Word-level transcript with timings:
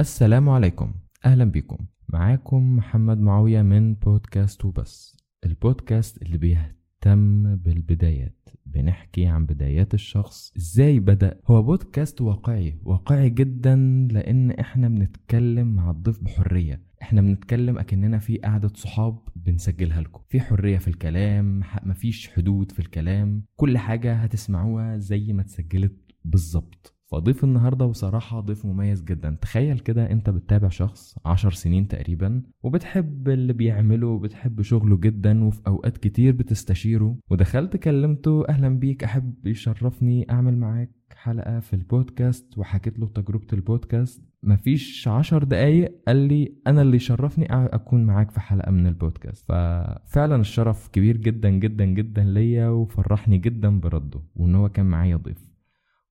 السلام 0.00 0.48
عليكم. 0.48 0.94
أهلا 1.24 1.44
بكم. 1.44 1.78
معاكم 2.08 2.76
محمد 2.76 3.18
معاوية 3.18 3.62
من 3.62 3.94
بودكاست 3.94 4.64
وبس. 4.64 5.16
البودكاست 5.46 6.22
اللي 6.22 6.38
بيهتم 6.38 7.56
بالبدايات. 7.56 8.48
بنحكي 8.66 9.26
عن 9.26 9.46
بدايات 9.46 9.94
الشخص. 9.94 10.52
إزاي 10.56 11.00
بدأ؟ 11.00 11.40
هو 11.46 11.62
بودكاست 11.62 12.20
واقعي. 12.20 12.78
واقعي 12.82 13.30
جدا 13.30 13.76
لأن 14.10 14.50
إحنا 14.50 14.88
بنتكلم 14.88 15.74
مع 15.74 15.90
الضيف 15.90 16.24
بحرية. 16.24 16.82
إحنا 17.02 17.20
بنتكلم 17.20 17.78
أكننا 17.78 18.18
في 18.18 18.36
قعدة 18.38 18.72
صحاب 18.74 19.18
بنسجلها 19.36 20.00
لكم. 20.00 20.20
في 20.28 20.40
حرية 20.40 20.78
في 20.78 20.88
الكلام 20.88 21.62
مفيش 21.82 22.28
حدود 22.28 22.72
في 22.72 22.78
الكلام. 22.78 23.44
كل 23.56 23.78
حاجة 23.78 24.14
هتسمعوها 24.14 24.98
زي 24.98 25.32
ما 25.32 25.42
اتسجلت 25.42 25.96
بالظبط. 26.24 26.95
فضيف 27.06 27.44
النهاردة 27.44 27.86
بصراحة 27.86 28.40
ضيف 28.40 28.66
مميز 28.66 29.02
جدا. 29.04 29.36
تخيل 29.40 29.78
كده 29.78 30.10
أنت 30.10 30.30
بتتابع 30.30 30.68
شخص 30.68 31.14
عشر 31.24 31.50
سنين 31.52 31.88
تقريبا 31.88 32.42
وبتحب 32.62 33.28
اللي 33.28 33.52
بيعمله 33.52 34.06
وبتحب 34.06 34.62
شغله 34.62 34.96
جدا 34.96 35.44
وفي 35.44 35.60
أوقات 35.66 35.98
كتير 35.98 36.32
بتستشيره 36.32 37.16
ودخلت 37.30 37.76
كلمته 37.76 38.48
أهلا 38.48 38.68
بيك 38.68 39.04
أحب 39.04 39.46
يشرفني 39.46 40.26
أعمل 40.30 40.56
معاك 40.58 40.90
حلقة 41.16 41.60
في 41.60 41.72
البودكاست 41.74 42.58
وحكيت 42.58 42.98
له 42.98 43.06
تجربة 43.06 43.46
البودكاست. 43.52 44.22
مفيش 44.42 45.08
عشر 45.08 45.44
دقايق 45.44 45.94
قال 46.06 46.16
لي 46.16 46.54
أنا 46.66 46.82
اللي 46.82 46.96
يشرفني 46.96 47.44
أ- 47.48 47.50
أكون 47.52 48.04
معاك 48.04 48.30
في 48.30 48.40
حلقة 48.40 48.70
من 48.70 48.86
البودكاست. 48.86 49.44
ففعلا 49.48 50.36
الشرف 50.36 50.88
كبير 50.88 51.16
جدا 51.16 51.50
جدا 51.50 51.84
جدا 51.84 52.24
ليا 52.24 52.68
وفرحني 52.68 53.38
جدا 53.38 53.80
برده 53.80 54.20
وإن 54.36 54.54
هو 54.54 54.68
كان 54.68 54.86
معايا 54.86 55.16
ضيف. 55.16 55.45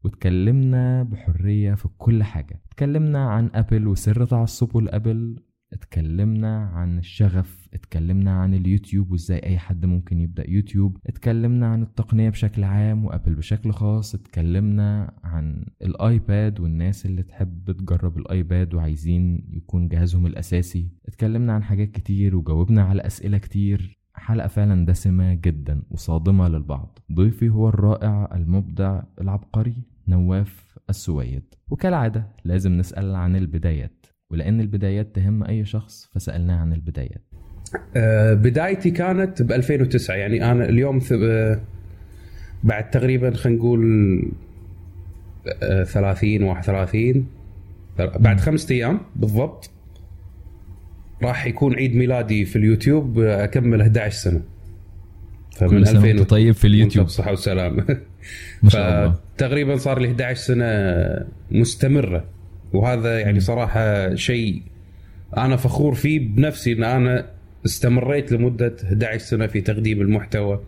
واتكلمنا 0.06 1.04
بحرية 1.04 1.74
في 1.74 1.88
كل 1.98 2.24
حاجة. 2.24 2.62
اتكلمنا 2.72 3.30
عن 3.30 3.50
أبل 3.56 3.88
وسر 3.88 4.26
تعصبه 4.26 4.82
لأبل. 4.82 5.40
اتكلمنا 5.74 6.58
عن 6.58 6.98
الشغف. 6.98 7.70
اتكلمنا 7.74 8.32
عن 8.32 8.54
اليوتيوب 8.54 9.12
وإزاي 9.12 9.40
أي 9.44 9.58
حد 9.58 9.86
ممكن 9.86 10.20
يبدأ 10.20 10.50
يوتيوب. 10.50 10.98
اتكلمنا 11.08 11.68
عن 11.68 11.82
التقنية 11.84 12.30
بشكل 12.30 12.64
عام 12.64 13.06
وأبل 13.06 13.36
بشكل 13.36 13.72
خاص. 13.72 14.16
اتكلمنا 14.16 15.14
عن 15.24 15.66
الآيباد 15.82 16.60
والناس 16.60 17.06
اللي 17.06 17.24
تحب 17.24 17.72
تجرب 17.72 18.18
الآيباد 18.18 18.74
وعايزين 18.74 19.48
يكون 19.50 19.88
جهازهم 19.88 20.26
الأساسي. 20.26 20.90
اتكلمنا 21.08 21.54
عن 21.54 21.64
حاجات 21.64 21.92
كتير 21.92 22.36
وجاوبنا 22.36 22.84
على 22.84 23.02
أسئلة 23.02 23.38
كتير. 23.38 24.00
حلقة 24.14 24.48
فعلا 24.48 24.86
دسمة 24.86 25.34
جدا 25.34 25.82
وصادمة 25.92 26.48
للبعض. 26.48 27.00
ضيفي 27.14 27.50
هو 27.50 27.70
الرائع 27.70 28.36
المبدع 28.36 29.02
العبقري. 29.22 29.95
نواف 30.08 30.78
السويد. 30.90 31.44
وكالعادة 31.70 32.28
لازم 32.44 32.72
نسأل 32.72 33.16
عن 33.16 33.36
البدايات 33.36 34.06
ولأن 34.32 34.62
البدايات 34.62 35.16
تهم 35.16 35.44
أي 35.44 35.66
شخص 35.66 36.10
فسألناه 36.14 36.60
عن 36.60 36.74
البدايات. 36.74 37.24
آه، 37.96 38.34
بدايتي 38.34 38.92
كانت 38.92 39.42
ب 39.42 39.52
2009 39.52 40.16
يعني 40.16 40.52
أنا 40.52 40.66
اليوم 40.66 41.00
آه، 41.12 41.60
بعد 42.64 42.90
تقريبا 42.90 43.32
خلينا 43.32 43.60
نقول 43.60 43.82
آه، 45.64 45.84
30 45.84 46.44
31 46.44 47.28
بعد 47.98 48.40
خمسة 48.40 48.76
أيام 48.76 49.00
بالضبط 49.16 49.70
راح 51.24 51.46
يكون 51.46 51.76
عيد 51.76 51.96
ميلادي 51.96 52.46
في 52.46 52.56
اليوتيوب 52.56 53.20
آه، 53.20 53.44
أكمل 53.44 53.82
11 53.82 54.16
سنة. 54.16 54.42
فمن 55.56 55.70
كل 55.70 55.88
سنة 55.88 56.00
2000 56.00 56.08
وانت 56.08 56.30
طيب 56.30 56.54
في 56.54 56.68
اليوتيوب. 56.68 57.06
بصحة 57.06 57.32
وسلامة. 57.32 57.86
ما 58.64 58.70
شاء 58.70 58.90
الله. 58.90 59.16
فتقريبا 59.38 59.78
صار 59.78 60.00
لي 60.00 60.08
11 60.08 60.40
سنة 60.40 60.66
مستمرة. 61.52 62.24
وهذا 62.74 63.20
يعني 63.20 63.40
صراحة 63.40 64.16
شيء 64.16 64.62
أنا 65.38 65.56
فخور 65.56 65.94
فيه 65.94 66.20
بنفسي 66.20 66.74
إن 66.74 66.84
أنا 66.84 67.26
استمريت 67.66 68.32
لمدة 68.32 68.76
11 68.84 69.18
سنة 69.26 69.48
في 69.48 69.62
تقديم 69.62 70.02
المحتوى 70.02 70.60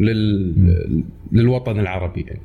لل... 0.00 1.04
للوطن 1.32 1.80
العربي 1.80 2.20
يعني. 2.20 2.40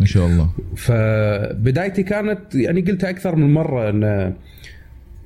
ما 0.00 0.06
شاء 0.06 0.26
الله. 0.26 0.50
فبدايتي 0.76 2.02
كانت 2.02 2.54
يعني 2.54 2.80
قلتها 2.80 3.10
أكثر 3.10 3.36
من 3.36 3.54
مرة 3.54 3.90
إن 3.90 4.34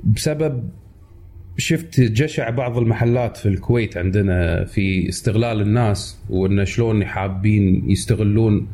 بسبب 0.05 0.69
شفت 1.59 2.01
جشع 2.01 2.51
بعض 2.51 2.79
المحلات 2.79 3.37
في 3.37 3.47
الكويت 3.47 3.97
عندنا 3.97 4.65
في 4.65 5.09
استغلال 5.09 5.61
الناس 5.61 6.19
وإن 6.31 6.65
شلون 6.65 7.05
حابين 7.05 7.91
يستغلون 7.91 8.69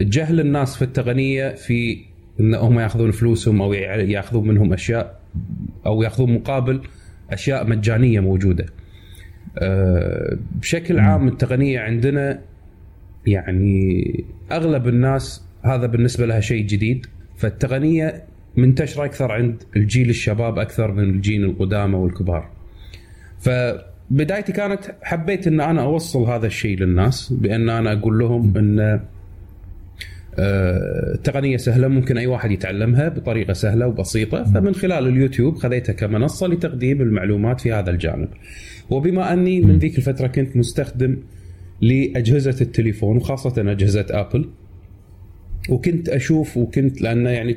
جهل 0.00 0.40
الناس 0.40 0.76
في 0.76 0.82
التقنيه 0.82 1.48
في 1.48 1.98
إن 2.40 2.54
هم 2.54 2.80
ياخذون 2.80 3.10
فلوسهم 3.10 3.62
أو 3.62 3.72
ياخذون 3.72 4.48
منهم 4.48 4.72
أشياء 4.72 5.20
أو 5.86 6.02
ياخذون 6.02 6.34
مقابل 6.34 6.80
أشياء 7.30 7.66
مجانية 7.66 8.20
موجودة. 8.20 8.66
أه، 9.58 10.38
بشكل 10.60 10.98
عام 10.98 11.28
التقنيه 11.28 11.80
عندنا 11.80 12.40
يعني 13.26 14.24
أغلب 14.52 14.88
الناس 14.88 15.44
هذا 15.62 15.86
بالنسبة 15.86 16.26
لها 16.26 16.40
شيء 16.40 16.66
جديد 16.66 17.06
فالتقنيه 17.36 18.24
منتشره 18.56 19.04
أكثر 19.04 19.32
عند 19.32 19.62
الجيل 19.76 20.10
الشباب 20.10 20.58
أكثر 20.58 20.92
من 20.92 21.04
الجيل 21.04 21.44
القدامى 21.44 21.94
والكبار. 21.96 22.48
فبدايتي 23.38 24.52
كانت 24.52 24.80
حبيت 25.02 25.46
إن 25.46 25.60
أنا 25.60 25.82
أوصل 25.82 26.22
هذا 26.22 26.46
الشيء 26.46 26.78
للناس 26.78 27.32
بأن 27.32 27.68
أنا 27.68 27.92
أقول 27.92 28.18
لهم 28.18 28.56
إن 28.56 29.00
آه، 30.38 31.14
التقنية 31.14 31.56
سهلة 31.56 31.88
ممكن 31.88 32.18
أي 32.18 32.26
واحد 32.26 32.50
يتعلمها 32.50 33.08
بطريقة 33.08 33.52
سهلة 33.52 33.86
وبسيطة 33.86 34.44
فمن 34.44 34.74
خلال 34.74 35.08
اليوتيوب 35.08 35.56
خذيتها 35.56 35.92
كمنصة 35.92 36.46
لتقديم 36.46 37.02
المعلومات 37.02 37.60
في 37.60 37.72
هذا 37.72 37.90
الجانب. 37.90 38.28
وبما 38.90 39.32
أني 39.32 39.60
من 39.60 39.78
ذيك 39.78 39.98
الفترة 39.98 40.26
كنت 40.26 40.56
مستخدم 40.56 41.16
لأجهزة 41.80 42.56
التليفون 42.60 43.16
وخاصة 43.16 43.70
أجهزة 43.72 44.06
أبل 44.10 44.48
وكنت 45.68 46.08
أشوف 46.08 46.56
وكنت 46.56 47.02
لأن 47.02 47.26
يعني 47.26 47.56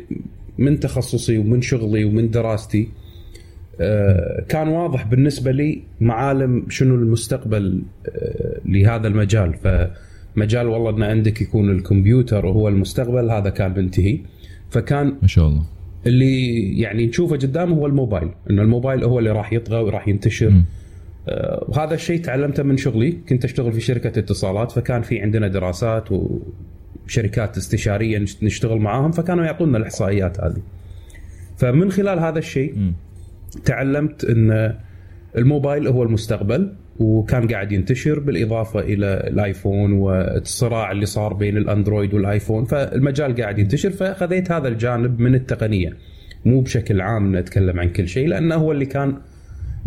من 0.59 0.79
تخصصي 0.79 1.37
ومن 1.37 1.61
شغلي 1.61 2.05
ومن 2.05 2.29
دراستي 2.29 2.89
آه، 3.81 4.45
كان 4.49 4.67
واضح 4.67 5.03
بالنسبة 5.03 5.51
لي 5.51 5.83
معالم 6.01 6.65
شنو 6.69 6.95
المستقبل 6.95 7.81
آه، 8.07 8.59
لهذا 8.65 9.07
المجال. 9.07 9.53
فمجال 9.53 10.67
والله 10.67 10.89
إن 10.89 11.03
عندك 11.03 11.41
يكون 11.41 11.69
الكمبيوتر 11.69 12.45
وهو 12.45 12.67
المستقبل 12.67 13.31
هذا 13.31 13.49
كان 13.49 13.73
منتهي 13.77 14.19
فكان 14.69 15.15
ما 15.21 15.27
شاء 15.27 15.47
الله. 15.47 15.63
اللي 16.05 16.55
يعني 16.79 17.05
نشوفه 17.05 17.35
قدام 17.35 17.73
هو 17.73 17.87
الموبايل 17.87 18.29
انه 18.49 18.61
الموبايل 18.61 19.03
هو 19.03 19.19
اللي 19.19 19.31
راح 19.31 19.53
يطغى 19.53 19.83
وراح 19.83 20.07
ينتشر. 20.07 20.49
مم. 20.49 20.65
آه، 21.29 21.65
وهذا 21.67 21.93
الشيء 21.93 22.21
تعلمته 22.21 22.63
من 22.63 22.77
شغلي. 22.77 23.11
كنت 23.29 23.45
أشتغل 23.45 23.73
في 23.73 23.81
شركة 23.81 24.19
اتصالات 24.19 24.71
فكان 24.71 25.01
في 25.01 25.21
عندنا 25.21 25.47
دراسات 25.47 26.09
وشركات 27.09 27.57
استشارية 27.57 28.17
نش- 28.19 28.43
نشتغل 28.43 28.77
معاهم 28.79 29.11
فكانوا 29.11 29.45
يعطونا 29.45 29.77
الإحصائيات 29.77 30.39
هذه. 30.39 30.61
فمن 31.57 31.91
خلال 31.91 32.19
هذا 32.19 32.39
الشيء. 32.39 32.93
تعلمت 33.65 34.25
إن 34.25 34.73
الموبايل 35.37 35.87
هو 35.87 36.03
المستقبل 36.03 36.73
وكان 36.99 37.47
قاعد 37.47 37.71
ينتشر 37.71 38.19
بالإضافة 38.19 38.79
إلى 38.79 39.05
الآيفون 39.27 39.91
والصراع 39.93 40.91
اللي 40.91 41.05
صار 41.05 41.33
بين 41.33 41.57
الأندرويد 41.57 42.13
والآيفون 42.13 42.65
فالمجال 42.65 43.35
قاعد 43.41 43.59
ينتشر 43.59 43.89
فخذيت 43.89 44.51
هذا 44.51 44.67
الجانب 44.67 45.19
من 45.19 45.35
التقنية. 45.35 45.93
مو 46.45 46.61
بشكل 46.61 47.01
عام 47.01 47.35
نتكلم 47.35 47.79
عن 47.79 47.89
كل 47.89 48.07
شيء 48.07 48.27
لأنه 48.27 48.55
هو 48.55 48.71
اللي 48.71 48.85
كان 48.85 49.17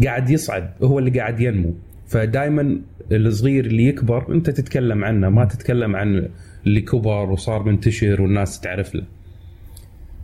قاعد 0.05 0.31
يصعد 0.31 0.71
هو 0.83 0.99
اللي 0.99 1.11
قاعد 1.11 1.41
ينمو. 1.41 1.75
فدائما 2.07 2.79
الصغير 3.13 3.67
اللي 3.67 3.85
يكبر 3.87 4.35
أنت 4.35 4.51
تتكلم 4.51 5.05
عنه 5.05 5.29
ما 5.29 5.45
تتكلم 5.45 5.97
عن 5.97 6.29
اللي 6.67 6.81
كبر 6.81 7.31
وصار 7.31 7.63
منتشر 7.63 8.23
والناس 8.23 8.61
تعرف 8.61 8.95
له. 8.95 9.05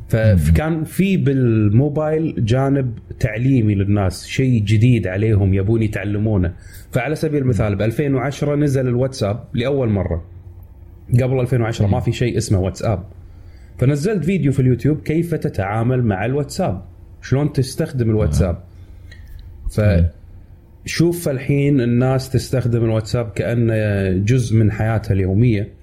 فكان 0.09 0.85
في 0.85 1.17
بالموبايل 1.17 2.45
جانب 2.45 2.99
تعليمي 3.21 3.75
للناس 3.75 4.27
شيء 4.27 4.63
جديد 4.63 5.07
عليهم 5.07 5.55
يبون 5.55 5.83
يتعلمونه. 5.83 6.55
فعلى 6.93 7.15
سبيل 7.15 7.43
المثال 7.43 7.77
ب 7.77 7.83
2010 7.83 8.57
نزل 8.57 8.89
الواتساب 8.89 9.45
لأول 9.55 9.89
مرة. 9.89 10.25
قبل 11.23 11.41
2010 11.41 11.87
ما 11.87 12.01
في 12.01 12.13
شيء 12.13 12.37
اسمه 12.37 12.61
واتساب. 12.61 13.05
فنزلت 13.79 14.25
فيديو 14.25 14.53
في 14.53 14.61
اليوتيوب 14.61 15.01
كيف 15.01 15.35
تتعامل 15.35 16.05
مع 16.05 16.25
الواتساب. 16.25 16.83
شلون 17.23 17.53
تستخدم 17.53 18.11
الواتساب. 18.11 18.63
فشوف 20.85 21.29
الحين 21.29 21.81
الناس 21.81 22.31
تستخدم 22.31 22.85
الواتساب 22.85 23.31
كأنه 23.31 24.09
جزء 24.19 24.57
من 24.57 24.73
حياتها 24.73 25.15
اليومية. 25.15 25.78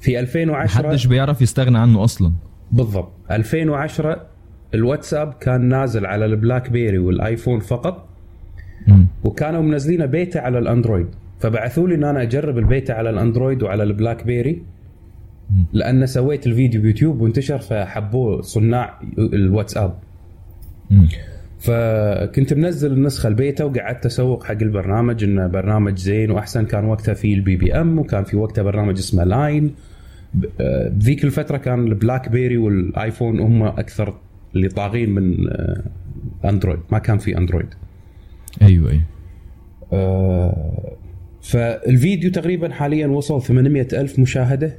في 0.00 0.20
2010 0.20 0.82
محدش 0.82 1.06
بيعرف 1.06 1.42
يستغنى 1.42 1.78
عنه 1.78 2.04
أصلا. 2.04 2.32
بالضبط. 2.72 3.12
2010 3.30 4.26
الواتساب 4.74 5.32
كان 5.32 5.68
نازل 5.68 6.06
على 6.06 6.24
البلاك 6.24 6.70
بيري 6.70 6.98
والآيفون 6.98 7.60
فقط. 7.60 8.08
مم. 8.86 9.06
وكانوا 9.24 9.62
منزلينه 9.62 10.06
بيتا 10.06 10.38
على 10.38 10.58
الأندرويد. 10.58 11.06
فبعثوا 11.40 11.88
لي 11.88 11.94
إن 11.94 12.04
أنا 12.04 12.22
أجرب 12.22 12.58
البيتا 12.58 12.92
على 12.92 13.10
الأندرويد 13.10 13.62
وعلى 13.62 13.82
البلاك 13.82 14.24
بيري 14.24 14.62
لأن 15.72 16.06
سويت 16.06 16.46
الفيديو 16.46 16.82
بيوتيوب 16.82 17.20
وانتشر 17.20 17.58
فحبوه 17.58 18.40
صناع 18.40 19.00
الواتساب. 19.18 19.98
مم. 20.90 21.08
فكنت 21.58 22.54
منزل 22.54 22.92
النسخة 22.92 23.26
البيتا 23.28 23.64
وقعدت 23.64 24.06
أسوق 24.06 24.44
حق 24.44 24.52
البرنامج 24.62 25.24
انه 25.24 25.46
برنامج 25.46 25.98
زين 25.98 26.30
وأحسن. 26.30 26.66
كان 26.66 26.84
وقتها 26.84 27.14
في 27.14 27.34
ال 27.34 27.56
BBM 27.56 27.98
وكان 27.98 28.24
في 28.24 28.36
وقتها 28.36 28.62
برنامج 28.62 28.98
اسمه 28.98 29.24
Line 29.24 29.74
ب- 30.34 30.44
آه، 30.60 30.88
بذيك 30.88 31.24
الفترة 31.24 31.56
كان 31.56 31.86
البلاك 31.86 32.28
بيري 32.28 32.56
والايفون 32.56 33.40
هم 33.40 33.62
أكثر 33.62 34.14
اللي 34.54 34.68
طاغين 34.68 35.10
من 35.10 35.48
آه، 35.48 35.82
اندرويد 36.44 36.78
ما 36.92 36.98
كان 36.98 37.18
في 37.18 37.38
اندرويد 37.38 37.68
أيوه 38.62 38.90
أيوه. 38.90 39.02
آه، 39.92 40.92
فالفيديو 41.42 42.30
تقريبا 42.30 42.72
حاليا 42.72 43.06
وصل 43.06 43.42
800 43.42 43.88
ألف 43.92 44.18
مشاهدة. 44.18 44.74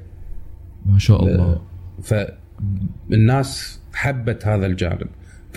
ما 0.85 0.99
شاء 0.99 1.23
الله. 1.23 1.61
فالناس 2.03 3.79
حبت 3.93 4.47
هذا 4.47 4.65
الجانب. 4.65 5.07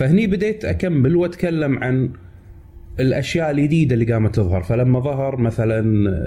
فهني 0.01 0.27
بديت 0.27 0.65
أكمل 0.65 1.15
وأتكلم 1.15 1.83
عن 1.83 2.09
الأشياء 2.99 3.51
الجديدة 3.51 3.93
اللي 3.93 4.13
قامت 4.13 4.35
تظهر. 4.35 4.63
فلما 4.63 4.99
ظهر 4.99 5.37
مثلا 5.37 5.79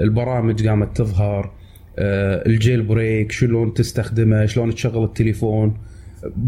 البرامج 0.03 0.69
قامت 0.69 0.97
تظهر 0.97 1.53
آه، 1.99 2.47
الجيل 2.47 2.83
بريك 2.83 3.33
شلون 3.33 3.75
تستخدمه 3.75 4.47
شلون 4.47 4.75
تشغل 4.75 5.05
التليفون 5.05 5.77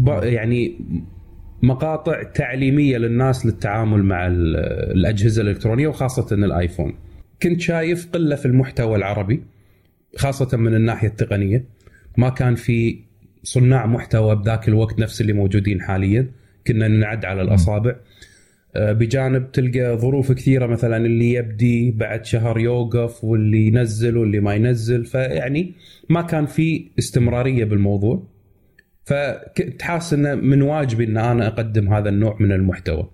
يعني 0.07 0.79
مقاطع 1.61 2.23
تعليمية 2.23 2.97
للناس 2.97 3.45
للتعامل 3.45 4.03
مع 4.03 4.27
ال- 4.27 4.55
الأجهزة 4.97 5.41
الإلكترونية 5.41 5.87
وخاصة 5.87 6.35
الآيفون. 6.35 6.93
كنت 7.41 7.61
شايف 7.61 8.09
قلة 8.13 8.35
في 8.35 8.45
المحتوى 8.45 8.95
العربي 8.95 9.43
خاصة 10.17 10.57
من 10.57 10.75
الناحية 10.75 11.07
التقنية. 11.07 11.65
ما 12.17 12.29
كان 12.29 12.55
في 12.55 12.99
صناع 13.43 13.85
محتوى 13.85 14.35
بذاك 14.35 14.67
الوقت 14.67 14.99
نفس 14.99 15.21
اللي 15.21 15.33
موجودين 15.33 15.81
حاليا. 15.81 16.27
كنا 16.67 16.87
نعد 16.87 17.25
على 17.25 17.41
الأصابع. 17.41 17.95
آه، 18.75 18.91
بجانب 18.91 19.51
تلقى 19.51 19.97
ظروف 19.97 20.31
كثيرة 20.31 20.65
مثلا 20.65 20.97
اللي 20.97 21.33
يبدي 21.33 21.91
بعد 21.91 22.25
شهر 22.25 22.59
يوقف 22.59 23.23
واللي 23.23 23.67
ينزل 23.67 24.17
واللي 24.17 24.39
ما 24.39 24.53
ينزل. 24.55 25.05
فيعني 25.05 25.73
ما 26.09 26.21
كان 26.21 26.45
في 26.45 26.85
استمرارية 26.99 27.65
بالموضوع. 27.65 28.27
فكنت 29.05 29.81
حاسس 29.81 30.13
إنه 30.13 30.35
من 30.35 30.61
واجبي 30.61 31.03
إن 31.03 31.17
أنا 31.17 31.47
أقدم 31.47 31.93
هذا 31.93 32.09
النوع 32.09 32.37
من 32.39 32.51
المحتوى. 32.51 33.09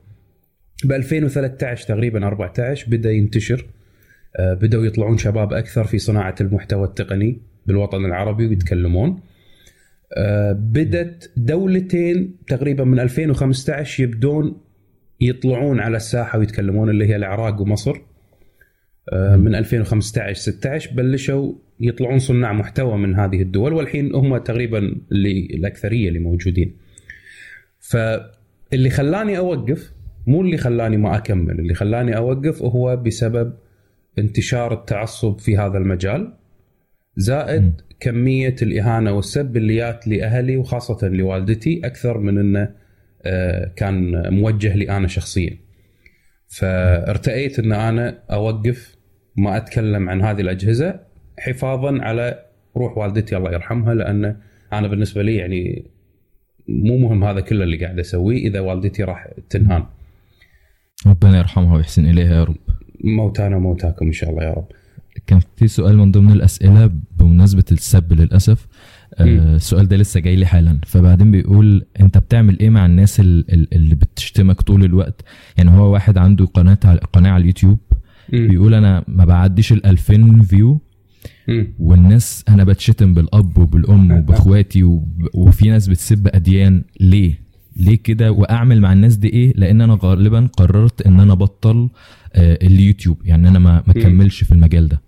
ب 0.85 0.91
2013 0.91 1.88
تقريبا 1.88 2.27
14 2.27 2.89
بدأ 2.89 3.11
ينتشر. 3.11 3.65
آه، 4.35 4.53
بدأوا 4.53 4.85
يطلعون 4.85 5.17
شباب 5.17 5.53
أكثر 5.53 5.83
في 5.83 5.97
صناعة 5.97 6.35
المحتوى 6.41 6.83
التقني 6.83 7.38
بالوطن 7.65 8.05
العربي 8.05 8.47
ويتكلمون. 8.47 9.19
بدت 10.54 11.31
دولتين 11.38 12.36
تقريبا 12.48 12.83
من 12.83 13.00
2015 13.00 14.04
يبدون 14.04 14.62
يطلعون 15.21 15.80
على 15.80 15.98
الساحة 15.98 16.39
ويتكلمون 16.39 16.89
اللي 16.89 17.07
هي 17.07 17.15
العراق 17.15 17.62
ومصر. 17.62 18.01
آه، 19.13 19.36
من 19.36 19.56
2015 19.56 20.33
16 20.33 20.94
بلشوا 20.95 21.54
يطلعون 21.80 22.19
صناع 22.19 22.54
محتوى 22.54 22.98
من 22.98 23.15
هذه 23.15 23.42
الدول 23.42 23.74
والحين 23.74 24.15
هم 24.15 24.38
تقريبا 24.38 24.95
اللي 25.12 25.48
الأكثرية 25.54 26.07
اللي 26.07 26.19
موجودين. 26.19 26.77
فاللي 27.80 28.89
خلاني 28.89 29.38
أوقف 29.38 29.94
مو 30.27 30.42
اللي 30.42 30.57
خلاني 30.57 30.98
ما 30.98 31.18
أكمل، 31.18 31.60
اللي 31.60 31.74
خلاني 31.74 32.18
أوقف 32.18 32.62
هو 32.62 32.95
بسبب 32.95 33.54
انتشار 34.19 34.74
التعصب 34.74 35.39
في 35.39 35.57
هذا 35.57 35.77
المجال 35.77 36.33
زائد 37.15 37.81
كمية 38.00 38.56
الإهانة 38.62 39.12
والسب 39.12 39.57
اللي 39.57 39.75
جات 39.75 40.07
لأهلي 40.07 40.57
وخاصة 40.57 41.07
لوالدتي 41.07 41.81
أكثر 41.83 42.18
من 42.18 42.38
إنه 42.38 42.69
آه، 43.25 43.71
كان 43.75 44.24
موجه 44.33 44.75
لي 44.75 44.89
أنا 44.89 45.07
شخصيا. 45.07 45.57
فارتأيت 46.48 47.60
إن 47.60 47.71
أنا 47.71 48.19
أوقف 48.31 48.95
ما 49.36 49.57
أتكلم 49.57 50.10
عن 50.10 50.21
هذه 50.21 50.42
الأجهزة 50.42 51.00
حفاظا 51.39 52.01
على 52.01 52.45
روح 52.77 52.98
والدتي 52.98 53.38
الله 53.38 53.51
يرحمها 53.51 53.94
لأن 53.94 54.38
أنا 54.74 54.88
بالنسبة 54.88 55.21
لي 55.21 55.36
يعني 55.36 55.86
مو 56.68 56.98
مهم 56.98 57.24
هذا 57.24 57.39
كله 57.39 57.63
اللي 57.63 57.77
قاعد 57.77 58.00
أسويه 58.00 58.48
إذا 58.48 58.60
والدتي 58.60 59.04
راح 59.04 59.27
تنهان. 59.50 59.83
ربنا 61.07 61.38
يرحمها 61.38 61.75
ويحسن 61.75 62.06
إليها 62.06 62.36
يا 62.36 62.44
رب. 62.44 62.56
موتانا 63.04 63.60
موتاكم 63.60 64.06
إن 64.06 64.12
شاء 64.12 64.30
الله 64.30 64.44
يا 64.44 64.54
رب. 64.54 64.68
كان 65.27 65.39
في 65.55 65.67
سؤال 65.67 65.97
من 65.97 66.11
ضمن 66.11 66.31
الأسئلة 66.31 66.91
بمناسبة 67.19 67.63
السب 67.71 68.13
للأسف. 68.13 68.67
آه. 69.15 69.55
السؤال 69.55 69.87
ده 69.87 69.97
لسه 69.97 70.19
جاي 70.19 70.35
لي 70.35 70.45
حالا. 70.45 70.79
فبعدين 70.85 71.31
بيقول 71.31 71.85
أنت 71.99 72.17
بتعمل 72.17 72.59
إيه 72.59 72.69
مع 72.69 72.85
الناس 72.85 73.19
ال- 73.19 73.53
ال- 73.53 73.73
اللي 73.73 73.95
بتشتمك 73.95 74.61
طول 74.61 74.83
الوقت؟ 74.83 75.21
يعني 75.57 75.71
هو 75.71 75.93
واحد 75.93 76.17
عنده 76.17 76.45
قناة 76.45 76.77
على 76.85 76.99
قناة 77.13 77.29
على 77.31 77.41
اليوتيوب. 77.41 77.79
بيقول 78.29 78.73
أنا 78.73 79.03
ما 79.07 79.25
بعديش 79.25 79.71
ال 79.73 79.85
2000 79.85 80.41
فيو. 80.41 80.81
والناس 81.79 82.43
أنا 82.49 82.63
بتشتم 82.63 83.13
بالأب 83.13 83.57
وبالأم 83.57 84.11
وبأخواتي 84.11 84.83
وب- 84.83 85.29
وفي 85.33 85.69
ناس 85.69 85.87
بتسب 85.87 86.27
أديان. 86.27 86.83
ليه؟ 86.99 87.39
ليه 87.77 87.95
كده؟ 87.95 88.31
وأعمل 88.31 88.81
مع 88.81 88.93
الناس 88.93 89.15
دي 89.17 89.27
إيه؟ 89.27 89.53
لأن 89.55 89.81
أنا 89.81 89.97
غالبا 90.01 90.49
قررت 90.57 91.01
إن 91.01 91.19
أنا 91.19 91.33
ابطل 91.33 91.89
آه، 92.35 92.59
اليوتيوب. 92.61 93.17
يعني 93.25 93.47
أنا 93.47 93.59
ما 93.59 93.71
ما 93.87 93.93
مم. 93.95 94.01
اكملش 94.01 94.43
في 94.43 94.51
المجال 94.51 94.87
ده. 94.87 95.01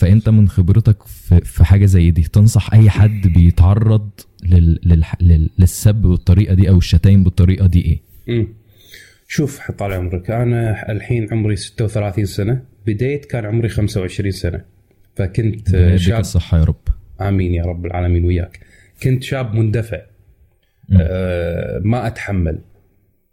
فأنت 0.00 0.28
من 0.28 0.48
خبرتك 0.48 1.02
في, 1.02 1.40
في 1.40 1.64
حاجة 1.64 1.86
زي 1.86 2.10
دي 2.10 2.22
تنصح 2.22 2.72
أي 2.74 2.90
حد 2.90 3.26
بيتعرض 3.34 4.10
لل 4.44 4.80
لل 4.84 5.04
لل 5.20 5.50
للسب 5.58 5.94
بالطريقة 5.94 6.54
دي 6.54 6.68
أو 6.68 6.78
الشتايم 6.78 7.24
بالطريقة 7.24 7.66
دي 7.66 7.84
إيه؟ 7.84 8.00
مم. 8.34 8.48
شوف 9.28 9.70
طال 9.70 9.92
عمرك 9.92 10.30
أنا 10.30 10.92
الحين 10.92 11.28
عمري 11.32 11.56
36 11.56 12.24
سنة 12.24 12.62
بديت 12.86 13.24
كان 13.24 13.44
عمري 13.44 13.68
25 13.68 14.30
سنة 14.30 14.64
فكنت 15.16 15.96
شاب. 15.96 16.20
الصحة 16.20 16.58
يا 16.58 16.64
رب. 16.64 16.88
آمين 17.20 17.54
يا 17.54 17.64
رب 17.64 17.86
العالمين 17.86 18.24
وياك. 18.24 18.60
كنت 19.02 19.22
شاب 19.22 19.54
مندفع. 19.54 20.00
مم. 20.88 20.98
آه 21.00 21.80
ما 21.84 22.06
أتحمل. 22.06 22.58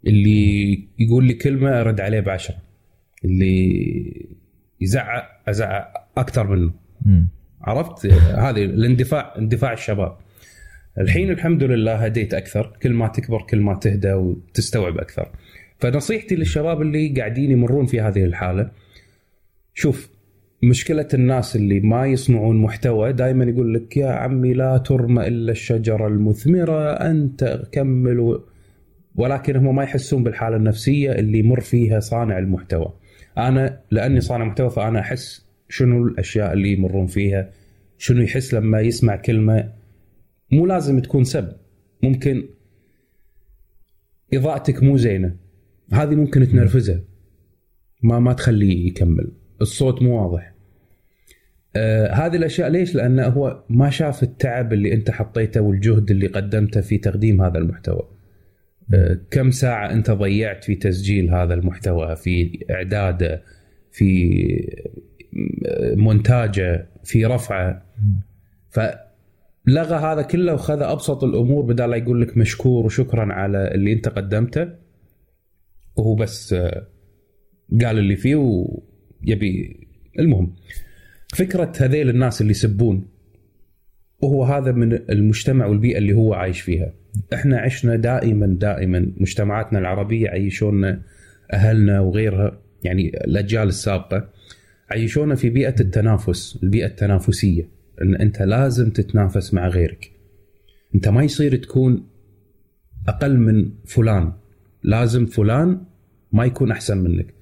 اللي 0.06 0.72
يقول 0.98 1.24
لي 1.24 1.34
كلمة 1.34 1.80
أرد 1.80 2.00
عليه 2.00 2.20
بعشرة. 2.20 2.56
اللي 3.24 4.26
يزعق 4.80 5.28
أزعق. 5.48 5.92
أكثر 6.20 6.46
منه. 6.56 6.72
عرفت؟ 7.62 8.06
هذه 8.46 8.64
الاندفاع 8.64 9.34
اندفاع 9.38 9.72
الشباب. 9.72 10.16
الحين 10.98 11.30
الحمد 11.30 11.62
لله 11.62 11.94
هديت 11.94 12.34
أكثر. 12.34 12.76
كل 12.82 12.92
ما 12.92 13.08
تكبر 13.08 13.42
كل 13.42 13.60
ما 13.60 13.74
تهدى 13.74 14.12
وتستوعب 14.12 14.98
أكثر. 14.98 15.28
فنصيحتي 15.78 16.36
للشباب 16.36 16.82
اللي 16.82 17.08
قاعدين 17.08 17.50
يمرون 17.50 17.86
في 17.86 18.00
هذه 18.00 18.24
الحالة 18.24 18.70
شوف 19.74 20.10
مشكلة 20.62 21.08
الناس 21.14 21.56
اللي 21.56 21.80
ما 21.80 22.06
يصنعون 22.06 22.62
محتوى 22.62 23.12
دائما 23.12 23.44
يقول 23.44 23.74
لك 23.74 23.96
يا 23.96 24.10
عمي 24.10 24.52
لا 24.52 24.78
ترمى 24.78 25.26
إلا 25.28 25.52
الشجرة 25.52 26.06
المثمرة 26.06 26.92
أنت 26.92 27.62
كمل 27.72 28.20
و... 28.20 28.44
ولكن 29.16 29.56
هم 29.56 29.74
ما 29.74 29.82
يحسون 29.82 30.24
بالحالة 30.24 30.56
النفسية 30.56 31.12
اللي 31.12 31.38
يمر 31.38 31.60
فيها 31.60 32.00
صانع 32.00 32.38
المحتوى. 32.38 32.92
أنا 33.38 33.80
لأني 33.90 34.20
صانع 34.20 34.44
محتوى 34.44 34.70
فأنا 34.70 35.00
أحس 35.00 35.47
شنو 35.68 36.06
الأشياء 36.06 36.52
اللي 36.52 36.72
يمرون 36.72 37.06
فيها؟ 37.06 37.50
شنو 37.98 38.22
يحس 38.22 38.54
لما 38.54 38.80
يسمع 38.80 39.16
كلمة؟ 39.16 39.72
مو 40.52 40.66
لازم 40.66 40.98
تكون 40.98 41.24
سب. 41.24 41.52
ممكن 42.02 42.48
إضاءتك 44.34 44.82
مو 44.82 44.96
زينة. 44.96 45.36
هذه 45.92 46.14
ممكن 46.14 46.48
تنرفزه 46.48 47.04
ما 48.02 48.18
ما 48.18 48.32
تخليه 48.32 48.86
يكمل. 48.86 49.32
الصوت 49.60 50.02
مو 50.02 50.22
واضح. 50.22 50.54
آه 51.76 52.12
هذه 52.12 52.36
الأشياء 52.36 52.68
ليش؟ 52.68 52.94
لأنه 52.94 53.26
هو 53.26 53.64
ما 53.68 53.90
شاف 53.90 54.22
التعب 54.22 54.72
اللي 54.72 54.94
أنت 54.94 55.10
حطيته 55.10 55.60
والجهد 55.60 56.10
اللي 56.10 56.26
قدمته 56.26 56.80
في 56.80 56.98
تقديم 56.98 57.42
هذا 57.42 57.58
المحتوى. 57.58 58.08
آه 58.94 59.18
كم 59.30 59.50
ساعة 59.50 59.92
أنت 59.92 60.10
ضيعت 60.10 60.64
في 60.64 60.74
تسجيل 60.74 61.30
هذا 61.30 61.54
المحتوى، 61.54 62.16
في 62.16 62.64
إعداده، 62.70 63.42
في 63.92 64.78
مونتاجه، 65.96 66.88
في 67.04 67.26
رفعه. 67.26 67.82
فلغى 68.70 69.96
هذا 69.96 70.22
كله 70.22 70.54
وخذ 70.54 70.82
أبسط 70.82 71.24
الأمور 71.24 71.64
بدال 71.64 71.90
لا 71.90 71.96
يقول 71.96 72.20
لك 72.20 72.36
مشكور 72.36 72.86
وشكرا 72.86 73.32
على 73.32 73.74
اللي 73.74 73.92
أنت 73.92 74.08
قدمته. 74.08 74.68
وهو 75.96 76.14
بس 76.14 76.52
آه، 76.52 76.86
قال 77.84 77.98
اللي 77.98 78.16
فيه 78.16 78.36
ويبي 78.36 79.80
المهم 80.18 80.54
فكرة 81.34 81.72
هذيل 81.80 82.08
الناس 82.08 82.40
اللي 82.40 82.50
يسبون 82.50 83.08
وهو 84.22 84.44
هذا 84.44 84.72
من 84.72 84.92
المجتمع 84.92 85.66
والبيئة 85.66 85.98
اللي 85.98 86.12
هو 86.12 86.34
عايش 86.34 86.60
فيها 86.60 86.92
إحنا 87.34 87.58
عشنا 87.58 87.96
دائما 87.96 88.46
دائما 88.46 89.12
مجتمعاتنا 89.16 89.78
العربية 89.78 90.28
عيشونا 90.28 91.02
أهلنا 91.52 92.00
وغيرها 92.00 92.60
يعني 92.82 93.08
الأجيال 93.08 93.68
السابقة 93.68 94.28
عيشونا 94.90 95.34
في 95.34 95.50
بيئة 95.50 95.80
التنافس 95.80 96.58
البيئة 96.62 96.86
التنافسية 96.86 97.68
إن 98.02 98.14
أنت 98.14 98.42
لازم 98.42 98.90
تتنافس 98.90 99.54
مع 99.54 99.68
غيرك. 99.68 100.12
أنت 100.94 101.08
ما 101.08 101.22
يصير 101.22 101.56
تكون 101.56 102.06
أقل 103.08 103.36
من 103.36 103.70
فلان. 103.84 104.32
لازم 104.82 105.26
فلان 105.26 105.80
ما 106.32 106.44
يكون 106.44 106.70
أحسن 106.70 106.98
منك. 106.98 107.34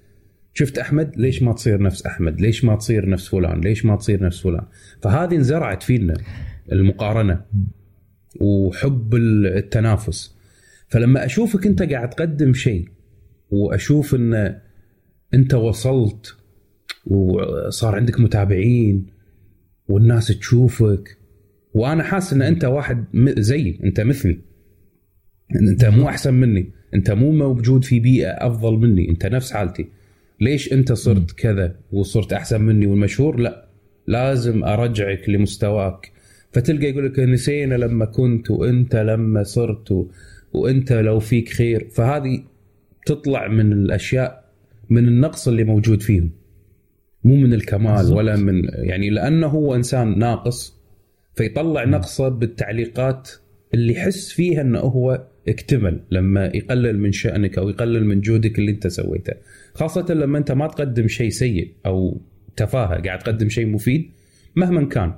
شفت 0.55 0.79
أحمد؟ 0.79 1.17
ليش 1.17 1.43
ما 1.43 1.53
تصير 1.53 1.83
نفس 1.83 2.07
أحمد؟ 2.07 2.41
ليش 2.41 2.65
ما 2.65 2.77
تصير 2.77 3.09
نفس 3.09 3.29
فلان؟ 3.29 3.61
ليش 3.61 3.85
ما 3.85 3.97
تصير 3.97 4.23
نفس 4.23 4.41
فلان؟ 4.41 4.65
فهذه 5.03 5.37
انزرعت 5.37 5.83
فينا 5.83 6.15
المقارنة 6.73 7.43
وحب 8.41 9.15
التنافس. 9.15 10.37
فلما 10.89 11.25
أشوفك 11.25 11.67
أنت 11.67 11.83
قاعد 11.83 12.11
تقدم 12.11 12.53
شيء 12.55 12.89
وأشوف 13.51 14.15
إن 14.15 14.61
أنت 15.35 15.55
وصلت 15.55 16.37
وصار 17.07 17.95
عندك 17.97 18.21
متابعين 18.21 19.07
والناس 19.89 20.27
تشوفك. 20.27 21.17
وأنا 21.75 22.03
حاسس 22.03 22.33
إن 22.33 22.43
أنت 22.43 22.65
واحد 22.65 23.05
زيي 23.39 23.79
أنت 23.85 24.01
مثلي. 24.01 24.39
أنت 25.55 25.85
مو 25.85 26.09
أحسن 26.09 26.35
مني. 26.35 26.71
أنت 26.95 27.11
مو 27.11 27.33
موجود 27.33 27.85
في 27.85 28.01
بيئة 28.01 28.31
أفضل 28.31 28.73
مني. 28.73 29.09
أنت 29.09 29.27
نفس 29.27 29.53
حالتي. 29.53 29.87
ليش 30.41 30.73
أنت 30.73 30.93
صرت 30.93 31.31
كذا 31.31 31.75
وصرت 31.93 32.33
أحسن 32.33 32.61
مني 32.61 32.87
والمشهور؟ 32.87 33.37
لا. 33.41 33.69
لازم 34.07 34.65
أرجعك 34.65 35.29
لمستواك. 35.29 36.13
فتلقى 36.53 36.87
يقول 36.87 37.07
لك 37.07 37.19
نسينا 37.19 37.75
لما 37.75 38.05
كنت 38.05 38.51
وأنت 38.51 38.97
لما 38.97 39.43
صرت 39.43 39.93
و... 39.93 40.07
وأنت 40.53 40.93
لو 40.93 41.21
فيك 41.21 41.49
خير. 41.49 41.89
فهذه 41.91 42.43
تطلع 43.07 43.49
من 43.49 43.73
الأشياء 43.73 44.45
من 44.91 45.09
النقص 45.09 45.49
اللي 45.49 45.65
موجود 45.65 46.03
فيهم. 46.03 46.31
مو 47.27 47.37
من 47.37 47.55
الكمال 47.55 47.97
بالزبط. 47.97 48.17
ولا 48.17 48.37
من 48.37 48.63
يعني 48.65 49.11
لأنه 49.11 49.47
هو 49.47 49.75
إنسان 49.75 50.19
ناقص 50.19 50.77
فيطلع 51.35 51.85
نقصه 51.85 52.29
بالتعليقات 52.29 53.31
اللي 53.75 53.93
يحس 53.93 54.33
فيها 54.33 54.61
إنه 54.61 54.79
هو 54.79 55.27
اكتمل 55.49 56.01
لما 56.11 56.47
يقلل 56.55 56.99
من 56.99 57.13
شأنك 57.13 57.59
أو 57.59 57.69
يقلل 57.69 58.05
من 58.05 58.21
جودك 58.21 58.59
اللي 58.59 58.71
أنت 58.71 58.87
سويته. 58.87 59.33
خاصة 59.75 60.15
لما 60.15 60.39
أنت 60.39 60.53
ما 60.53 60.67
تقدم 60.67 61.09
شيء 61.09 61.31
سيء 61.31 61.73
أو 61.87 62.21
تفاهة 62.57 63.03
قاعد 63.03 63.19
تقدم 63.19 63.49
شيء 63.49 63.67
مفيد 63.67 64.11
مهما 64.57 64.85
كان 64.85 65.15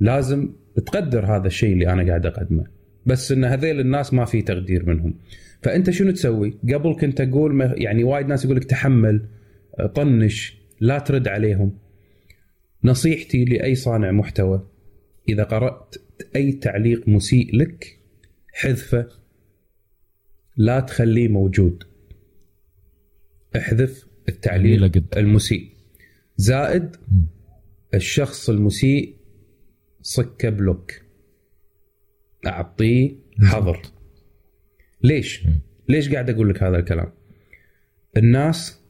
لازم 0.00 0.48
تقدر 0.86 1.36
هذا 1.36 1.46
الشيء 1.46 1.72
اللي 1.72 1.92
أنا 1.92 2.06
قاعد 2.06 2.26
أقدمه. 2.26 2.64
بس 3.06 3.32
إن 3.32 3.44
هذيل 3.44 3.80
الناس 3.80 4.14
ما 4.14 4.24
في 4.24 4.42
تقدير 4.42 4.86
منهم. 4.86 5.14
فأنت 5.62 5.90
شنو 5.90 6.10
تسوي؟ 6.10 6.54
قبل 6.74 6.96
كنت 7.00 7.20
أقول 7.20 7.72
يعني 7.76 8.04
وايد 8.04 8.26
ناس 8.26 8.44
يقول 8.44 8.56
لك 8.56 8.64
تحمل 8.64 9.22
طنش 9.94 10.61
لا 10.82 10.98
ترد 10.98 11.28
عليهم. 11.28 11.78
نصيحتي 12.84 13.44
لأي 13.44 13.74
صانع 13.74 14.10
محتوى 14.10 14.68
إذا 15.28 15.44
قرأت 15.44 15.94
أي 16.36 16.52
تعليق 16.52 17.08
مسيء 17.08 17.56
لك 17.56 17.98
حذفه. 18.52 19.08
لا 20.56 20.80
تخليه 20.80 21.28
موجود. 21.28 21.84
احذف 23.56 24.06
التعليق 24.28 25.02
المسيء. 25.16 25.68
زائد 26.36 26.96
الشخص 27.94 28.50
المسيء 28.50 29.16
صكه 30.00 30.48
بلوك. 30.48 30.92
أعطيه 32.46 33.16
حظر. 33.42 33.82
ليش؟ 35.02 35.44
ليش 35.88 36.12
قاعد 36.12 36.30
أقول 36.30 36.50
لك 36.50 36.62
هذا 36.62 36.78
الكلام؟ 36.78 37.12
الناس 38.16 38.81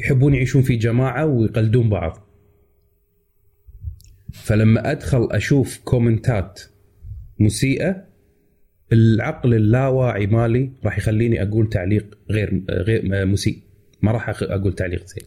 يحبون 0.00 0.34
يعيشون 0.34 0.62
في 0.62 0.76
جماعة 0.76 1.26
ويقلدون 1.26 1.88
بعض. 1.88 2.26
فلما 4.32 4.90
أدخل 4.90 5.28
أشوف 5.32 5.78
كومنتات 5.84 6.60
مسيئة 7.40 8.04
العقل 8.92 9.54
اللاواعي 9.54 10.26
مالي 10.26 10.72
راح 10.84 10.98
يخليني 10.98 11.42
أقول 11.42 11.68
تعليق 11.68 12.18
غير 12.30 12.62
غير 12.70 13.26
مسيء. 13.26 13.58
ما 14.02 14.12
راح 14.12 14.42
أقول 14.42 14.72
تعليق 14.72 15.06
زين. 15.06 15.24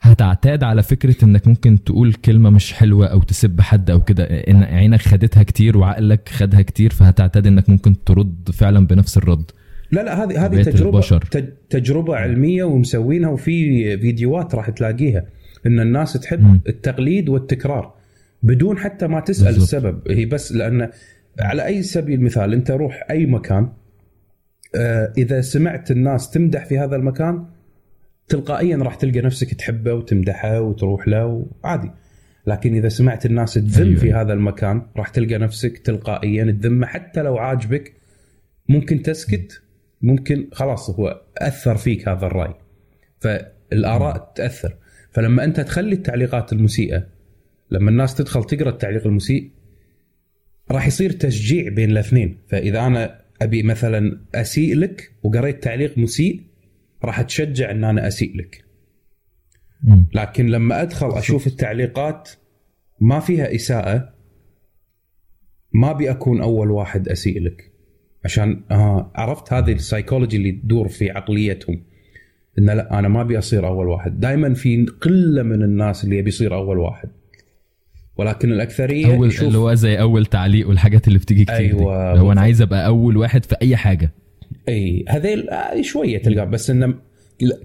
هتعتاد 0.00 0.62
على 0.62 0.82
فكرة 0.82 1.24
إنك 1.24 1.48
ممكن 1.48 1.84
تقول 1.84 2.14
كلمة 2.14 2.50
مش 2.50 2.72
حلوة 2.72 3.06
أو 3.06 3.22
تسب 3.22 3.60
حد 3.60 3.90
أو 3.90 4.04
كده. 4.04 4.24
إن 4.24 4.62
عينك 4.62 5.00
خدتها 5.00 5.42
كتير 5.42 5.78
وعقلك 5.78 6.28
خدها 6.28 6.62
كتير 6.62 6.92
فهتعتاد 6.92 7.46
إنك 7.46 7.70
ممكن 7.70 8.04
ترد 8.04 8.50
فعلا 8.52 8.86
بنفس 8.86 9.16
الرد. 9.16 9.50
لا 9.92 10.00
لا 10.00 10.24
هذه 10.24 10.46
هذه 10.46 10.62
تجربه 10.62 10.96
البشر. 10.96 11.24
تجربة 11.70 12.16
علمية 12.16 12.64
ومسوينها 12.64 13.30
وفي 13.30 13.98
فيديوهات 13.98 14.54
راح 14.54 14.70
تلاقيها 14.70 15.24
إن 15.66 15.80
الناس 15.80 16.12
تحب 16.12 16.42
م. 16.42 16.60
التقليد 16.68 17.28
والتكرار 17.28 17.94
بدون 18.42 18.78
حتى 18.78 19.06
ما 19.06 19.20
تسأل 19.20 19.44
بالزبط. 19.44 19.62
السبب 19.62 20.10
هي 20.10 20.26
بس 20.26 20.52
لأن 20.52 20.88
على 21.40 21.66
أي 21.66 21.82
سبيل 21.82 22.18
المثال 22.18 22.52
أنت 22.52 22.70
روح 22.70 23.06
أي 23.10 23.26
مكان 23.26 23.68
آه، 24.76 25.12
إذا 25.18 25.40
سمعت 25.40 25.90
الناس 25.90 26.30
تمدح 26.30 26.64
في 26.64 26.78
هذا 26.78 26.96
المكان 26.96 27.44
تلقائيا 28.28 28.76
راح 28.76 28.94
تلقى 28.94 29.20
نفسك 29.20 29.54
تحبه 29.54 29.94
وتمدحه 29.94 30.60
وتروح 30.60 31.08
له 31.08 31.46
وعادي 31.64 31.90
لكن 32.46 32.74
إذا 32.74 32.88
سمعت 32.88 33.26
الناس 33.26 33.54
تذم 33.54 33.86
أيوة. 33.86 34.00
في 34.00 34.12
هذا 34.12 34.32
المكان 34.32 34.82
راح 34.96 35.08
تلقى 35.08 35.38
نفسك 35.38 35.78
تلقائيا 35.78 36.44
تذمه 36.44 36.86
حتى 36.86 37.22
لو 37.22 37.38
عاجبك 37.38 37.92
ممكن 38.68 39.02
تسكت 39.02 39.61
ممكن 40.02 40.48
خلاص 40.52 40.90
هو 40.90 41.22
أثر 41.38 41.76
فيك 41.76 42.08
هذا 42.08 42.26
الرأي. 42.26 42.54
فالآراء 43.20 44.32
تأثر. 44.34 44.76
فلما 45.10 45.44
أنت 45.44 45.60
تخلي 45.60 45.92
التعليقات 45.92 46.52
المسيئة 46.52 47.06
لما 47.70 47.90
الناس 47.90 48.14
تدخل 48.14 48.44
تقرأ 48.44 48.70
التعليق 48.70 49.06
المسيء 49.06 49.50
راح 50.70 50.86
يصير 50.86 51.12
تشجيع 51.12 51.68
بين 51.68 51.90
الاثنين. 51.90 52.38
فإذا 52.48 52.86
أنا 52.86 53.22
أبي 53.42 53.62
مثلا 53.62 54.20
أسيء 54.34 54.76
لك 54.76 55.12
وقريت 55.22 55.62
تعليق 55.62 55.98
مسيء 55.98 56.42
راح 57.04 57.20
أتشجع 57.20 57.70
إن 57.70 57.84
أنا 57.84 58.08
أسيء 58.08 58.36
لك. 58.36 58.64
لكن 60.14 60.46
لما 60.46 60.82
أدخل 60.82 61.18
أشوف 61.18 61.46
التعليقات 61.46 62.30
ما 63.00 63.20
فيها 63.20 63.54
إساءة 63.54 64.12
ما 65.72 65.90
أبي 65.90 66.10
أكون 66.10 66.40
أول 66.42 66.70
واحد 66.70 67.08
أسيء 67.08 67.40
لك. 67.40 67.71
عشان 68.24 68.60
آه 68.70 69.10
عرفت 69.14 69.52
هذه 69.52 69.72
السايكولوجي 69.72 70.36
اللي 70.36 70.52
تدور 70.52 70.88
في 70.88 71.10
عقليتهم. 71.10 71.82
إن 72.58 72.66
لا 72.66 72.98
أنا 72.98 73.08
ما 73.08 73.20
أبي 73.20 73.38
أصير 73.38 73.66
أول 73.66 73.88
واحد. 73.88 74.20
دائما 74.20 74.54
في 74.54 74.86
قله 75.00 75.42
من 75.42 75.62
الناس 75.62 76.04
اللي 76.04 76.18
يبي 76.18 76.28
يصير 76.28 76.54
أول 76.54 76.78
واحد. 76.78 77.08
ولكن 78.16 78.52
الأكثرية 78.52 79.14
أول 79.14 79.30
اللي 79.42 79.58
هو 79.58 79.74
زي 79.74 80.00
أول 80.00 80.26
تعليق 80.26 80.68
والحاجات 80.68 81.08
اللي 81.08 81.18
بتيجي 81.18 81.44
كتير 81.44 81.56
أيوه 81.56 82.18
هو 82.18 82.32
أنا 82.32 82.40
عايز 82.40 82.62
أبقى 82.62 82.86
أول 82.86 83.16
واحد 83.16 83.44
في 83.44 83.56
أي 83.62 83.76
حاجة. 83.76 84.10
إي 84.68 85.04
هذيل 85.08 85.50
آه، 85.50 85.82
شوية 85.82 86.18
تلقى. 86.22 86.50
بس 86.50 86.70
انه 86.70 86.94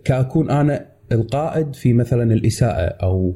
كأكون 0.06 0.50
أنا 0.52 0.86
القائد 1.12 1.76
في 1.76 1.94
مثلا 1.94 2.34
الإساءة 2.34 2.86
أو 3.04 3.36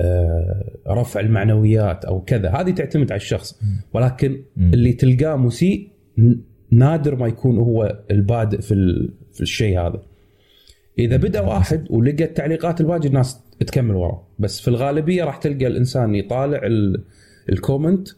آه، 0.00 0.64
رفع 0.88 1.20
المعنويات 1.20 2.04
أو 2.04 2.20
كذا. 2.20 2.50
هذه 2.50 2.70
تعتمد 2.70 3.12
على 3.12 3.20
الشخص. 3.20 3.60
ولكن 3.92 4.42
اللي 4.58 4.92
تلقاه 4.92 5.36
مسيء 5.36 5.88
نادر 6.72 7.16
ما 7.16 7.26
يكون 7.26 7.58
هو 7.58 7.98
البادئ 8.10 8.60
في 8.60 9.08
في 9.32 9.40
الشيء 9.40 9.80
هذا. 9.80 10.02
إذا 10.98 11.16
بدأ 11.16 11.40
واحد 11.40 11.86
ولقى 11.90 12.24
التعليقات 12.24 12.80
الواجد 12.80 13.06
الناس 13.06 13.40
تكمل 13.60 13.94
وراه. 13.94 14.28
بس 14.38 14.60
في 14.60 14.68
الغالبية 14.68 15.24
راح 15.24 15.36
تلقى 15.36 15.66
الإنسان 15.66 16.14
يطالع 16.14 16.60
الكومنت 17.48 18.08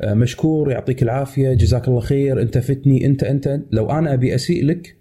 آه، 0.00 0.14
مشكور 0.14 0.70
يعطيك 0.70 1.02
العافية 1.02 1.52
جزاك 1.52 1.88
الله 1.88 2.00
خير 2.00 2.42
أنت 2.42 2.58
فتني 2.58 3.06
انت 3.06 3.24
أنت. 3.24 3.60
لو 3.70 3.90
أنا 3.90 4.14
أبي 4.14 4.34
أسيء 4.34 4.64
لك 4.64 4.96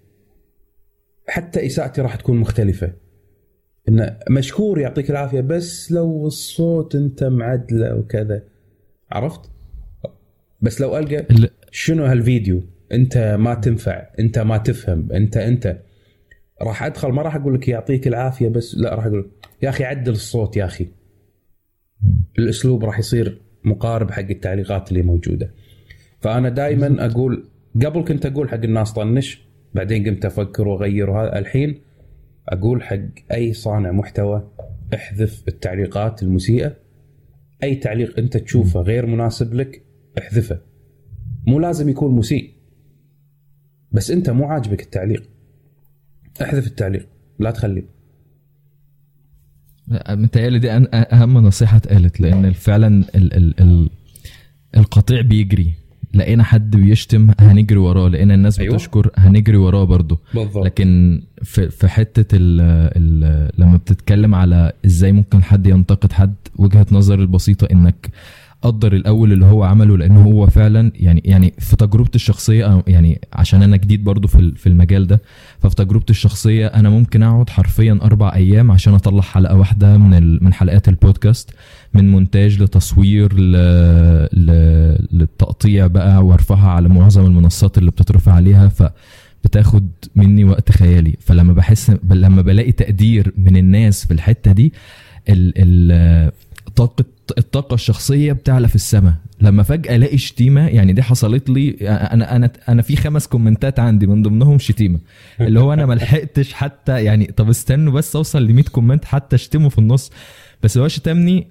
حتى 1.27 1.65
إساءتي 1.65 2.01
راح 2.01 2.15
تكون 2.15 2.37
مختلفة. 2.37 2.93
انه 3.89 4.17
مشكور 4.29 4.79
يعطيك 4.79 5.09
العافية 5.09 5.41
بس 5.41 5.91
لو 5.91 6.27
الصوت 6.27 6.95
انت 6.95 7.23
معدله 7.23 7.95
وكذا. 7.95 8.43
عرفت؟ 9.11 9.51
بس 10.61 10.81
لو 10.81 10.97
ألقى 10.97 11.25
شنو 11.71 12.05
هالفيديو؟ 12.05 12.63
انت 12.91 13.17
ما 13.39 13.53
تنفع 13.53 14.07
انت 14.19 14.39
ما 14.39 14.57
تفهم 14.57 15.11
انت 15.11 15.37
انت. 15.37 15.81
راح 16.61 16.83
ادخل 16.83 17.09
ما 17.09 17.21
راح 17.21 17.35
أقول 17.35 17.53
لك 17.53 17.67
يعطيك 17.67 18.07
العافية 18.07 18.47
بس 18.47 18.75
لا 18.77 18.95
راح 18.95 19.05
أقول 19.05 19.31
يا 19.61 19.69
أخي 19.69 19.83
عدل 19.83 20.11
الصوت 20.11 20.57
يا 20.57 20.65
أخي. 20.65 20.87
الأسلوب 22.39 22.85
راح 22.85 22.99
يصير 22.99 23.41
مقارب 23.63 24.11
حق 24.11 24.19
التعليقات 24.29 24.91
اللي 24.91 25.01
موجودة. 25.01 25.53
فأنا 26.19 26.49
دائما 26.49 27.05
أقول 27.05 27.47
قبل 27.85 28.03
كنت 28.03 28.25
أقول 28.25 28.49
حق 28.49 28.63
الناس 28.63 28.93
طنش 28.93 29.41
بعدين 29.73 30.07
قمت 30.07 30.25
أفكر 30.25 30.67
وأغير. 30.67 31.09
وهذا 31.09 31.39
الحين 31.39 31.81
أقول 32.49 32.83
حق 32.83 32.99
أي 33.31 33.53
صانع 33.53 33.91
محتوى 33.91 34.51
احذف 34.93 35.43
التعليقات 35.47 36.23
المسيئة. 36.23 36.75
أي 37.63 37.75
تعليق 37.75 38.19
أنت 38.19 38.37
تشوفه 38.37 38.81
غير 38.81 39.05
مناسب 39.05 39.53
لك 39.53 39.83
احذفه. 40.17 40.70
مو 41.47 41.59
لازم 41.59 41.89
يكون 41.89 42.11
مسيء. 42.11 42.51
بس 43.91 44.11
انت 44.11 44.29
مو 44.29 44.45
عاجبك 44.45 44.81
التعليق. 44.81 45.23
احذف 46.41 46.67
التعليق 46.67 47.07
لا 47.39 47.51
تخليه. 47.51 47.85
متهيألي 50.09 50.59
دي 50.59 50.71
أهم 50.71 51.37
نصيحة 51.37 51.77
اتقالت 51.77 52.21
لأن 52.21 52.51
فعلا 52.51 52.87
ال 53.15 53.33
ال 53.33 53.61
ال 53.61 53.89
القطيع 54.77 55.21
بيجري. 55.21 55.73
لقينا 56.13 56.43
حد 56.43 56.75
بيشتم 56.75 57.31
هنجري 57.39 57.79
وراه. 57.79 58.09
لقينا 58.09 58.33
الناس 58.33 58.59
أيوة. 58.59 58.75
بتشكر 58.75 59.11
هنجري 59.15 59.57
وراه 59.57 59.83
برضه. 59.83 60.19
بالضبط. 60.33 60.65
لكن 60.65 61.21
في 61.43 61.69
في 61.69 61.87
حتة 61.87 62.35
ال 62.37 62.61
ال 62.97 63.51
لما 63.57 63.77
بتتكلم 63.77 64.35
على 64.35 64.73
إزاي 64.85 65.11
ممكن 65.11 65.43
حد 65.43 65.67
ينتقد 65.67 66.11
حد 66.11 66.35
وجهة 66.55 66.85
نظر 66.91 67.19
البسيطه 67.19 67.67
إنك 67.71 68.09
قدر 68.61 68.93
الأول 68.93 69.31
اللي 69.33 69.45
هو 69.45 69.63
عمله 69.63 69.97
لأن 69.97 70.17
هو 70.17 70.47
فعلا 70.47 70.91
يعني 70.95 71.21
يعني 71.25 71.53
في 71.59 71.75
تجربتي 71.75 72.15
الشخصية 72.15 72.83
يعني 72.87 73.21
عشان 73.33 73.63
أنا 73.63 73.77
جديد 73.77 74.03
برضو 74.03 74.27
في 74.27 74.51
في 74.55 74.67
المجال 74.67 75.07
ده 75.07 75.21
ففي 75.59 75.75
تجربتي 75.75 76.11
الشخصية 76.11 76.67
أنا 76.67 76.89
ممكن 76.89 77.23
أقعد 77.23 77.49
حرفيا 77.49 77.99
أربع 78.01 78.33
أيام 78.33 78.71
عشان 78.71 78.93
أطلع 78.93 79.21
حلقة 79.21 79.55
واحدة 79.57 79.97
من 79.97 80.43
من 80.43 80.53
حلقات 80.53 80.87
البودكاست 80.89 81.49
من 81.93 82.11
مونتاج 82.11 82.61
لتصوير 82.61 83.33
ل... 83.33 83.51
ل... 84.33 84.51
للتقطيع 85.11 85.87
بقى 85.87 86.25
وأرفعها 86.25 86.69
على 86.69 86.89
معظم 86.89 87.25
المنصات 87.25 87.77
اللي 87.77 87.91
بتترفع 87.91 88.31
عليها 88.33 88.67
ف 88.67 88.83
بتاخد 89.43 89.89
مني 90.15 90.43
وقت 90.43 90.71
خيالي. 90.71 91.15
فلما 91.19 91.53
بحس 91.53 91.91
لما 92.11 92.41
بلاقي 92.41 92.71
تقدير 92.71 93.33
من 93.37 93.57
الناس 93.57 94.05
في 94.05 94.13
الحتة 94.13 94.51
دي 94.51 94.73
ال 95.29 95.53
ال 95.57 96.31
طاقة 96.75 97.05
الطاقة 97.37 97.73
الشخصية 97.73 98.33
بتعلى 98.33 98.67
في 98.67 98.75
السماء. 98.75 99.13
لما 99.41 99.63
فجأة 99.63 99.95
ألاقي 99.95 100.17
شتيمة 100.17 100.67
يعني 100.67 100.93
دي 100.93 101.03
حصلت 101.03 101.49
لي 101.49 101.75
أنا 101.81 102.35
أنا 102.35 102.51
أنا 102.69 102.81
في 102.81 102.95
خمس 102.95 103.27
comment 103.27 103.73
ات 103.73 103.79
عندي 103.79 104.07
من 104.07 104.21
ضمنهم 104.21 104.59
شتيمة. 104.59 104.99
اللي 105.41 105.59
هو 105.59 105.73
أنا 105.73 105.85
ما 105.85 105.93
لحقتش 105.93 106.53
حتى 106.53 107.03
يعني 107.03 107.25
طب 107.25 107.49
استنوا 107.49 107.93
بس 107.93 108.15
أوصل 108.15 108.47
ل 108.47 108.53
100 108.53 108.63
comment 108.65 109.05
حتى 109.05 109.35
أشتمه 109.35 109.69
في 109.69 109.77
النص. 109.77 110.11
بس 110.63 110.77
هو 110.77 110.87
شتمني 110.87 111.47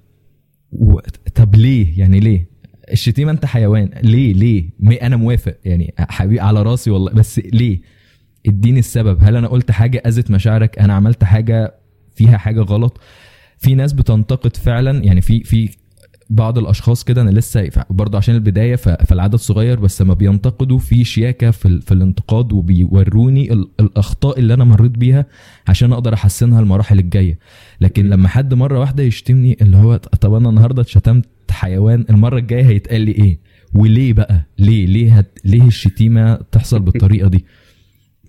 و... 0.72 0.98
طب 1.34 1.54
ليه؟ 1.54 1.98
يعني 1.98 2.20
ليه؟ 2.20 2.46
الشتيمة 2.92 3.30
أنت 3.32 3.46
حيوان. 3.46 3.90
ليه؟ 4.02 4.32
ليه؟ 4.32 4.70
أنا 5.02 5.16
موافق. 5.16 5.54
يعني 5.64 5.94
حبيبي 5.98 6.40
على 6.40 6.62
راسي 6.62 6.90
والله. 6.90 7.12
بس 7.12 7.38
ليه؟ 7.38 7.80
اديني 8.46 8.78
السبب. 8.78 9.18
هل 9.22 9.36
أنا 9.36 9.48
قلت 9.48 9.70
حاجة 9.70 10.02
أذت 10.06 10.30
مشاعرك؟ 10.30 10.78
أنا 10.78 10.94
عملت 10.94 11.24
حاجة 11.24 11.74
فيها 12.14 12.36
حاجة 12.36 12.60
غلط؟ 12.60 13.00
في 13.60 13.74
ناس 13.74 13.92
بتنتقد 13.92 14.56
فعلا 14.56 15.04
يعني 15.04 15.20
في 15.20 15.44
في 15.44 15.68
بعض 16.30 16.58
الأشخاص 16.58 17.04
كده 17.04 17.22
أنا 17.22 17.30
لسه 17.30 17.70
برضه 17.90 18.18
عشان 18.18 18.34
البداية 18.34 18.76
فالعدد 18.76 19.36
صغير 19.36 19.80
بس 19.80 20.02
لما 20.02 20.14
بينتقدوا 20.14 20.78
في 20.78 21.04
شياكة 21.04 21.50
في, 21.50 21.66
ال- 21.68 21.82
في 21.82 21.94
الانتقاد 21.94 22.52
وبيوروني 22.52 23.52
ال- 23.52 23.68
الأخطاء 23.80 24.38
اللي 24.38 24.54
أنا 24.54 24.64
مريت 24.64 24.90
بيها 24.90 25.26
عشان 25.68 25.92
أقدر 25.92 26.14
أحسنها 26.14 26.60
المراحل 26.60 26.98
الجاية. 26.98 27.38
لكن 27.80 28.08
لما 28.08 28.28
حد 28.28 28.54
مرة 28.54 28.78
واحدة 28.78 29.02
يشتمني 29.02 29.56
اللي 29.62 29.76
هو 29.76 29.96
طب 29.96 30.34
أنا 30.34 30.48
النهارده 30.48 30.82
اتشتمت 30.82 31.24
حيوان 31.50 32.04
المرة 32.10 32.38
الجاية 32.38 32.64
هيتقال 32.66 33.00
لي 33.00 33.12
إيه؟ 33.12 33.38
وليه 33.74 34.12
بقى؟ 34.12 34.42
ليه 34.58 34.86
ليه 34.86 35.18
هت... 35.18 35.38
ليه 35.44 35.66
الشتيمة 35.66 36.34
تحصل 36.52 36.78
بالطريقة 36.80 37.28
دي؟ 37.28 37.44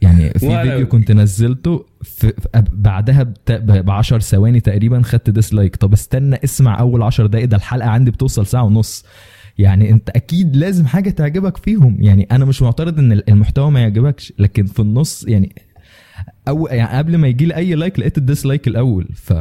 يعني 0.01 0.29
في 0.29 0.39
فيديو 0.39 0.87
كنت 0.87 1.11
نزلته 1.11 1.85
في 2.01 2.27
في- 2.27 2.63
بعدها 2.73 3.23
ب 3.49 3.89
10 3.89 4.19
ثواني 4.19 4.59
تقريبا 4.59 5.01
خدت 5.01 5.29
dislike 5.29 5.75
طب 5.75 5.93
استنى 5.93 6.39
اسمع 6.43 6.79
أول 6.79 7.01
10 7.03 7.27
دقايق 7.27 7.45
ده 7.47 7.57
الحلقة 7.57 7.89
عندي 7.89 8.11
بتوصل 8.11 8.45
ساعة 8.45 8.63
ونص. 8.63 9.05
يعني 9.57 9.89
أنت 9.91 10.09
أكيد 10.09 10.55
لازم 10.55 10.85
حاجة 10.87 11.09
تعجبك 11.09 11.57
فيهم. 11.57 11.97
يعني 11.99 12.27
أنا 12.31 12.45
مش 12.45 12.61
معترض 12.61 12.99
إن 12.99 13.11
المحتوى 13.29 13.71
ما 13.71 13.79
يعجبكش 13.79 14.33
لكن 14.39 14.65
في 14.65 14.79
النص 14.79 15.25
يعني 15.27 15.55
أو 16.47 16.67
يعني 16.67 16.97
قبل 16.97 17.17
ما 17.17 17.27
يجي 17.27 17.45
لي 17.45 17.55
أي 17.55 17.75
like 17.75 17.99
لقيت 17.99 18.17
ال 18.17 18.23
dislike 18.24 18.67
الأول. 18.67 19.07
ف 19.15 19.33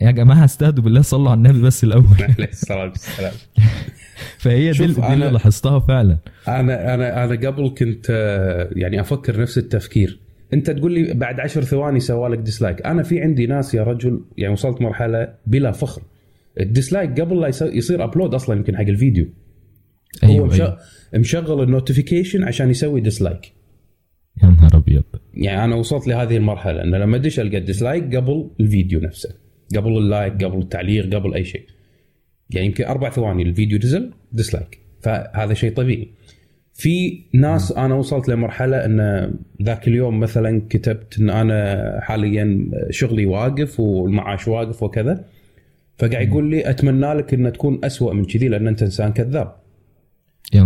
يا 0.00 0.10
جماعة 0.10 0.44
استهدوا 0.44 0.84
بالله 0.84 1.02
صلوا 1.02 1.30
على 1.30 1.38
النبي 1.38 1.60
بس 1.62 1.84
الأول. 1.84 2.04
عليه 2.20 2.48
الصلاة 2.52 2.84
والسلام. 2.84 3.32
فهي 4.38 4.70
دي, 4.70 4.84
اللي 4.84 4.94
أنا- 4.94 5.32
لاحظتها 5.32 5.78
فعلا. 5.80 6.18
أنا 6.48 6.94
أنا 6.94 7.24
أنا 7.24 7.34
قبل 7.48 7.74
كنت 7.78 8.06
آه، 8.10 8.70
يعني 8.76 9.00
أفكر 9.00 9.40
نفس 9.40 9.58
التفكير. 9.58 10.18
أنت 10.54 10.70
تقول 10.70 10.92
لي 10.92 11.14
بعد 11.14 11.40
عشر 11.40 11.62
ثواني 11.64 12.00
سوالك 12.00 12.38
dislike 12.38 12.86
أنا 12.86 13.02
في 13.02 13.20
عندي 13.20 13.46
ناس 13.46 13.74
يا 13.74 13.82
رجل 13.82 14.20
يعني 14.38 14.52
وصلت 14.52 14.80
مرحلة 14.82 15.28
بلا 15.46 15.72
فخر. 15.72 16.02
ال 16.60 16.68
dislike 16.68 17.20
قبل 17.20 17.40
لا 17.40 17.48
يصير- 17.48 18.04
upload 18.04 18.34
أصلا 18.34 18.56
يمكن 18.56 18.76
حق 18.76 18.82
الفيديو. 18.88 19.26
هو 20.24 20.30
أيوه, 20.30 20.46
مش- 20.46 20.60
أيوة. 20.60 20.78
مشغل 21.14 21.62
ال 21.62 21.68
notification 21.68 22.44
عشان 22.44 22.70
يسوي 22.70 23.00
dislike 23.00 23.52
يا 24.42 24.48
نهار 24.48 24.70
أبيض. 24.76 25.04
يعني 25.34 25.64
أنا 25.64 25.74
وصلت 25.76 26.06
لهذه 26.08 26.36
المرحلة 26.36 26.82
ان 26.82 26.90
لما 26.94 27.16
أدش 27.16 27.40
ألقى 27.40 27.56
ال 27.58 27.65
dislike 27.65 28.16
قبل 28.16 28.50
الفيديو 28.60 29.00
نفسه. 29.00 29.34
قبل 29.76 29.98
ال 29.98 30.07
like 30.07 30.44
قبل 30.44 30.58
التعليق 30.58 31.14
قبل 31.14 31.34
أي 31.34 31.44
شيء. 31.44 31.66
يعني 32.54 32.66
يمكن 32.66 32.84
أربع 32.84 33.10
ثواني 33.10 33.42
الفيديو 33.42 33.78
نزل 33.78 34.10
dislike 34.32 34.78
فهذا 35.00 35.54
شيء 35.54 35.72
طبيعي. 35.72 36.08
في 36.74 37.20
ناس 37.32 37.72
أنا 37.72 37.94
وصلت 37.94 38.28
لمرحلة 38.28 38.84
إن 38.84 39.30
ذاك 39.62 39.88
اليوم 39.88 40.20
مثلا 40.20 40.62
كتبت 40.70 41.18
إن 41.18 41.30
أنا 41.30 41.98
حاليا 42.02 42.70
شغلي 42.90 43.26
واقف 43.26 43.80
والمعاش 43.80 44.48
واقف 44.48 44.82
وكذا 44.82 45.24
فقاعد 45.98 46.28
يقول 46.28 46.50
لي 46.50 46.70
أتمنى 46.70 47.14
لك 47.14 47.34
ان 47.34 47.52
تكون 47.52 47.80
أسوأ 47.84 48.12
من 48.12 48.24
كذي 48.24 48.48
لأن 48.48 48.68
أنت 48.68 48.82
إنسان 48.82 49.12
كذاب. 49.12 49.54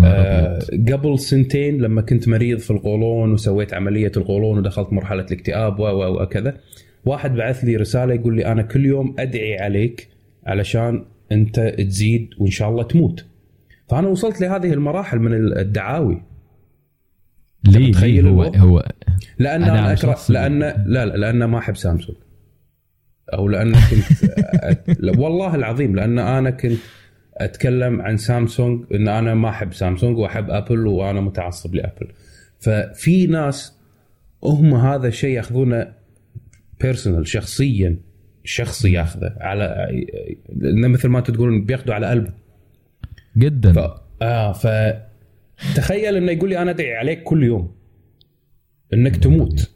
آه، 0.04 0.58
قبل 0.92 1.18
سنتين 1.18 1.78
لما 1.78 2.02
كنت 2.02 2.28
مريض 2.28 2.58
في 2.58 2.70
القولون 2.70 3.32
وسويت 3.32 3.74
عملية 3.74 4.12
القولون 4.16 4.58
ودخلت 4.58 4.92
مرحلة 4.92 5.22
الاكتئاب 5.22 5.80
و 5.80 6.22
وكذا 6.22 6.56
واحد 7.04 7.34
بعث 7.34 7.64
لي 7.64 7.76
رسالة 7.76 8.14
يقول 8.14 8.36
لي 8.36 8.46
أنا 8.46 8.62
كل 8.62 8.86
يوم 8.86 9.14
أدعي 9.18 9.58
عليك 9.58 10.08
علشان 10.46 11.04
أنت 11.32 11.60
تزيد 11.60 12.30
وإن 12.38 12.50
شاء 12.50 12.70
الله 12.70 12.82
تموت. 12.82 13.24
فأنا 13.88 14.08
وصلت 14.08 14.40
لهذه 14.40 14.72
المراحل 14.72 15.18
من 15.18 15.58
الدعاوي. 15.58 16.22
ليه؟ 17.64 17.88
متخيل 17.88 18.28
هو؟ 18.28 18.42
هو 18.42 18.92
لأن 19.38 19.62
أنا 19.62 19.72
أنا, 19.72 19.80
على 19.80 19.92
اكره 19.92 20.18
لأن 20.28 20.58
لا 20.58 21.06
لا 21.06 21.16
لأن 21.16 21.44
ما 21.44 21.58
أحب 21.58 21.76
سامسونج. 21.76 22.18
أو 23.32 23.48
لأن 23.48 23.72
كنت 23.72 25.18
والله 25.18 25.54
العظيم 25.54 25.96
لأن 25.96 26.18
أنا 26.18 26.50
كنت 26.50 26.78
أتكلم 27.34 28.00
عن 28.00 28.16
سامسونج 28.16 28.84
إن 28.94 29.08
أنا 29.08 29.34
ما 29.34 29.48
أحب 29.48 29.72
سامسونج 29.72 30.18
وأحب 30.18 30.50
أبل 30.50 30.86
وأنا 30.86 31.20
متعصب 31.20 31.74
لأبل. 31.74 32.08
ففي 32.58 33.26
ناس 33.26 33.78
هم 34.44 34.74
هذا 34.74 35.08
الشيء 35.08 35.36
ياخذونه 35.36 35.92
personal 36.80 37.26
شخصيا. 37.26 37.96
شخصي 38.48 38.92
ياخذه. 38.92 39.36
على 39.40 39.88
مثل 40.88 41.08
ما 41.08 41.20
تقولون 41.20 41.64
بياخذوا 41.64 41.94
على 41.94 42.06
قلبه. 42.06 42.32
جدا. 43.36 43.72
ف... 43.72 43.78
آه 44.22 44.52
ف 44.52 44.66
تخيل 45.76 46.16
إنه 46.16 46.32
يقول 46.32 46.50
لي 46.50 46.62
أنا 46.62 46.70
أدعي 46.70 46.94
عليك 46.96 47.22
كل 47.22 47.44
يوم 47.44 47.70
إنك 48.94 49.16
تموت. 49.16 49.70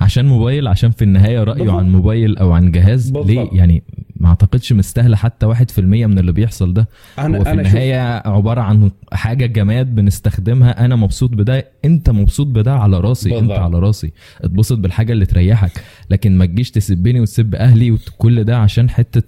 عشان 0.00 0.24
موبايل 0.24 0.68
عشان 0.68 0.90
في 0.90 1.02
النهاية 1.02 1.44
رأيه 1.44 1.58
بالضبط. 1.58 1.78
عن 1.78 1.92
موبايل 1.92 2.38
أو 2.38 2.52
عن 2.52 2.70
جهاز. 2.70 3.10
بالضبط. 3.10 3.26
ليه 3.26 3.58
يعني 3.58 3.82
ما 4.20 4.28
اعتقدش 4.28 4.72
مستاهلة 4.72 5.16
حتى 5.16 5.46
1% 5.46 5.78
من 5.78 6.18
اللي 6.18 6.32
بيحصل 6.32 6.72
ده. 6.74 6.88
أنا 7.18 7.38
هو 7.38 7.44
في 7.44 7.50
شوف 7.50 7.58
النهاية 7.58 8.28
عبارة 8.28 8.60
عن 8.60 8.90
حاجة 9.12 9.46
جماد 9.46 9.94
بنستخدمها. 9.94 10.84
أنا 10.84 10.96
مبسوط 10.96 11.30
بده. 11.30 11.68
أنت 11.84 12.10
مبسوط 12.10 12.46
بده 12.46 12.72
على 12.72 13.00
راسي. 13.00 13.30
بالضبط. 13.30 13.50
انت 13.50 13.58
على 13.60 13.78
راسي. 13.78 14.12
اتبسط 14.40 14.78
بالحاجة 14.78 15.12
اللي 15.12 15.26
تريحك. 15.26 15.70
لكن 16.10 16.38
ما 16.38 16.46
تجيش 16.46 16.70
تسبني 16.70 17.20
وتسب 17.20 17.54
أهلي 17.54 17.90
وكل 17.90 18.44
ده 18.44 18.56
عشان 18.58 18.90
حتة 18.90 19.22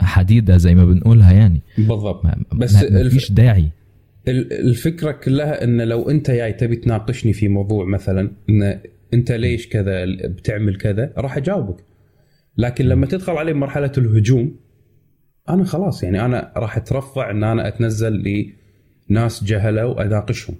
حديدة 0.00 0.56
زي 0.56 0.74
ما 0.74 0.84
بنقولها 0.84 1.32
يعني. 1.32 1.60
بالضبط. 1.78 2.24
ما 2.24 2.36
بس 2.52 2.84
مفيش 2.90 3.32
داعي. 3.32 3.68
ال- 4.28 4.52
الفكرة 4.68 5.10
كلها 5.12 5.64
إن 5.64 5.80
لو 5.80 6.10
أنت 6.10 6.30
جاي 6.30 6.52
تبي 6.52 6.76
تناقشني 6.76 7.32
في 7.32 7.48
موضوع 7.48 7.84
مثلا 7.84 8.30
إن 8.50 8.80
أنت 9.14 9.32
ليش 9.32 9.68
كذا 9.68 10.04
بتعمل 10.28 10.76
كذا 10.76 11.12
راح 11.18 11.36
أجاوبك. 11.36 11.76
لكن 12.58 12.84
لما 12.84 13.06
تدخل 13.06 13.32
علي 13.32 13.52
مرحله 13.52 13.92
الهجوم 13.98 14.56
أنا 15.48 15.64
خلاص 15.64 16.02
يعني 16.02 16.24
أنا 16.24 16.52
راح 16.56 16.76
أترفع 16.76 17.30
إن 17.30 17.44
أنا 17.44 17.68
أتنزل 17.68 18.44
لناس 19.10 19.44
جهلة 19.44 19.86
وأناقشهم. 19.86 20.56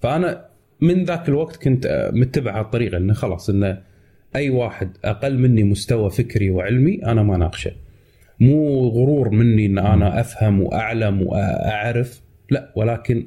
فأنا 0.00 0.46
من 0.80 1.04
ذاك 1.04 1.28
الوقت 1.28 1.56
كنت 1.56 1.86
آه، 1.86 2.10
متبع 2.10 2.60
الطريقة 2.60 2.96
إنه 2.96 3.12
خلاص 3.12 3.50
إنه 3.50 3.82
أي 4.36 4.50
واحد 4.50 4.90
أقل 5.04 5.38
مني 5.38 5.64
مستوى 5.64 6.10
فكري 6.10 6.50
وعلمي 6.50 7.04
أنا 7.04 7.22
ما 7.22 7.36
ناقشه. 7.36 7.72
مو 8.40 8.88
غرور 8.88 9.30
مني 9.30 9.66
إن 9.66 9.78
أنا 9.78 10.20
أفهم 10.20 10.60
وأعلم 10.60 11.22
وأعرف 11.22 12.22
لا 12.50 12.72
ولكن 12.76 13.26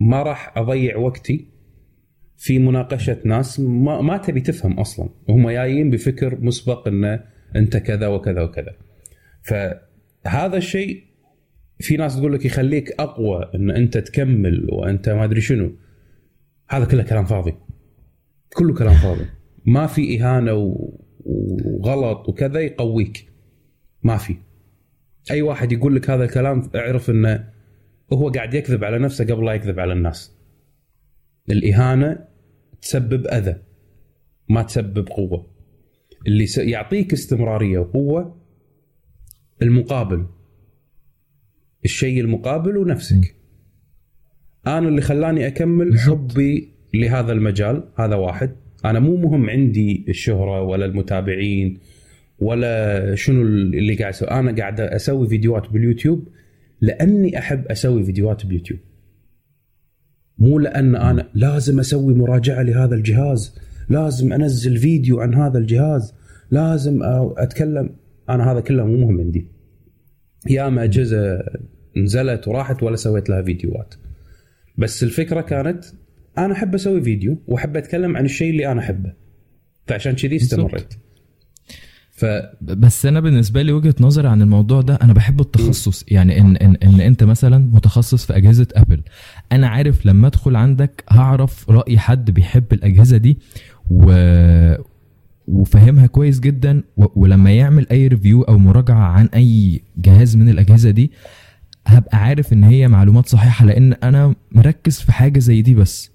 ما 0.00 0.22
راح 0.22 0.58
أضيع 0.58 0.96
وقتي 0.96 1.46
في 2.36 2.58
مناقشة 2.58 3.16
ناس 3.24 3.60
ما, 3.60 4.00
ما 4.00 4.16
تبي 4.16 4.40
تفهم 4.40 4.80
أصلا. 4.80 5.08
وهم 5.28 5.50
جايين 5.50 5.90
بفكر 5.90 6.38
مسبق 6.40 6.88
إنه 6.88 7.20
أنت 7.56 7.76
كذا 7.76 8.06
وكذا 8.06 8.42
وكذا. 8.42 8.74
فهذا 9.42 10.56
الشيء 10.56 11.04
في 11.80 11.96
ناس 11.96 12.16
تقول 12.16 12.32
لك 12.32 12.44
يخليك 12.44 13.00
أقوى 13.00 13.50
إن 13.54 13.70
أنت 13.70 13.98
تكمل 13.98 14.66
وأنت 14.72 15.08
ما 15.08 15.24
أدري 15.24 15.40
شنو. 15.40 15.72
هذا 16.68 16.84
كله 16.84 17.02
كلام 17.02 17.24
فاضي. 17.24 17.54
كله 18.54 18.74
كلام 18.74 18.94
فاضي. 18.94 19.26
ما 19.66 19.86
في 19.86 20.20
إهانة 20.20 20.76
وغلط 21.24 22.28
وكذا 22.28 22.60
يقويك. 22.60 23.28
ما 24.02 24.16
في. 24.16 24.36
أي 25.30 25.42
واحد 25.42 25.72
يقول 25.72 25.96
لك 25.96 26.10
هذا 26.10 26.24
الكلام 26.24 26.70
اعرف 26.74 27.10
إنه 27.10 27.48
هو 28.12 28.30
قاعد 28.30 28.54
يكذب 28.54 28.84
على 28.84 28.98
نفسه 28.98 29.24
قبل 29.24 29.46
لا 29.46 29.52
يكذب 29.52 29.80
على 29.80 29.92
الناس. 29.92 30.38
الإهانة 31.50 32.24
تسبب 32.82 33.26
أذى 33.26 33.56
ما 34.48 34.62
تسبب 34.62 35.08
قوة. 35.08 35.57
اللي 36.28 36.46
يعطيك 36.58 37.12
استمرارية 37.12 37.78
وقوة 37.78 38.36
المقابل. 39.62 40.26
الشيء 41.84 42.20
المقابل 42.20 42.76
ونفسك. 42.76 43.34
أنا 44.66 44.88
اللي 44.88 45.00
خلاني 45.00 45.46
أكمل 45.46 45.98
حبي 45.98 46.68
لهذا 46.94 47.32
المجال 47.32 47.84
هذا 47.98 48.14
واحد. 48.14 48.56
أنا 48.84 49.00
مو 49.00 49.16
مهم 49.16 49.50
عندي 49.50 50.04
الشهرة 50.08 50.62
ولا 50.62 50.86
المتابعين 50.86 51.78
ولا 52.38 53.14
شنو 53.14 53.42
اللي 53.42 53.94
قاعد 53.94 54.12
أسوي 54.12 54.30
أنا 54.30 54.56
قاعد 54.56 54.80
أسوي 54.80 55.28
فيديوهات 55.28 55.70
باليوتيوب 55.70 56.28
لأني 56.80 57.38
أحب 57.38 57.66
أسوي 57.66 58.04
فيديوهات 58.04 58.46
بيوتيوب. 58.46 58.80
مو 60.38 60.58
لأن 60.58 60.96
أنا 60.96 61.30
لازم 61.34 61.80
أسوي 61.80 62.14
مراجعة 62.14 62.62
لهذا 62.62 62.94
الجهاز 62.94 63.58
لازم 63.88 64.32
أنزل 64.32 64.76
فيديو 64.76 65.20
عن 65.20 65.34
هذا 65.34 65.58
الجهاز. 65.58 66.14
لازم 66.50 66.98
أتكلم. 67.36 67.90
أنا 68.28 68.52
هذا 68.52 68.60
كله 68.60 68.84
مو 68.84 68.96
مهم 68.96 69.20
عندي. 69.20 69.46
ياما 70.50 70.84
اجهزه 70.84 71.38
نزلت 71.96 72.48
وراحت 72.48 72.82
ولا 72.82 72.96
سويت 72.96 73.28
لها 73.30 73.42
فيديوهات. 73.42 73.94
بس 74.78 75.02
الفكرة 75.02 75.40
كانت 75.40 75.84
أنا 76.38 76.52
أحب 76.52 76.74
أسوي 76.74 77.02
فيديو 77.02 77.38
وأحب 77.48 77.76
أتكلم 77.76 78.16
عن 78.16 78.24
الشيء 78.24 78.50
اللي 78.50 78.72
أنا 78.72 78.80
أحبه. 78.80 79.12
فعشان 79.86 80.12
كذي 80.12 80.36
استمريت 80.36 80.94
ف... 82.10 82.24
بس 82.60 83.06
أنا 83.06 83.20
بالنسبة 83.20 83.62
لي 83.62 83.72
وجهة 83.72 83.94
نظري 84.00 84.28
عن 84.28 84.42
الموضوع 84.42 84.80
ده 84.80 84.98
أنا 85.02 85.12
بحب 85.12 85.40
التخصص. 85.40 86.04
يعني 86.08 86.40
ان 86.40 86.56
ان 86.56 86.76
إن 86.82 87.00
أنت 87.00 87.24
مثلا 87.24 87.58
متخصص 87.58 88.26
في 88.26 88.36
أجهزة 88.36 88.66
أبل. 88.74 89.02
أنا 89.52 89.68
عارف 89.68 90.06
لما 90.06 90.26
أدخل 90.26 90.56
عندك 90.56 91.04
هعرف 91.10 91.70
رأي 91.70 91.98
حد 91.98 92.30
بيحب 92.30 92.72
الأجهزة 92.72 93.16
دي 93.16 93.38
و 93.90 94.12
وفهمها 95.48 96.06
كويس 96.06 96.40
جدا. 96.40 96.82
ولما 96.96 97.50
يعمل 97.52 97.86
أي 97.90 98.06
review 98.06 98.42
أو 98.42 98.58
مراجعة 98.58 99.04
عن 99.04 99.26
أي 99.34 99.80
جهاز 99.96 100.36
من 100.36 100.48
الأجهزة 100.48 100.90
دي 100.90 101.10
هبقى 101.86 102.18
عارف 102.18 102.52
إن 102.52 102.64
هي 102.64 102.88
معلومات 102.88 103.28
صحيحة 103.28 103.64
لأن 103.64 103.92
أنا 103.92 104.34
مركز 104.52 105.00
في 105.00 105.12
حاجة 105.12 105.38
زي 105.38 105.62
دي 105.62 105.74
بس 105.74 106.10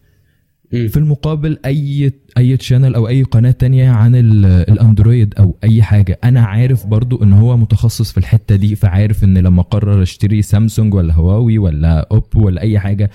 في 0.88 0.98
المقابل 0.98 1.58
أي 1.66 2.14
أي 2.38 2.58
channel 2.58 2.96
أو 2.96 3.08
أي 3.08 3.24
قناة 3.24 3.52
تانية 3.52 3.92
عن 3.92 4.16
الأندرويد 4.16 5.34
أو 5.40 5.56
أي 5.64 5.84
حاجة 5.84 6.20
أنا 6.24 6.42
عارف 6.46 6.86
برضو 6.88 7.24
إن 7.24 7.34
هو 7.34 7.58
متخصص 7.58 8.12
في 8.12 8.18
الحتة 8.18 8.56
دي 8.56 8.76
فعارف 8.76 9.24
إن 9.24 9.38
لما 9.38 9.62
أقرر 9.62 10.02
أشتري 10.02 10.42
سامسونج 10.42 10.94
ولا 10.94 11.14
هواوي 11.14 11.58
ولا 11.58 12.08
اوبو 12.12 12.46
ولا 12.46 12.62
أي 12.62 12.80
حاجة 12.80 13.10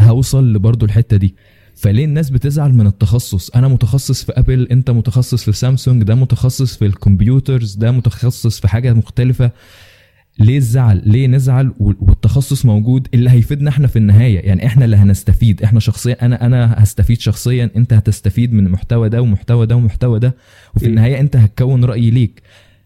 هوصل 0.00 0.52
لبرضو 0.52 0.86
الحتة 0.86 1.16
دي 1.16 1.34
فليه 1.76 2.04
الناس 2.04 2.30
بتزعل 2.30 2.72
من 2.74 2.86
التخصص؟ 2.86 3.50
أنا 3.50 3.68
متخصص 3.68 4.24
في 4.24 4.32
ابل 4.32 4.68
أنت 4.70 4.90
متخصص 4.90 5.44
في 5.44 5.52
سامسونج 5.52 6.02
ده 6.02 6.14
متخصص 6.14 6.76
في 6.76 6.86
ال 6.86 6.95
computers 6.95 7.74
ده 7.74 7.90
متخصص 7.90 8.60
في 8.60 8.68
حاجة 8.68 8.92
مختلفة. 8.92 9.50
ليه 10.38 10.56
الزعل؟ 10.56 11.02
ليه 11.06 11.26
نزعل 11.26 11.72
والتخصص 11.78 12.64
موجود 12.66 13.08
اللي 13.14 13.30
هيفيدنا 13.30 13.70
إحنا 13.70 13.86
في 13.86 13.96
النهاية؟ 13.96 14.40
يعني 14.40 14.66
إحنا 14.66 14.84
اللي 14.84 14.96
هنستفيد. 14.96 15.62
إحنا 15.62 15.80
شخصيا 15.80 16.16
أنا 16.22 16.46
أنا 16.46 16.74
هستفيد 16.78 17.20
شخصيا 17.20 17.70
أنت 17.76 17.92
هتستفيد 17.92 18.52
من 18.52 18.66
المحتوى 18.66 19.08
ده 19.08 19.22
ومحتوى 19.22 19.66
ده 19.66 19.76
ومحتوى 19.76 20.18
ده 20.18 20.34
وفي 20.76 20.86
النهاية 20.86 21.20
أنت 21.20 21.36
هتكون 21.36 21.84
رأي 21.84 22.10
ليك. 22.10 22.42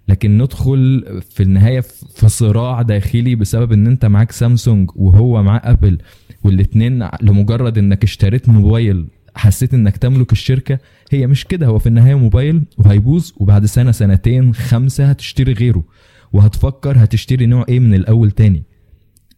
لكن 0.08 0.38
ندخل 0.38 1.04
في 1.30 1.42
النهاية 1.42 1.80
في 2.14 2.28
صراع 2.28 2.82
داخلي 2.82 3.34
بسبب 3.34 3.72
إن 3.72 3.86
أنت 3.86 4.04
معاك 4.06 4.32
سامسونج 4.32 4.90
وهو 4.96 5.42
معاه 5.42 5.60
ابل 5.64 5.98
والاثنين 6.44 7.08
لمجرد 7.22 7.78
إنك 7.78 8.04
اشتريت 8.04 8.48
موبايل 8.48 9.06
حسيت 9.34 9.74
إنك 9.74 9.96
تملك 9.96 10.32
الشركة 10.32 10.78
هي 11.10 11.26
مش 11.26 11.44
كده 11.44 11.66
هو 11.66 11.78
في 11.78 11.86
النهاية 11.86 12.14
موبايل 12.14 12.62
وهيبوظ 12.78 13.30
وبعد 13.36 13.66
سنة 13.66 13.92
سنتين 13.92 14.54
خمسة 14.54 15.04
هتشتري 15.04 15.52
غيره 15.52 15.84
وهتفكر 16.32 16.92
هتشتري 16.96 17.46
نوع 17.46 17.64
إيه 17.68 17.80
من 17.80 17.94
الأول 17.94 18.30
تاني. 18.30 18.62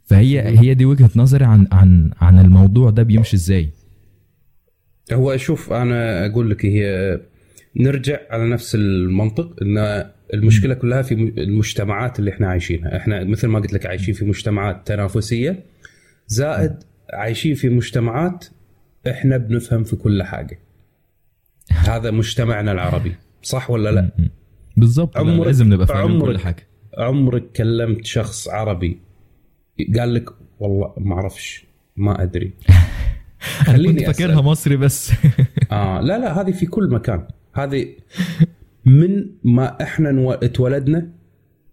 فهي 0.04 0.58
هي 0.58 0.74
دي 0.74 0.84
وجهة 0.84 1.10
نظري 1.16 1.44
عن 1.44 1.66
عن 1.72 2.10
عن 2.20 2.38
الموضوع 2.38 2.90
ده 2.90 3.02
بيمشي 3.02 3.36
إزاي. 3.36 3.68
هو 5.12 5.36
شوف 5.36 5.72
أنا 5.72 6.26
أقول 6.26 6.50
لك 6.50 6.64
هي 6.66 7.18
نرجع 7.76 8.18
على 8.30 8.48
نفس 8.50 8.74
المنطق 8.74 9.56
إن 9.62 10.04
المشكلة 10.34 10.74
كلها 10.74 11.02
في 11.02 11.14
المجتمعات 11.14 12.18
اللي 12.18 12.30
إحنا 12.30 12.48
عايشينها. 12.48 12.96
إحنا 12.96 13.24
مثل 13.24 13.46
ما 13.48 13.58
قلت 13.58 13.72
لك 13.72 13.86
عايشين 13.86 14.14
في 14.14 14.24
مجتمعات 14.24 14.86
تنافسية 14.86 15.64
زائد 16.26 16.72
عايشين 17.12 17.54
في 17.54 17.68
مجتمعات 17.68 18.44
إحنا 19.08 19.36
بنفهم 19.36 19.84
في 19.84 19.96
كل 19.96 20.22
حاجة. 20.22 20.58
هذا 21.70 22.10
مجتمعنا 22.10 22.72
العربي 22.72 23.14
صح 23.42 23.70
ولا 23.70 23.90
لا؟ 23.90 24.10
بالضبط. 24.76 25.18
لازم 25.18 25.72
نبقى 25.72 25.86
فاهمين 25.86 26.20
كل 26.20 26.38
حاجة. 26.38 26.66
عمرك 26.98 27.52
كلمت 27.52 28.06
شخص 28.06 28.48
عربي 28.48 29.00
قال 29.98 30.14
لك 30.14 30.28
والله 30.58 30.94
ما 30.98 31.14
أعرفش 31.14 31.66
ما 31.96 32.22
أدري. 32.22 32.52
خليني 33.66 34.04
كنت 34.04 34.16
فاكرها 34.16 34.40
مصري 34.42 34.76
بس. 34.76 35.12
آه 35.72 36.00
لا 36.00 36.18
لا 36.18 36.40
هذه 36.40 36.50
في 36.50 36.66
كل 36.66 36.90
مكان. 36.90 37.26
هذه 37.54 37.86
من 38.84 39.26
ما 39.44 39.82
إحنا 39.82 40.38
اتولدنا 40.42 41.08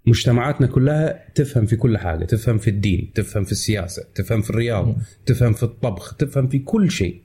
مجتمعاتنا 0.08 0.68
كلها 0.68 1.24
تفهم 1.36 1.66
في 1.66 1.76
كل 1.76 1.98
حاجة 1.98 2.26
تفهم 2.26 2.58
في 2.58 2.70
الدين 2.70 3.12
تفهم 3.16 3.44
في 3.44 3.52
السياسة 3.52 4.04
تفهم 4.16 4.42
في 4.42 4.50
الرياضة 4.50 4.96
تفهم 5.26 5.54
في 5.54 5.64
الطبخ 5.64 6.16
تفهم 6.16 6.48
في 6.48 6.60
كل 6.60 6.92
شيء. 6.92 7.22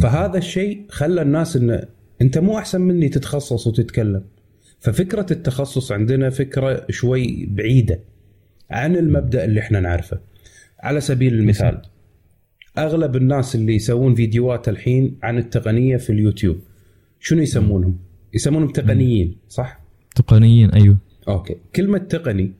فهذا 0.00 0.38
الشيء 0.38 0.86
خلى 0.88 1.22
الناس 1.22 1.56
انه 1.56 1.82
أنت 2.22 2.38
مو 2.38 2.58
أحسن 2.58 2.80
مني 2.80 3.08
تتخصص 3.08 3.66
وتتكلم. 3.66 4.24
ففكرة 4.80 5.26
التخصص 5.30 5.92
عندنا 5.92 6.30
فكرة 6.30 6.86
شوي 6.90 7.46
بعيدة 7.46 8.00
عن 8.70 8.96
المبدأ 8.96 9.44
اللي 9.44 9.60
إحنا 9.60 9.80
نعرفه. 9.80 10.20
على 10.80 11.00
سبيل 11.00 11.34
المثال 11.34 11.82
أغلب 12.78 13.16
الناس 13.16 13.54
اللي 13.54 13.74
يسوون 13.74 14.14
فيديوهات 14.14 14.68
الحين 14.68 15.18
عن 15.22 15.38
التقنية 15.38 15.96
في 15.96 16.10
اليوتيوب 16.10 16.58
شنو 17.20 17.42
يسمونهم؟ 17.42 17.98
يسمونهم 18.34 18.68
تقنيين 18.68 19.36
صح؟ 19.48 19.80
تقنيين 20.14 20.70
أيوه. 20.70 20.96
أوكي. 21.28 21.56
كلمة 21.76 21.98
تقني 21.98 22.52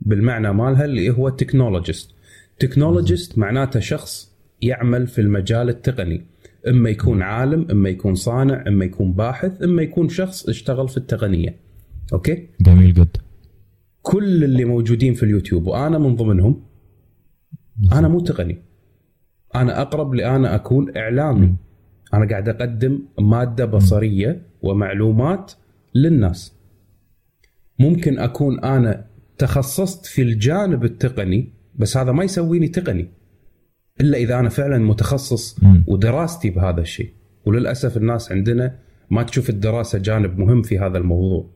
بالمعنى 0.00 0.52
مالها 0.52 0.84
اللي 0.84 1.10
هو 1.10 1.28
technologist 1.28 2.10
technologist 2.58 3.38
معناته 3.38 3.80
شخص 3.80 4.32
يعمل 4.62 5.06
في 5.06 5.20
المجال 5.20 5.68
التقني. 5.68 6.26
إما 6.68 6.90
يكون 6.90 7.22
عالم 7.22 7.66
إما 7.70 7.88
يكون 7.88 8.14
صانع 8.14 8.64
إما 8.68 8.84
يكون 8.84 9.12
باحث 9.12 9.62
إما 9.62 9.82
يكون 9.82 10.08
شخص 10.08 10.48
اشتغل 10.48 10.88
في 10.88 10.96
التقنية. 10.96 11.56
أوكي؟ 12.12 12.48
جميل 12.60 12.94
جدا 12.94 13.20
كل 14.02 14.44
اللي 14.44 14.64
موجودين 14.64 15.14
في 15.14 15.22
اليوتيوب 15.22 15.66
وأنا 15.66 15.98
من 15.98 16.16
ضمنهم 16.16 16.62
أنا 17.92 18.08
مو 18.08 18.20
تقني. 18.20 18.58
أنا 19.54 19.82
أقرب 19.82 20.14
لأنا 20.14 20.54
أكون 20.54 20.96
إعلامي. 20.96 21.54
أنا 22.14 22.28
قاعد 22.28 22.48
أقدم 22.48 23.02
مادة 23.18 23.64
بصرية 23.64 24.42
ومعلومات 24.62 25.52
للناس. 25.94 26.57
ممكن 27.78 28.18
أكون 28.18 28.60
أنا 28.64 29.04
تخصصت 29.38 30.06
في 30.06 30.22
الجانب 30.22 30.84
التقني 30.84 31.52
بس 31.74 31.96
هذا 31.96 32.12
ما 32.12 32.24
يسويني 32.24 32.68
تقني 32.68 33.08
إلا 34.00 34.18
إذا 34.18 34.38
أنا 34.38 34.48
فعلا 34.48 34.78
متخصص 34.78 35.58
ودراستي 35.86 36.50
بهذا 36.50 36.80
الشيء 36.80 37.12
وللأسف 37.46 37.96
الناس 37.96 38.32
عندنا 38.32 38.74
ما 39.10 39.22
تشوف 39.22 39.50
الدراسة 39.50 39.98
جانب 39.98 40.38
مهم 40.38 40.62
في 40.62 40.78
هذا 40.78 40.98
الموضوع. 40.98 41.50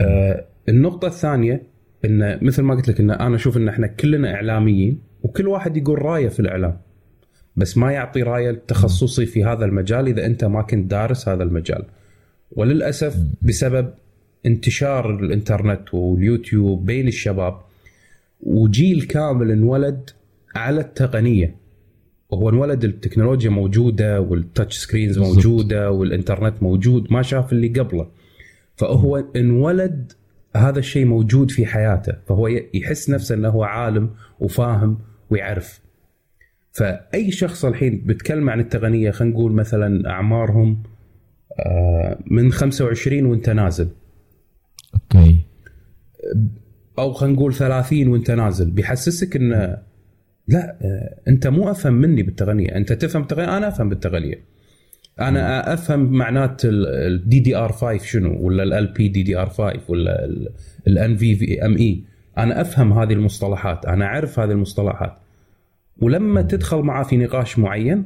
آه 0.00 0.44
النقطة 0.68 1.06
الثانية 1.06 1.62
إن 2.04 2.38
مثل 2.42 2.62
ما 2.62 2.74
قلت 2.74 2.88
لك 2.88 3.00
إن 3.00 3.10
أنا 3.10 3.36
أشوف 3.36 3.56
إن 3.56 3.68
إحنا 3.68 3.86
كلنا 3.86 4.34
إعلاميين 4.34 5.00
وكل 5.22 5.48
واحد 5.48 5.76
يقول 5.76 6.02
رأيه 6.02 6.28
في 6.28 6.40
الإعلام. 6.40 6.80
بس 7.56 7.78
ما 7.78 7.92
يعطي 7.92 8.22
رايه 8.22 8.50
التخصصي 8.50 9.26
في 9.26 9.44
هذا 9.44 9.64
المجال 9.64 10.06
إذا 10.06 10.26
أنت 10.26 10.44
ما 10.44 10.62
كنت 10.62 10.90
دارس 10.90 11.28
هذا 11.28 11.42
المجال. 11.42 11.84
وللأسف 12.52 13.16
بسبب 13.42 13.90
انتشار 14.46 15.10
الانترنت 15.10 15.94
واليوتيوب 15.94 16.86
بين 16.86 17.08
الشباب 17.08 17.60
وجيل 18.42 19.02
كامل 19.02 19.50
انولد 19.50 20.10
على 20.54 20.80
التقنية. 20.80 21.54
وهو 22.30 22.48
انولد 22.50 22.84
التكنولوجيا 22.84 23.50
موجودة 23.50 24.20
وال 24.20 24.37
touch 24.37 24.78
screens 24.78 25.18
موجودة 25.18 25.90
والانترنت 25.90 26.62
موجود 26.62 27.12
ما 27.12 27.22
شاف 27.22 27.52
اللي 27.52 27.68
قبله. 27.68 28.06
فهو 28.76 29.24
انولد 29.36 30.12
هذا 30.56 30.78
الشيء 30.78 31.04
موجود 31.04 31.50
في 31.50 31.66
حياته. 31.66 32.12
فهو 32.26 32.48
يحس 32.74 33.10
نفسه 33.10 33.34
إنه 33.34 33.48
هو 33.48 33.64
عالم 33.64 34.10
وفاهم 34.40 34.98
ويعرف. 35.30 35.80
فأي 36.72 37.30
شخص 37.30 37.64
الحين 37.64 38.02
بتكلم 38.06 38.50
عن 38.50 38.60
التقنية 38.60 39.10
خلينا 39.10 39.34
نقول 39.34 39.52
مثلا 39.52 40.10
أعمارهم 40.10 40.82
آه، 41.58 42.18
من 42.26 42.52
25 42.52 43.26
وانت 43.26 43.50
نازل. 43.50 43.88
أوكي. 44.94 45.40
أو 46.98 47.12
خلينا 47.12 47.34
نقول 47.36 47.54
30 47.54 48.08
وأنت 48.08 48.30
نازل 48.30 48.70
بيحسسك 48.70 49.36
إن 49.36 49.76
لا 50.48 50.76
أنت 51.28 51.46
مو 51.46 51.70
أفهم 51.70 51.92
مني 51.94 52.22
بالتقنية. 52.22 52.76
أنت 52.76 52.92
تفهم 52.92 53.22
بالتقنية 53.22 53.56
أنا 53.56 53.68
أفهم 53.68 53.88
بالتقنية. 53.88 54.44
أنا 55.20 55.74
أفهم 55.74 56.00
معنات 56.12 56.62
ال 56.64 57.40
DDR 57.40 57.72
5 57.72 57.98
شنو 57.98 58.46
ولا 58.46 58.78
ال 58.78 58.92
GDDR 58.92 59.48
5 59.48 59.80
ولا 59.88 60.28
ال 60.86 61.16
NVMe 61.16 62.04
أنا 62.38 62.60
أفهم 62.60 62.92
هذه 62.92 63.12
المصطلحات 63.12 63.86
أنا 63.86 64.04
أعرف 64.04 64.40
هذه 64.40 64.50
المصطلحات. 64.50 65.16
ولما 65.98 66.42
تدخل 66.42 66.78
معه 66.78 67.04
في 67.04 67.16
نقاش 67.16 67.58
معين 67.58 68.04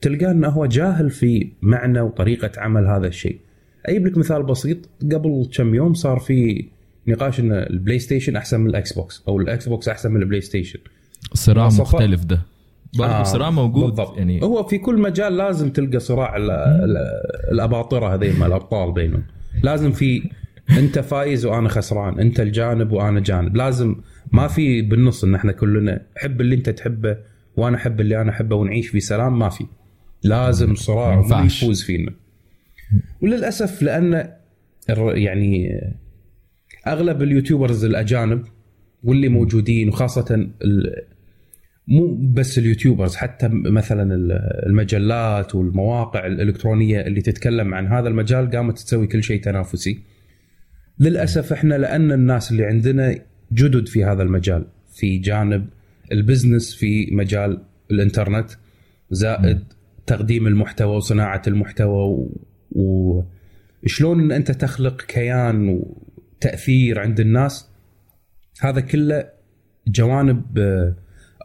تلقاه 0.00 0.30
إنه 0.30 0.48
هو 0.48 0.66
جاهل 0.66 1.10
في 1.10 1.52
معنى 1.62 2.00
وطريقة 2.00 2.50
عمل 2.60 2.86
هذا 2.86 3.06
الشيء. 3.06 3.40
أجيب 3.86 4.06
لك 4.06 4.18
مثال 4.18 4.42
بسيط. 4.42 4.78
قبل 5.12 5.48
كم 5.56 5.74
يوم 5.74 5.94
صار 5.94 6.18
في 6.18 6.64
نقاش 7.06 7.40
إن 7.40 7.52
البلاي 7.52 7.98
ستيشن 7.98 8.36
أحسن 8.36 8.60
من 8.60 8.70
الإكس 8.70 8.92
بوكس 8.92 9.22
أو 9.28 9.40
الإكس 9.40 9.68
بوكس 9.68 9.88
أحسن 9.88 10.12
من 10.12 10.22
البلاي 10.22 10.40
ستيشن 10.40 10.78
صراع 11.34 11.66
مختلف 11.66 12.24
ده. 12.24 12.42
برضه 12.98 13.12
آه 13.12 13.22
صراع 13.22 13.50
موجود 13.50 13.84
بالضبط. 13.84 14.18
يعني 14.18 14.42
هو 14.42 14.62
في 14.62 14.78
كل 14.78 14.98
مجال 15.00 15.36
لازم 15.36 15.70
تلقى 15.70 15.98
صراع 15.98 16.36
الأباطرة 17.52 18.14
هذين 18.14 18.42
الأبطال 18.42 18.92
بينهم 18.92 19.22
لازم 19.62 19.92
في 19.92 20.22
أنت 20.70 20.98
فايز 20.98 21.46
وأنا 21.46 21.68
خسران 21.68 22.20
أنت 22.20 22.40
الجانب 22.40 22.92
وأنا 22.92 23.20
جانب. 23.20 23.56
لازم 23.56 23.96
ما 24.32 24.48
في 24.48 24.82
بالنص 24.82 25.24
إن 25.24 25.34
إحنا 25.34 25.52
كلنا 25.52 26.02
حب 26.16 26.40
اللي 26.40 26.54
أنت 26.54 26.70
تحبه 26.70 27.16
وأنا 27.56 27.76
أحب 27.76 28.00
اللي 28.00 28.20
أنا 28.20 28.30
أحبه 28.30 28.56
ونعيش 28.56 28.88
في 28.88 29.00
سلام 29.00 29.38
ما 29.38 29.48
في. 29.48 29.66
لازم 30.22 30.74
صراع 30.74 31.18
ومن 31.18 31.46
يفوز 31.46 31.82
فينا. 31.82 32.12
وللأسف 33.20 33.82
لأن 33.82 34.32
يعني 34.98 35.80
أغلب 36.86 37.22
اليوتيوبرز 37.22 37.84
الأجانب 37.84 38.44
واللي 39.02 39.28
موجودين 39.28 39.88
وخاصة 39.88 40.50
مو 41.88 42.18
بس 42.34 42.58
ال 42.58 42.64
YouTubers 42.64 43.16
حتى 43.16 43.48
مثلا 43.52 44.14
المجلات 44.66 45.54
والمواقع 45.54 46.26
الإلكترونية 46.26 47.00
اللي 47.00 47.20
تتكلم 47.20 47.74
عن 47.74 47.86
هذا 47.86 48.08
المجال 48.08 48.50
قامت 48.50 48.78
تسوي 48.78 49.06
كل 49.06 49.22
شيء 49.22 49.42
تنافسي. 49.42 49.98
للأسف 50.98 51.52
إحنا 51.52 51.74
لأن 51.74 52.12
الناس 52.12 52.52
اللي 52.52 52.64
عندنا 52.64 53.18
جدد 53.52 53.88
في 53.88 54.04
هذا 54.04 54.22
المجال 54.22 54.66
في 54.94 55.18
جانب 55.18 55.66
ال 56.12 56.19
business 56.19 56.74
في 56.74 57.08
مجال 57.12 57.62
الإنترنت 57.90 58.50
زائد 59.10 59.64
تقديم 60.06 60.46
المحتوى 60.46 60.96
وصناعة 60.96 61.42
المحتوى 61.46 62.28
وشلون 62.72 64.20
إن 64.20 64.32
أنت 64.32 64.50
تخلق 64.50 65.00
كيان 65.02 65.68
وتأثير 65.68 67.00
عند 67.00 67.20
الناس 67.20 67.68
هذا 68.60 68.80
كله 68.80 69.24
جوانب 69.86 70.58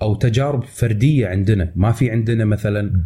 أو 0.02 0.16
تجارب 0.16 0.64
فردية 0.64 1.28
عندنا. 1.28 1.72
ما 1.76 1.92
في 1.92 2.12
عندنا 2.12 2.46
مثلا 2.46 3.02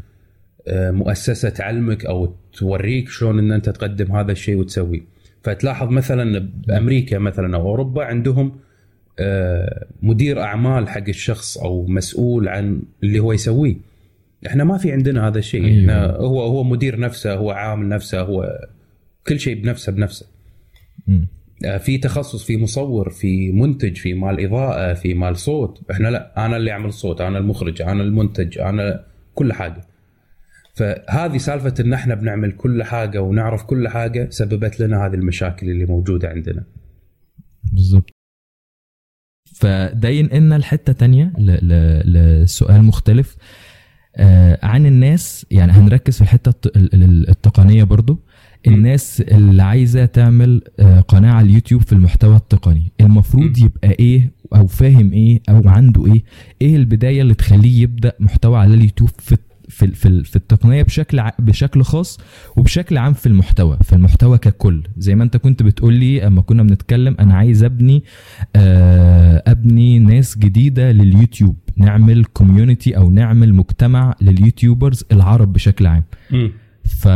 آه، 0.67 0.91
مؤسسة 0.91 1.49
تعلمك 1.49 2.05
أو 2.05 2.35
توريك 2.53 3.09
شلون 3.09 3.39
إن 3.39 3.51
أنت 3.51 3.69
تقدم 3.69 4.11
هذا 4.11 4.31
الشيء 4.31 4.55
وتسوي. 4.55 5.03
فتلاحظ 5.43 5.87
مثلا 5.87 6.49
بأمريكا 6.67 7.17
مثلا 7.17 7.57
أو 7.57 7.61
أوروبا 7.61 8.03
عندهم 8.03 8.51
آه، 9.19 9.87
مدير 10.01 10.41
أعمال 10.41 10.89
حق 10.89 11.07
الشخص 11.07 11.57
أو 11.57 11.85
مسؤول 11.85 12.47
عن 12.47 12.81
اللي 13.03 13.19
هو 13.19 13.33
يسويه. 13.33 13.75
إحنا 14.47 14.63
ما 14.63 14.77
في 14.77 14.91
عندنا 14.91 15.27
هذا 15.27 15.39
الشيء. 15.39 15.65
أيوة. 15.65 15.79
إحنا 15.79 16.05
هو 16.15 16.41
هو 16.41 16.63
مدير 16.63 16.99
نفسه 16.99 17.33
هو 17.33 17.51
عامل 17.51 17.89
نفسه 17.89 18.21
هو 18.21 18.67
كل 19.27 19.39
شيء 19.39 19.61
بنفسه 19.61 19.91
بنفسه. 19.91 20.25
م. 21.07 21.21
آه، 21.65 21.77
في 21.77 21.97
تخصص 21.97 22.43
في 22.43 22.57
مصور 22.57 23.09
في 23.09 23.51
منتج 23.51 23.97
في 23.97 24.13
مال 24.13 24.45
إضاءة 24.45 24.93
في 24.93 25.13
مال 25.13 25.37
صوت. 25.37 25.91
إحنا 25.91 26.07
لا 26.07 26.45
أنا 26.45 26.57
اللي 26.57 26.71
أعمل 26.71 26.93
صوت 26.93 27.21
أنا 27.21 27.37
المخرج 27.37 27.81
أنا 27.81 28.03
المنتج 28.03 28.59
أنا 28.59 29.05
كل 29.33 29.53
حاجة. 29.53 29.81
فهذه 30.75 31.37
سالفة 31.37 31.73
إن 31.79 31.93
إحنا 31.93 32.15
بنعمل 32.15 32.51
كل 32.51 32.83
حاجة 32.83 33.21
ونعرف 33.21 33.63
كل 33.63 33.87
حاجة 33.87 34.29
سببت 34.29 34.79
لنا 34.79 35.05
هذه 35.05 35.13
المشاكل 35.13 35.69
اللي 35.69 35.85
موجودة 35.85 36.29
عندنا. 36.29 36.63
بالضبط. 37.73 38.09
فده 39.55 40.09
ينقلنا 40.09 40.55
لحته 40.55 40.93
تانية 40.93 41.33
لسؤال 42.05 42.83
مختلف. 42.83 43.37
عن 44.63 44.85
الناس 44.85 45.45
يعني 45.51 45.71
هنركز 45.71 46.15
في 46.15 46.21
الحتة 46.21 46.69
التقنية 47.29 47.83
برضو. 47.83 48.19
الناس 48.67 49.21
اللي 49.21 49.63
عايزة 49.63 50.05
تعمل 50.05 50.61
آه، 50.79 50.99
قناة 50.99 51.31
على 51.33 51.47
اليوتيوب 51.47 51.81
في 51.81 51.93
المحتوى 51.93 52.35
التقني 52.35 52.91
المفروض 53.01 53.57
يبقى 53.57 53.91
إيه 53.91 54.31
أو 54.55 54.67
فاهم 54.67 55.13
إيه 55.13 55.41
أو 55.49 55.61
عنده 55.69 56.05
إيه 56.13 56.23
إيه 56.61 56.75
البداية 56.75 57.21
اللي 57.21 57.33
تخليه 57.33 57.81
يبدأ 57.81 58.13
محتوى 58.19 58.59
على 58.59 58.73
اليوتيوب 58.73 59.09
في 59.19 59.37
في 59.69 59.87
في, 59.87 60.23
في 60.23 60.35
التقنية 60.35 60.83
بشكل 60.83 61.21
بشكل 61.39 61.83
خاص 61.83 62.19
وبشكل 62.57 62.97
عام 62.97 63.13
في 63.13 63.25
المحتوى 63.25 63.77
في 63.83 63.93
المحتوى 63.93 64.37
ككل. 64.37 64.83
زي 64.97 65.15
ما 65.15 65.23
انت 65.23 65.37
كنت 65.37 65.63
بتقول 65.63 65.93
لي 65.93 66.27
اما 66.27 66.41
كنا 66.41 66.63
بنتكلم 66.63 67.15
أنا 67.19 67.33
عايز 67.33 67.63
ابني 67.63 68.03
آه، 68.55 69.43
ابني 69.47 69.99
ناس 69.99 70.37
جديدة 70.37 70.91
لليوتيوب. 70.91 71.55
نعمل 71.77 72.25
community 72.25 72.97
أو 72.97 73.11
نعمل 73.11 73.53
مجتمع 73.53 74.15
لل 74.21 74.36
YouTubers 74.36 75.03
العرب 75.11 75.53
بشكل 75.53 75.87
عام. 75.87 76.03
ف 76.83 77.07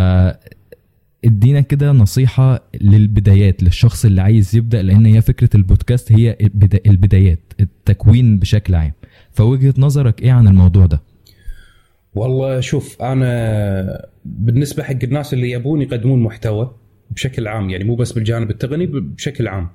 ادينا 1.26 1.62
كده 1.62 1.92
نصيحة 1.92 2.70
للبدايات 2.82 3.64
للشخص 3.64 4.06
اللي 4.06 4.22
عايز 4.22 4.56
يبدأ 4.56 4.82
لأن 4.82 5.06
هي 5.06 5.22
فكرة 5.22 5.50
البودكاست 5.56 6.12
هي 6.12 6.38
البدايات 6.86 7.54
التكوين 7.60 8.40
بشكل 8.40 8.76
عام. 8.76 8.92
فوجهة 9.32 9.74
نظرك 9.78 10.22
إيه 10.22 10.32
عن 10.32 10.48
الموضوع 10.48 10.86
ده؟ 10.86 11.02
والله 12.16 12.60
شوف 12.60 13.02
أنا 13.02 14.08
بالنسبة 14.26 14.84
حق 14.84 15.04
الناس 15.04 15.34
اللي 15.34 15.52
يبون 15.52 15.82
يقدمون 15.82 16.20
محتوى 16.20 16.76
بشكل 17.10 17.48
عام 17.48 17.70
يعني 17.70 17.84
مو 17.84 17.96
بس 17.96 18.12
بالجانب 18.12 18.50
التقني 18.50 18.86
بشكل 18.86 19.48
عام. 19.48 19.70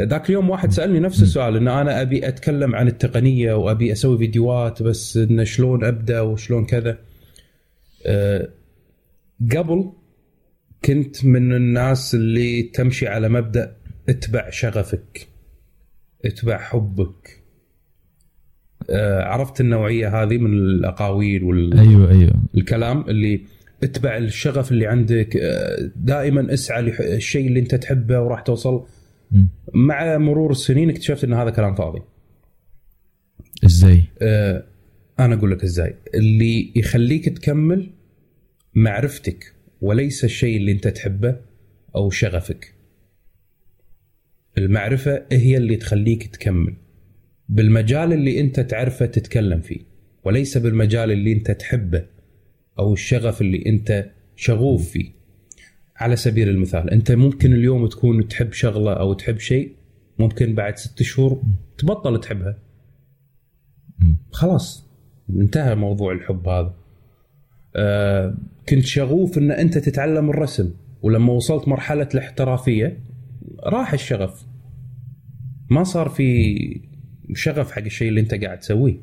ذاك 0.00 0.28
اليوم 0.28 0.50
واحد 0.50 0.70
سألني 0.72 1.00
نفس 1.00 1.22
السؤال 1.22 1.56
إن 1.56 1.68
أنا 1.68 2.02
أبي 2.02 2.28
أتكلم 2.28 2.74
عن 2.74 2.88
التقنية 2.88 3.54
وأبي 3.54 3.92
أسوي 3.92 4.18
فيديوهات 4.18 4.82
بس 4.82 5.16
انه 5.16 5.44
شلون 5.44 5.84
أبدأ 5.84 6.20
وشلون 6.20 6.66
كذا. 6.66 6.98
أه 8.06 8.48
قبل 9.56 9.92
كنت 10.84 11.24
من 11.24 11.52
الناس 11.52 12.14
اللي 12.14 12.62
تمشي 12.62 13.08
على 13.08 13.28
مبدأ 13.28 13.76
اتبع 14.08 14.50
شغفك 14.50 15.28
اتبع 16.24 16.58
حبك. 16.58 17.39
عرفت 19.24 19.60
النوعية 19.60 20.22
هذه 20.22 20.38
من 20.38 20.52
الأقاويل 20.52 21.42
وال 21.44 21.78
أيوه 21.78 22.10
أيوه. 22.10 22.32
الكلام 22.54 23.04
اللي 23.08 23.40
اتبع 23.82 24.16
الشغف 24.16 24.72
اللي 24.72 24.86
عندك 24.86 25.36
آه 25.36 25.90
دائما 25.96 26.54
اسعى 26.54 26.82
للشيء 26.82 27.46
اللي 27.46 27.60
انت 27.60 27.74
تحبه 27.74 28.20
وراح 28.20 28.40
توصل. 28.40 28.84
م. 29.32 29.44
مع 29.74 30.18
مرور 30.18 30.50
السنين 30.50 30.90
اكتشفت 30.90 31.24
إن 31.24 31.32
هذا 31.32 31.50
كلام 31.50 31.74
فاضي. 31.74 32.02
إزاي؟ 33.64 34.02
آه 34.22 34.64
أنا 35.20 35.34
أقول 35.34 35.50
لك 35.50 35.64
إزاي. 35.64 35.94
اللي 36.14 36.72
يخليك 36.76 37.28
تكمل 37.28 37.90
معرفتك 38.74 39.54
وليس 39.80 40.24
الشيء 40.24 40.56
اللي 40.56 40.72
انت 40.72 40.88
تحبه 40.88 41.36
أو 41.96 42.10
شغفك. 42.10 42.74
المعرفة 44.58 45.22
هي 45.32 45.56
اللي 45.56 45.76
تخليك 45.76 46.26
تكمل. 46.26 46.74
بالمجال 47.50 48.12
اللي 48.12 48.40
انت 48.40 48.60
تعرفه 48.60 49.06
تتكلم 49.06 49.60
فيه 49.60 49.80
وليس 50.24 50.58
بالمجال 50.58 51.10
اللي 51.10 51.32
انت 51.32 51.50
تحبه 51.50 52.06
أو 52.78 52.92
الشغف 52.92 53.40
اللي 53.40 53.62
انت 53.66 54.10
شغوف 54.36 54.90
فيه. 54.90 55.12
على 55.96 56.16
سبيل 56.16 56.48
المثال 56.48 56.90
انت 56.90 57.12
ممكن 57.12 57.52
اليوم 57.52 57.86
تكون 57.86 58.28
تحب 58.28 58.52
شغلة 58.52 58.92
أو 58.92 59.12
تحب 59.12 59.38
شيء 59.38 59.72
ممكن 60.18 60.54
بعد 60.54 60.76
ست 60.76 61.02
شهور 61.02 61.42
تبطل 61.78 62.20
تحبها. 62.20 62.58
خلاص 64.30 64.86
انتهى 65.30 65.74
موضوع 65.74 66.12
الحب 66.12 66.48
هذا. 66.48 66.74
آه 67.76 68.34
كنت 68.68 68.84
شغوف 68.84 69.38
إن 69.38 69.50
أنت 69.50 69.78
تتعلم 69.78 70.30
الرسم 70.30 70.70
ولما 71.02 71.32
وصلت 71.32 71.68
مرحلة 71.68 72.08
الاحترافية 72.14 73.00
راح 73.64 73.92
الشغف. 73.92 74.46
ما 75.70 75.84
صار 75.84 76.08
في 76.08 76.89
شغف 77.34 77.72
حق 77.72 77.82
الشيء 77.82 78.08
اللي 78.08 78.20
انت 78.20 78.34
قاعد 78.34 78.58
تسويه. 78.58 78.96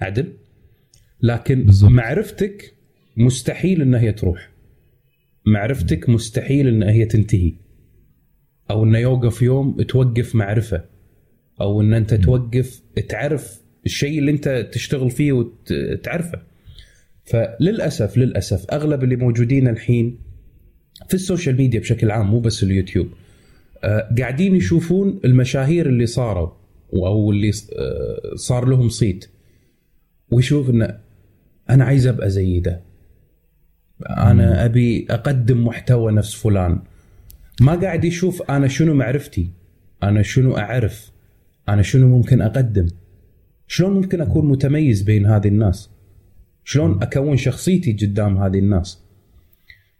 عدل؟ 0.00 0.32
لكن 1.20 1.62
بالزبط. 1.62 1.90
معرفتك 1.90 2.74
مستحيل 3.16 3.82
إن 3.82 3.94
هي 3.94 4.12
تروح. 4.12 4.50
معرفتك 5.46 6.08
مستحيل 6.08 6.68
إن 6.68 6.82
هي 6.82 7.04
تنتهي. 7.04 7.52
أو 8.70 8.84
إنه 8.84 8.98
يوقف 8.98 9.42
يوم 9.42 9.82
توقف 9.82 10.34
معرفة. 10.34 10.84
أو 11.60 11.80
إن 11.80 11.94
أنت 11.94 12.14
توقف 12.14 12.82
تعرف 13.08 13.60
الشيء 13.86 14.18
اللي 14.18 14.30
أنت 14.30 14.70
تشتغل 14.72 15.10
فيه 15.10 15.32
وتعرفه. 15.32 16.42
فللاسف 17.24 18.18
للأسف 18.18 18.70
أغلب 18.70 19.04
اللي 19.04 19.16
موجودين 19.16 19.68
الحين 19.68 20.18
في 21.08 21.14
ال 21.14 21.20
social 21.20 21.56
media 21.56 21.80
بشكل 21.80 22.10
عام 22.10 22.30
مو 22.30 22.40
بس 22.40 22.62
اليوتيوب 22.62 23.08
آه، 23.84 24.14
قاعدين 24.18 24.54
يشوفون 24.54 25.20
المشاهير 25.24 25.86
اللي 25.86 26.06
صاروا. 26.06 26.61
أو 26.94 27.30
اللي 27.30 27.50
آه، 27.78 28.34
صار 28.34 28.68
لهم 28.68 28.88
صيت. 28.88 29.30
ويشوف 30.30 30.70
إنه 30.70 30.98
أنا 31.70 31.84
عايز 31.84 32.06
أبقى 32.06 32.30
زي 32.30 32.60
ده. 32.60 32.80
أنا 34.10 34.64
أبي 34.64 35.06
أقدم 35.10 35.66
محتوى 35.66 36.12
نفس 36.12 36.34
فلان. 36.34 36.78
ما 37.60 37.74
قاعد 37.74 38.04
يشوف 38.04 38.42
أنا 38.50 38.68
شنو 38.68 38.94
معرفتي. 38.94 39.50
أنا 40.02 40.22
شنو 40.22 40.56
أعرف. 40.56 41.12
أنا 41.68 41.82
شنو 41.82 42.08
ممكن 42.08 42.42
أقدم. 42.42 42.86
شلون 43.66 43.92
ممكن 43.92 44.20
أكون 44.20 44.48
متميز 44.48 45.02
بين 45.02 45.26
هذه 45.26 45.48
الناس؟ 45.48 45.90
شلون 46.64 47.02
أكون 47.02 47.36
شخصيتي 47.36 47.92
قدام 47.92 48.38
هذه 48.38 48.58
الناس؟ 48.58 48.98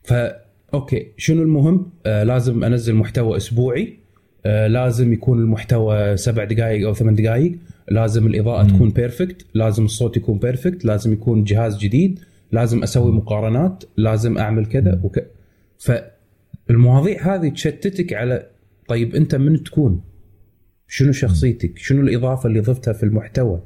فا 0.03 0.45
أوكي 0.73 1.11
شنو 1.17 1.41
المهم؟ 1.41 1.91
آه 2.05 2.23
لازم 2.23 2.63
أنزل 2.63 2.95
محتوى 2.95 3.37
أسبوعي. 3.37 3.99
لازم 4.45 5.13
يكون 5.13 5.39
المحتوى 5.39 6.17
سبع 6.17 6.43
دقائق 6.43 6.87
أو 6.87 6.93
ثمان 6.93 7.15
دقائق 7.15 7.55
لازم 7.91 8.27
الإضاءة 8.27 8.63
مم. 8.63 8.69
تكون 8.69 8.89
perfect 8.89 9.45
لازم 9.53 9.85
الصوت 9.85 10.17
يكون 10.17 10.37
perfect 10.37 10.85
لازم 10.85 11.13
يكون 11.13 11.43
جهاز 11.43 11.77
جديد. 11.77 12.19
لازم 12.51 12.83
أسوي 12.83 13.11
مقارنات. 13.11 13.83
لازم 13.97 14.37
أعمل 14.37 14.65
كذا 14.65 14.99
وك... 15.03 15.19
فالمواضيع 15.77 17.35
هذه 17.35 17.49
تشتتك 17.49 18.13
على 18.13 18.47
طيب 18.87 19.15
أنت 19.15 19.35
من 19.35 19.63
تكون؟ 19.63 20.01
شنو 20.87 21.11
شخصيتك؟ 21.11 21.77
شنو 21.77 22.01
الإضافة 22.01 22.47
اللي 22.49 22.59
ضفتها 22.59 22.93
في 22.93 23.03
المحتوى؟ 23.03 23.61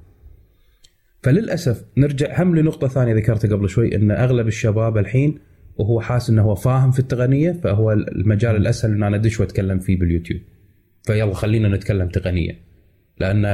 فللأسف 1.23 1.85
نرجع 1.97 2.43
هم 2.43 2.55
لنقطة 2.55 2.87
ثانية 2.87 3.13
ذكرتها 3.13 3.55
قبل 3.55 3.69
شوي 3.69 3.95
إن 3.95 4.11
أغلب 4.11 4.47
الشباب 4.47 4.97
الحين 4.97 5.39
وهو 5.77 6.01
حاس 6.01 6.29
إنه 6.29 6.41
هو 6.41 6.55
فاهم 6.55 6.91
في 6.91 6.99
التقنية 6.99 7.51
فهو 7.51 7.91
المجال 7.91 8.55
الأسهل 8.55 8.91
إن 8.91 9.03
أنا 9.03 9.15
أدش 9.15 9.39
وأتكلم 9.39 9.79
فيه 9.79 9.99
باليوتيوب. 9.99 10.41
فيلا 11.07 11.33
خلينا 11.33 11.69
نتكلم 11.69 12.07
تقنيه 12.07 12.59
لأن 13.19 13.45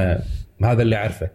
هذا 0.64 0.82
اللي 0.82 0.96
أعرفه. 0.96 1.30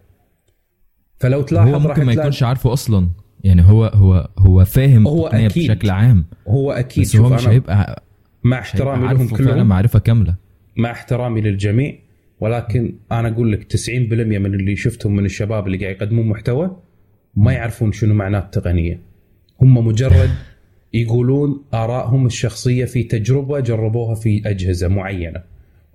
فلو 1.20 1.42
تلاحظ 1.42 1.68
هو 1.74 1.80
ممكن 1.80 2.04
ما 2.06 2.14
يكونش 2.14 2.44
عارفه 2.44 2.74
أصلا. 2.74 3.10
يعني 3.44 3.62
هو 3.62 3.86
هو 3.86 4.30
هو 4.38 4.66
فاهم 4.66 5.08
هو 5.08 5.26
التقنية 5.26 5.48
أكيد. 5.48 5.72
بشكل 5.72 5.90
عام. 5.90 6.26
هو 6.48 6.72
أكيد. 6.72 7.04
بس 7.04 7.16
هو 7.16 7.30
مش 7.30 7.48
هيبقى 7.48 8.04
مع 8.44 8.60
احترامي 8.60 9.14
لهم 9.14 9.28
كلهم. 9.28 9.68
معرفة 9.68 10.00
كاملة. 10.00 10.36
مع 10.78 10.92
احترامي 10.92 11.42
للجميع. 11.42 11.96
ولكن 12.40 12.96
أنا 13.12 13.28
أقول 13.28 13.52
لك 13.52 13.64
90% 13.64 13.90
من 14.40 14.54
اللي 14.54 14.76
شفتهم 14.76 15.16
من 15.16 15.26
الشباب 15.26 15.68
اللي 15.68 15.78
قاعد 15.78 15.96
يقدمون 15.96 16.28
محتوى 16.28 16.78
ما 17.36 17.54
يعرفون 17.54 17.92
شنو 17.92 18.14
معناه 18.14 18.40
التقنية. 18.40 19.00
هم 19.62 19.88
مجرد 19.88 20.30
يقولون 20.94 21.64
آرائهم 21.74 22.26
الشخصية 22.26 22.86
في 22.86 23.04
تجربة 23.04 23.60
جربوها 23.60 24.16
في 24.16 24.42
أجهزة 24.46 24.88
معينة. 24.88 25.44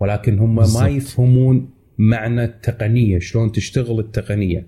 ولكن 0.05 0.39
هم 0.39 0.55
ما 0.55 0.63
بالضبط. 0.63 0.89
يفهمون 0.89 1.71
معنى 1.99 2.45
التقنية 2.45 3.19
شلون 3.19 3.53
تشتغل 3.53 3.99
التقنية. 3.99 4.67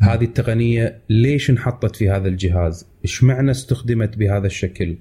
هذه 0.00 0.24
التقنية 0.24 1.02
ليش 1.10 1.50
انحطت 1.50 1.96
في 1.96 2.10
هذا 2.10 2.28
الجهاز؟ 2.28 2.88
إيش 3.04 3.24
معنى 3.24 3.50
استخدمت 3.50 4.18
بهذا 4.18 4.46
الشكل؟ 4.46 4.96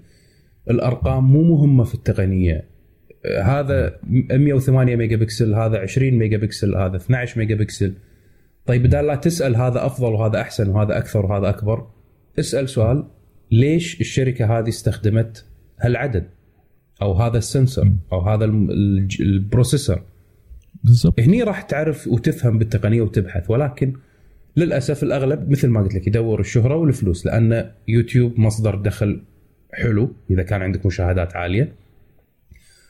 الأرقام 0.69 1.31
مو 1.31 1.43
مهمة 1.43 1.83
في 1.83 1.95
التقنية. 1.95 2.65
هذا 3.43 3.99
108 4.03 4.95
ميجا 4.95 5.15
بكسل 5.15 5.53
هذا 5.53 5.77
20 5.77 6.11
ميجا 6.11 6.37
بكسل 6.37 6.75
هذا 6.75 6.95
12 6.95 7.39
ميجا 7.39 7.55
بكسل 7.55 7.93
طيب 8.65 8.83
بدال 8.83 9.07
لا 9.07 9.15
تسأل 9.15 9.55
هذا 9.55 9.85
أفضل 9.85 10.13
وهذا 10.13 10.41
أحسن 10.41 10.69
وهذا 10.69 10.97
أكثر 10.97 11.25
وهذا 11.25 11.49
أكبر 11.49 11.87
اسأل 12.39 12.69
سؤال 12.69 13.07
ليش 13.51 14.01
الشركة 14.01 14.59
هذه 14.59 14.69
استخدمت 14.69 15.45
هالعدد؟ 15.79 16.29
أو 17.01 17.13
هذا 17.13 17.37
ال 17.37 17.45
sensor 17.45 17.91
أو 18.11 18.19
هذا 18.19 18.45
ال 18.45 18.61
processor 18.61 20.01
بالضبط. 20.83 21.19
هني 21.19 21.43
راح 21.43 21.61
تعرف 21.61 22.07
وتفهم 22.07 22.57
بالتقنية 22.57 23.01
وتبحث 23.01 23.49
ولكن 23.49 23.93
للأسف 24.57 25.03
الأغلب 25.03 25.49
مثل 25.51 25.67
ما 25.67 25.81
قلت 25.81 25.95
لك 25.95 26.07
يدور 26.07 26.39
الشهرة 26.39 26.75
والفلوس 26.75 27.25
لأن 27.25 27.71
يوتيوب 27.87 28.39
مصدر 28.39 28.75
دخل 28.75 29.21
حلو 29.73 30.11
إذا 30.31 30.43
كان 30.43 30.61
عندك 30.61 30.85
مشاهدات 30.85 31.35
عالية. 31.35 31.73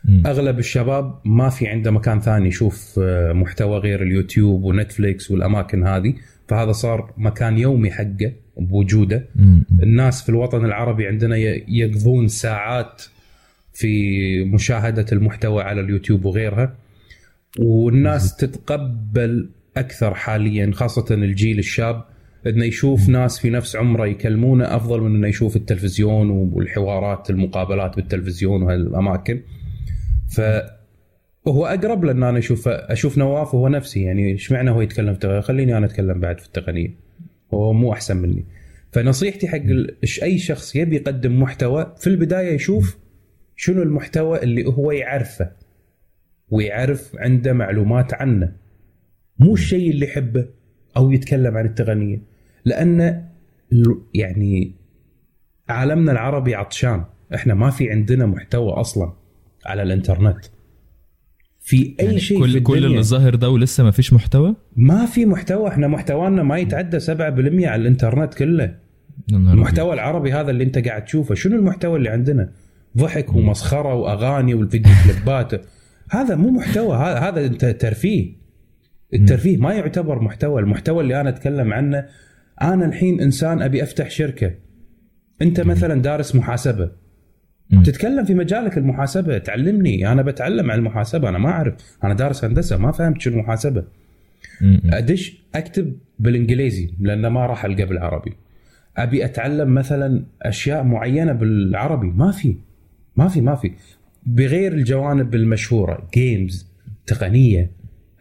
مم. 0.05 0.23
أغلب 0.25 0.59
الشباب 0.59 1.19
ما 1.25 1.49
في 1.49 1.67
عنده 1.67 1.91
مكان 1.91 2.19
ثاني 2.19 2.47
يشوف 2.47 2.99
آه، 3.03 3.33
محتوى 3.33 3.77
غير 3.77 4.03
ال 4.03 4.11
YouTube 4.11 4.63
و 4.63 4.72
Netflix 4.72 5.31
والأماكن 5.31 5.87
هذه 5.87 6.13
فهذا 6.47 6.71
صار 6.71 7.13
مكان 7.17 7.57
يومي 7.57 7.91
حقه 7.91 8.31
بوجوده. 8.57 9.25
مم. 9.35 9.63
الناس 9.83 10.23
في 10.23 10.29
الوطن 10.29 10.65
العربي 10.65 11.07
عندنا 11.07 11.37
يقضون 11.67 12.27
ساعات 12.27 13.03
في 13.79 14.43
مشاهدة 14.43 15.05
المحتوى 15.11 15.63
على 15.63 15.81
اليوتيوب 15.81 16.25
وغيرها. 16.25 16.75
والناس 17.59 18.35
تتقبل 18.35 19.49
أكثر 19.77 20.13
حاليا 20.13 20.71
خاصة 20.73 21.05
الجيل 21.15 21.59
الشاب 21.59 22.03
إنه 22.47 22.65
يشوف 22.65 23.09
ناس 23.09 23.39
في 23.39 23.49
نفس 23.49 23.75
عمره 23.75 24.07
يكلمونه 24.07 24.75
أفضل 24.75 25.01
من 25.01 25.15
إنه 25.15 25.27
يشوف 25.27 25.55
التلفزيون 25.55 26.29
والحوارات 26.29 27.29
المقابلات 27.29 27.95
بالتلفزيون 27.95 28.63
وهالأماكن. 28.63 29.41
ف 30.29 30.41
وهو 31.45 31.65
اقرب 31.65 32.05
لأن 32.05 32.23
أنا 32.23 32.37
أشوف 32.37 32.67
أشوف 32.67 33.17
نواف 33.17 33.53
وهو 33.55 33.67
نفسي 33.67 34.01
يعني 34.01 34.31
إيش 34.31 34.51
معنى 34.51 34.71
هو 34.71 34.81
يتكلم 34.81 35.13
في 35.13 35.13
التقنية؟ 35.13 35.41
خليني 35.41 35.77
أنا 35.77 35.85
أتكلم 35.85 36.19
بعد 36.19 36.39
في 36.39 36.45
التقنية. 36.45 36.91
هو 37.53 37.73
مو 37.73 37.93
أحسن 37.93 38.17
مني. 38.17 38.45
فنصيحتي 38.91 39.47
حق 39.47 39.61
أي 40.23 40.37
شخص 40.37 40.75
يبي 40.75 40.95
يقدم 40.95 41.41
محتوى 41.41 41.93
في 41.97 42.07
البداية 42.07 42.55
يشوف 42.55 42.97
شنو 43.61 43.83
المحتوى 43.83 44.43
اللي 44.43 44.65
هو 44.65 44.91
يعرفه 44.91 45.51
ويعرف 46.49 47.15
عنده 47.17 47.53
معلومات 47.53 48.13
عنه؟ 48.13 48.51
مو 49.39 49.53
الشيء 49.53 49.91
اللي 49.91 50.05
يحبه 50.05 50.45
أو 50.97 51.11
يتكلم 51.11 51.57
عن 51.57 51.65
التقنية. 51.65 52.21
لأن 52.65 53.25
يعني 54.13 54.75
عالمنا 55.69 56.11
العربي 56.11 56.55
عطشان. 56.55 57.03
إحنا 57.35 57.53
ما 57.53 57.69
في 57.69 57.91
عندنا 57.91 58.25
محتوى 58.25 58.71
أصلا 58.71 59.13
على 59.65 59.83
الإنترنت. 59.83 60.45
في 61.59 61.95
أي 61.99 62.05
يعني 62.05 62.19
شيء 62.19 62.39
كل 62.39 62.51
في 62.51 62.59
كل 62.59 62.85
اللي 62.85 63.03
ظاهر 63.03 63.35
ده 63.35 63.49
ولسه 63.49 63.83
ما 63.83 63.91
فيش 63.91 64.13
محتوى؟ 64.13 64.55
ما 64.75 65.05
في 65.05 65.25
محتوى. 65.25 65.67
إحنا 65.67 65.87
محتوانا 65.87 66.43
ما 66.43 66.57
يتعدى 66.57 66.99
7% 66.99 67.09
على 67.09 67.75
الإنترنت 67.75 68.33
كله. 68.33 68.75
المحتوى 69.31 69.93
العربي 69.93 70.33
هذا 70.33 70.51
اللي 70.51 70.63
أنت 70.63 70.87
قاعد 70.87 71.05
تشوفه. 71.05 71.35
شنو 71.35 71.55
المحتوى 71.55 71.97
اللي 71.97 72.09
عندنا؟ 72.09 72.51
ضحك 72.97 73.35
ومسخرة 73.35 73.93
وأغاني 73.93 74.53
والفيديو 74.53 74.91
كليبات. 75.03 75.65
هذا 76.11 76.35
مو 76.35 76.49
محتوى 76.49 76.97
هذا 76.97 77.19
هذا 77.19 77.45
انت 77.45 77.65
ترفيه. 77.65 78.39
الترفيه 79.13 79.57
ما 79.57 79.73
يعتبر 79.73 80.19
محتوى. 80.21 80.61
المحتوى 80.61 81.03
اللي 81.03 81.21
أنا 81.21 81.29
أتكلم 81.29 81.73
عنه 81.73 82.05
أنا 82.61 82.85
الحين 82.85 83.21
إنسان 83.21 83.61
أبي 83.61 83.83
أفتح 83.83 84.09
شركة. 84.09 84.51
أنت 85.41 85.61
مثلا 85.61 86.01
دارس 86.01 86.35
محاسبة. 86.35 86.91
تتكلم 87.83 88.25
في 88.25 88.33
مجالك 88.33 88.77
المحاسبة 88.77 89.37
تعلمني. 89.37 90.11
أنا 90.11 90.21
بتعلم 90.21 90.71
عن 90.71 90.79
المحاسبة 90.79 91.29
أنا 91.29 91.37
ما 91.37 91.49
أعرف. 91.49 91.73
أنا 92.03 92.13
دارس 92.13 92.45
هندسة 92.45 92.77
ما 92.77 92.91
فهمت 92.91 93.21
شنو 93.21 93.37
محاسبة. 93.41 93.83
مم. 94.61 94.81
أدش 94.93 95.43
أكتب 95.55 95.97
بالإنجليزي 96.19 96.93
لأن 96.99 97.27
ما 97.27 97.45
راح 97.45 97.65
ألقى 97.65 97.85
بالعربي. 97.85 98.33
أبي 98.97 99.25
أتعلم 99.25 99.73
مثلا 99.73 100.23
أشياء 100.41 100.83
معينة 100.83 101.33
بالعربي 101.33 102.07
ما 102.07 102.31
في. 102.31 102.55
ما 103.19 103.27
في 103.27 103.41
ما 103.41 103.55
في. 103.55 103.71
بغير 104.25 104.73
الجوانب 104.73 105.35
المشهورة 105.35 106.07
games 106.13 106.67
تقنية 107.07 107.71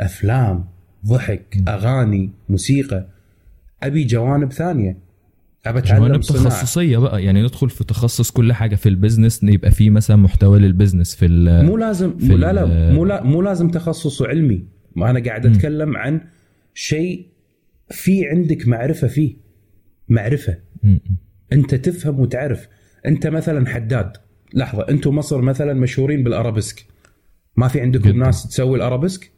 أفلام 0.00 0.64
ضحك 1.06 1.56
أغاني 1.68 2.30
موسيقى 2.48 3.06
أبي 3.82 4.04
جوانب 4.04 4.52
ثانية. 4.52 4.98
ابي 5.66 5.78
أتعلم 5.78 5.98
جوانب 6.06 6.20
تخصصية 6.20 6.98
بقى. 6.98 7.24
يعني 7.24 7.42
ندخل 7.42 7.70
في 7.70 7.84
تخصص 7.84 8.30
كل 8.30 8.52
حاجة 8.52 8.74
في 8.76 8.88
ال 8.88 8.94
business 8.94 9.42
يبقى 9.42 9.70
في 9.70 9.90
مثلا 9.90 10.16
محتوى 10.16 10.58
لل 10.58 10.70
business 10.70 11.14
في 11.16 11.26
ال- 11.26 11.66
مو 11.66 11.76
لازم 11.76 12.18
في 12.18 12.26
لا 12.36 12.52
لا 12.52 12.92
مو 12.92 13.04
لا 13.04 13.22
مو 13.22 13.42
لازم 13.42 13.70
تخصص 13.70 14.22
علمي. 14.22 14.64
ما 14.96 15.10
أنا 15.10 15.20
قاعد 15.20 15.46
أتكلم 15.46 15.96
عن 15.96 16.20
شيء 16.74 17.26
في 17.90 18.26
عندك 18.26 18.68
معرفة 18.68 19.06
فيه. 19.08 19.36
معرفة. 20.08 20.56
أنت 21.52 21.74
تفهم 21.74 22.20
وتعرف. 22.20 22.68
أنت 23.06 23.26
مثلا 23.26 23.66
حداد. 23.66 24.12
لحظة 24.54 24.88
أنتم 24.88 25.14
مصر 25.16 25.40
مثلا 25.40 25.74
مشهورين 25.74 26.22
بالأرابيسك 26.22 26.86
ما 27.56 27.68
في 27.68 27.80
عندكم 27.80 28.08
جداً. 28.08 28.18
ناس 28.18 28.48
تسوي 28.48 28.76
الأرابيسك 28.76 29.30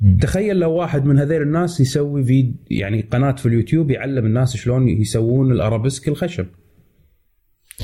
مم. 0.00 0.18
تخيل 0.18 0.56
لو 0.56 0.72
واحد 0.72 1.04
من 1.04 1.18
هذيل 1.18 1.42
الناس 1.42 1.80
يسوي 1.80 2.24
فيد 2.24 2.56
يعني 2.70 3.00
قناة 3.00 3.32
في 3.32 3.46
اليوتيوب 3.46 3.90
يعلم 3.90 4.26
الناس 4.26 4.56
شلون 4.56 4.88
يسوون 4.88 5.52
الأرابيسك 5.52 6.08
الخشب 6.08 6.46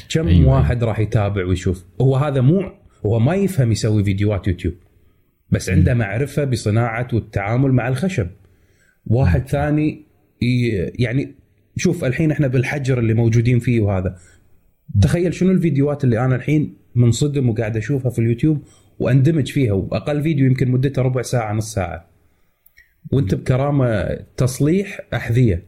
كم 0.09 0.29
أيوة. 0.29 0.41
أيوة. 0.41 0.53
واحد 0.55 0.85
راح 0.85 0.99
يتابع 0.99 1.45
ويشوف 1.45 1.85
هو 2.01 2.17
هذا 2.17 2.41
مو 2.41 2.63
هو 3.07 3.19
ما 3.19 3.35
يفهم 3.35 3.73
يسوي 3.73 4.05
فيديوهات 4.05 4.49
يوتيوب 4.49 4.75
بس 5.51 5.71
عنده 5.71 5.95
معرفة 5.95 6.45
بصناعة 6.45 7.09
والتعامل 7.13 7.73
مع 7.73 7.89
الخشب 7.89 8.27
واحد 9.07 9.49
ثاني 9.49 10.03
يعني 10.99 11.35
شوف 11.77 12.05
الحين 12.05 12.31
إحنا 12.31 12.47
بالحجر 12.47 12.99
اللي 12.99 13.15
موجودين 13.15 13.59
فيه 13.59 13.81
وهذا 13.81 14.19
تخيل 15.03 15.35
شنو 15.35 15.51
الفيديوهات 15.51 16.05
اللي 16.05 16.25
أنا 16.25 16.37
الحين 16.37 16.77
منصدم 16.95 17.49
وقاعد 17.49 17.77
أشوفها 17.77 18.11
في 18.11 18.19
اليوتيوب 18.19 18.63
وأندمج 18.99 19.53
فيها 19.53 19.73
وأقل 19.73 20.23
فيديو 20.23 20.47
يمكن 20.47 20.71
مدته 20.71 21.03
ربع 21.03 21.23
ساعة 21.23 21.53
نص 21.53 21.73
ساعة. 21.75 22.11
وأنت 23.13 23.35
بكرامة 23.35 24.19
تصليح 24.37 25.01
أحذية 25.15 25.65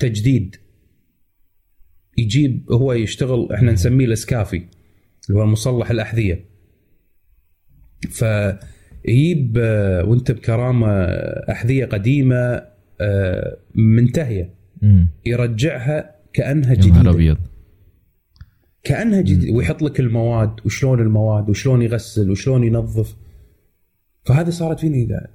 تجديد. 0.00 0.56
يجيب 2.18 2.72
هو 2.72 2.92
يشتغل 2.92 3.48
إحنا 3.52 3.72
نسميه 3.72 4.04
الإسكافي 4.06 4.62
اللي 5.28 5.40
هو 5.40 5.46
مصلح 5.46 5.90
الأحذية. 5.90 6.44
فيجيب 8.10 9.58
آه، 9.60 10.04
وأنت 10.04 10.32
بكرامة 10.32 10.88
أحذية 11.50 11.84
قديمة 11.84 12.62
آه، 13.00 13.58
منتهية. 13.74 14.54
يرجعها 15.26 16.14
كأنها 16.32 16.74
جديدة. 16.74 17.38
كأنها 18.88 19.20
جديدة. 19.20 19.52
ويحط 19.56 19.82
لك 19.82 20.00
المواد 20.00 20.50
وشلون 20.64 21.00
المواد 21.00 21.50
وشلون 21.50 21.82
يغسل 21.82 22.30
وشلون 22.30 22.64
ينظف. 22.64 23.16
فهذه 24.24 24.50
صارت 24.50 24.80
فيني 24.80 25.06
لا، 25.06 25.30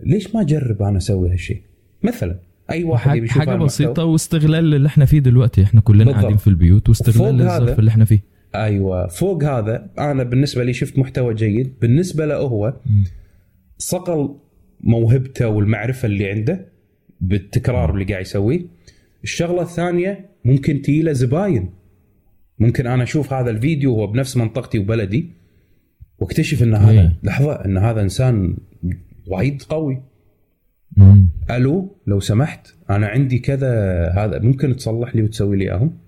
ليش 0.00 0.34
ما 0.34 0.40
أجرب 0.40 0.82
أنا 0.82 0.98
أسوي 0.98 1.32
هالشيء؟ 1.32 1.62
مثلا 2.02 2.38
أي 2.70 2.84
واحد 2.84 3.16
يبي 3.16 3.28
حاجة. 3.28 3.54
بسيطة 3.56 4.04
واستغلال 4.04 4.74
اللي 4.74 4.86
إحنا 4.88 5.04
فيه 5.04 5.18
دلوقتي. 5.18 5.62
إحنا 5.62 5.80
كلنا 5.80 6.04
بالضبط. 6.04 6.20
قاعدين 6.20 6.36
في 6.36 6.46
البيوت 6.46 6.88
واستغلال 6.88 7.42
هذا- 7.42 7.78
اللي 7.78 7.90
إحنا 7.90 8.04
فيه. 8.04 8.20
أيوه. 8.54 9.06
فوق 9.06 9.44
هذا 9.44 9.90
أنا 9.98 10.22
بالنسبة 10.22 10.64
لي 10.64 10.72
شفت 10.72 10.98
محتوى 10.98 11.34
جيد. 11.34 11.72
بالنسبة 11.80 12.26
له 12.26 12.36
هو. 12.36 12.74
صقل 13.78 14.34
موهبته 14.80 15.48
والمعرفة 15.48 16.06
اللي 16.06 16.30
عنده 16.30 16.66
بالتكرار 17.20 17.94
اللي 17.94 18.04
قاعد 18.04 18.22
يسويه. 18.22 18.60
الشغلة 19.24 19.62
الثانية 19.62 20.30
ممكن 20.44 20.82
تجي 20.82 21.02
له 21.02 21.12
زباين. 21.12 21.70
ممكن 22.58 22.86
أنا 22.86 23.02
أشوف 23.02 23.32
هذا 23.32 23.50
الفيديو 23.50 23.94
وهو 23.94 24.06
بنفس 24.06 24.36
منطقتي 24.36 24.78
وبلدي 24.78 25.30
واكتشف 26.18 26.62
إن 26.62 26.74
هذا 26.74 27.00
إيه. 27.00 27.18
لحظة 27.22 27.64
إن 27.64 27.76
هذا 27.76 28.02
إنسان 28.02 28.56
وايد 29.26 29.62
قوي 29.62 30.02
مم. 30.96 31.28
ألو 31.50 31.96
لو 32.06 32.20
سمحت 32.20 32.74
أنا 32.90 33.06
عندي 33.06 33.38
كذا 33.38 33.72
هذا 34.08 34.38
ممكن 34.38 34.76
تصلح 34.76 35.16
لي 35.16 35.22
وتسوي 35.22 35.56
لي 35.56 35.64
اياهم. 35.64 35.98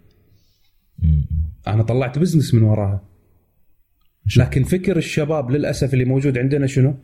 أنا 1.67 1.83
طلعت 1.83 2.19
business 2.19 2.55
من 2.55 2.63
وراها 2.63 3.03
لكن 4.37 4.65
فكر 4.65 4.97
الشباب 4.97 5.51
للأسف 5.51 5.95
اللي 5.95 6.05
موجود 6.05 6.39
عندنا 6.39 6.67
شنو؟ 6.67 6.95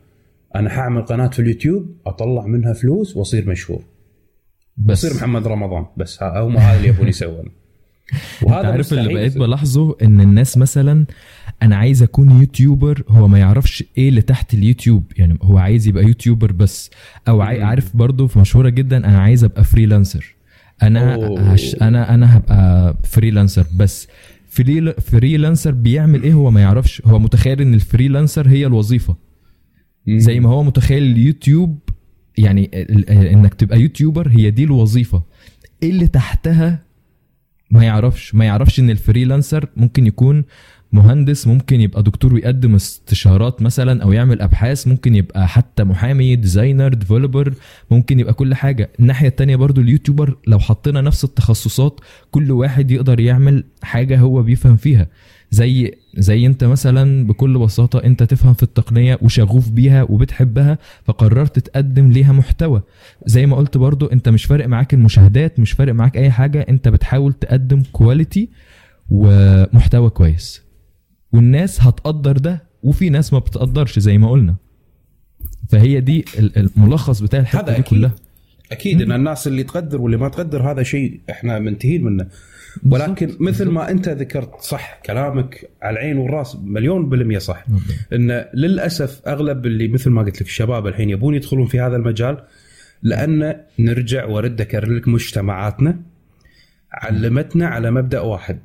أنا 0.55 0.69
حأعمل 0.69 1.01
قناة 1.01 1.27
في 1.27 1.39
اليوتيوب 1.39 1.97
أطلع 2.05 2.45
منها 2.45 2.73
فلوس 2.73 3.17
وأصير 3.17 3.49
مشهور 3.49 3.83
بس 4.77 5.05
أصير 5.05 5.17
محمد 5.17 5.47
رمضان 5.47 5.85
بس 5.97 6.23
هم 6.23 6.57
هذا 6.57 6.77
اللي 6.77 6.87
يبون 6.87 7.07
يسوون 7.07 7.45
انت 8.43 8.51
عارف 8.51 8.93
اللي 8.93 9.13
بقيت. 9.13 9.37
بلاحظه؟ 9.37 9.95
إن 10.01 10.21
الناس 10.21 10.57
مثلا 10.57 11.05
أنا 11.61 11.75
عايز 11.75 12.03
أكون 12.03 12.31
YouTuber 12.31 13.03
هو 13.07 13.27
ما 13.27 13.39
يعرفش 13.39 13.83
إيه 13.97 14.09
اللي 14.09 14.21
تحت 14.21 14.53
اليوتيوب. 14.53 15.03
يعني 15.17 15.37
هو 15.41 15.57
عايز 15.57 15.87
يبقى 15.87 16.03
YouTuber 16.03 16.51
بس. 16.51 16.89
أو. 17.27 17.41
عارف 17.41 17.95
برضه 17.95 18.27
في 18.27 18.39
مشهورة 18.39 18.69
جدا 18.69 18.97
أنا 18.97 19.19
عايز 19.21 19.43
أبقى 19.43 19.63
freelancer 19.63 20.35
أنا 20.83 21.15
أوه. 21.15 21.41
هش... 21.53 21.75
أنا 21.81 22.13
أنا 22.13 22.37
هبقى 22.37 22.97
freelancer 23.03 23.65
بس. 23.75 24.07
freel... 24.49 24.93
freelancer 24.93 25.71
بيعمل 25.71 26.23
إيه؟ 26.23 26.33
هو 26.33 26.51
ما 26.51 26.61
يعرفش. 26.61 27.01
هو 27.05 27.19
متخيل 27.19 27.61
إن 27.61 27.73
ال 27.73 27.80
freelancer 27.80 28.47
هي 28.47 28.65
الوظيفة. 28.65 29.15
زي 30.07 30.39
ما 30.39 30.49
هو 30.49 30.63
متخيل 30.63 31.03
اليوتيوب 31.03 31.79
يعني 32.37 32.69
إنك 33.09 33.53
تبقى 33.53 33.81
YouTuber 33.81 34.27
هي 34.29 34.51
دي 34.51 34.63
الوظيفة. 34.63 35.23
إيه 35.83 35.89
اللي 35.89 36.07
تحتها 36.07 36.79
ما 37.73 37.83
يعرفش 37.83 38.35
ما 38.35 38.45
يعرفش 38.45 38.79
إن 38.79 38.89
ال 38.89 38.96
freelancer 38.96 39.67
ممكن 39.77 40.07
يكون 40.07 40.43
مهندس 40.91 41.47
ممكن 41.47 41.81
يبقى 41.81 42.03
دكتور 42.03 42.33
ويقدم 42.33 42.75
استشارات 42.75 43.61
مثلا 43.61 44.03
أو 44.03 44.11
يعمل 44.11 44.41
أبحاث 44.41 44.87
ممكن 44.87 45.15
يبقى 45.15 45.47
حتى 45.47 45.83
محامي 45.83 46.35
designer 46.35 46.93
developer 46.93 47.53
ممكن 47.91 48.19
يبقى 48.19 48.33
كل 48.33 48.55
حاجة. 48.55 48.89
الناحية 48.99 49.27
التانية 49.27 49.55
برضو 49.55 49.81
ال 49.81 49.87
YouTuber 49.87 50.37
لو 50.47 50.59
حطينا 50.59 51.01
نفس 51.01 51.23
التخصصات 51.23 51.99
كل 52.31 52.51
واحد 52.51 52.91
يقدر 52.91 53.19
يعمل 53.19 53.63
حاجة 53.83 54.19
هو 54.19 54.43
بيفهم 54.43 54.75
فيها. 54.75 55.07
زي 55.53 55.91
زي 56.17 56.45
انت 56.45 56.63
مثلا 56.63 57.27
بكل 57.27 57.59
بساطة 57.59 57.99
انت 58.03 58.23
تفهم 58.23 58.53
في 58.53 58.63
التقنية 58.63 59.19
وشغوف 59.21 59.69
بيها 59.69 60.03
وبتحبها 60.03 60.77
فقررت 61.05 61.59
تقدم 61.59 62.11
ليها 62.11 62.31
محتوى. 62.31 62.81
زي 63.25 63.45
ما 63.45 63.55
قلت 63.55 63.77
برضو 63.77 64.05
انت 64.05 64.29
مش 64.29 64.45
فارق 64.45 64.67
معاك 64.67 64.93
المشاهدات 64.93 65.59
مش 65.59 65.71
فارق 65.71 65.93
معاك 65.93 66.17
اي 66.17 66.31
حاجة 66.31 66.65
انت 66.69 66.87
بتحاول 66.87 67.33
تقدم 67.33 67.83
كواليتي 67.91 68.49
ومحتوى 69.09 70.09
كويس. 70.09 70.61
والناس 71.33 71.81
هتقدر 71.83 72.37
ده 72.37 72.63
وفي 72.83 73.09
ناس 73.09 73.33
ما 73.33 73.39
بتقدرش 73.39 73.99
زي 73.99 74.17
ما 74.17 74.29
قلنا. 74.29 74.55
فهي 75.69 76.01
دي 76.01 76.25
ال- 76.39 76.69
الملخص 76.77 77.21
بتاع 77.21 77.39
الحتة 77.39 77.61
دي 77.65 77.71
أكيد. 77.71 77.83
كلها 77.85 78.11
أكيد 78.71 79.01
إن 79.01 79.11
الناس 79.11 79.47
اللي 79.47 79.63
تقدر 79.63 80.01
واللي 80.01 80.17
ما 80.17 80.29
تقدر 80.29 80.71
هذا 80.71 80.83
شيء 80.83 81.19
إحنا 81.29 81.59
منتهين 81.59 82.03
منه. 82.03 82.27
ولكن. 82.85 83.35
مثل 83.39 83.69
ما 83.69 83.91
انت 83.91 84.09
ذكرت 84.09 84.61
صح 84.61 85.01
كلامك 85.05 85.69
على 85.81 85.93
العين 85.93 86.17
والراس 86.17 86.55
مليون 86.55 87.09
بالمية 87.09 87.37
صح 87.37 87.65
إن 88.13 88.45
للأسف 88.53 89.27
أغلب 89.27 89.65
اللي 89.65 89.87
مثل 89.87 90.09
ما 90.09 90.21
قلت 90.21 90.35
لك 90.41 90.47
الشباب 90.47 90.87
الحين 90.87 91.09
يبون 91.09 91.35
يدخلون 91.35 91.65
في 91.67 91.79
هذا 91.79 91.95
المجال 91.95 92.43
لأن 93.01 93.61
نرجع 93.79 94.25
وارد 94.25 94.61
اكرر 94.61 94.89
لك 94.93 95.07
مجتمعاتنا 95.07 95.99
علمتنا 96.91 97.67
على 97.67 97.91
مبدأ 97.91 98.19
واحد 98.19 98.59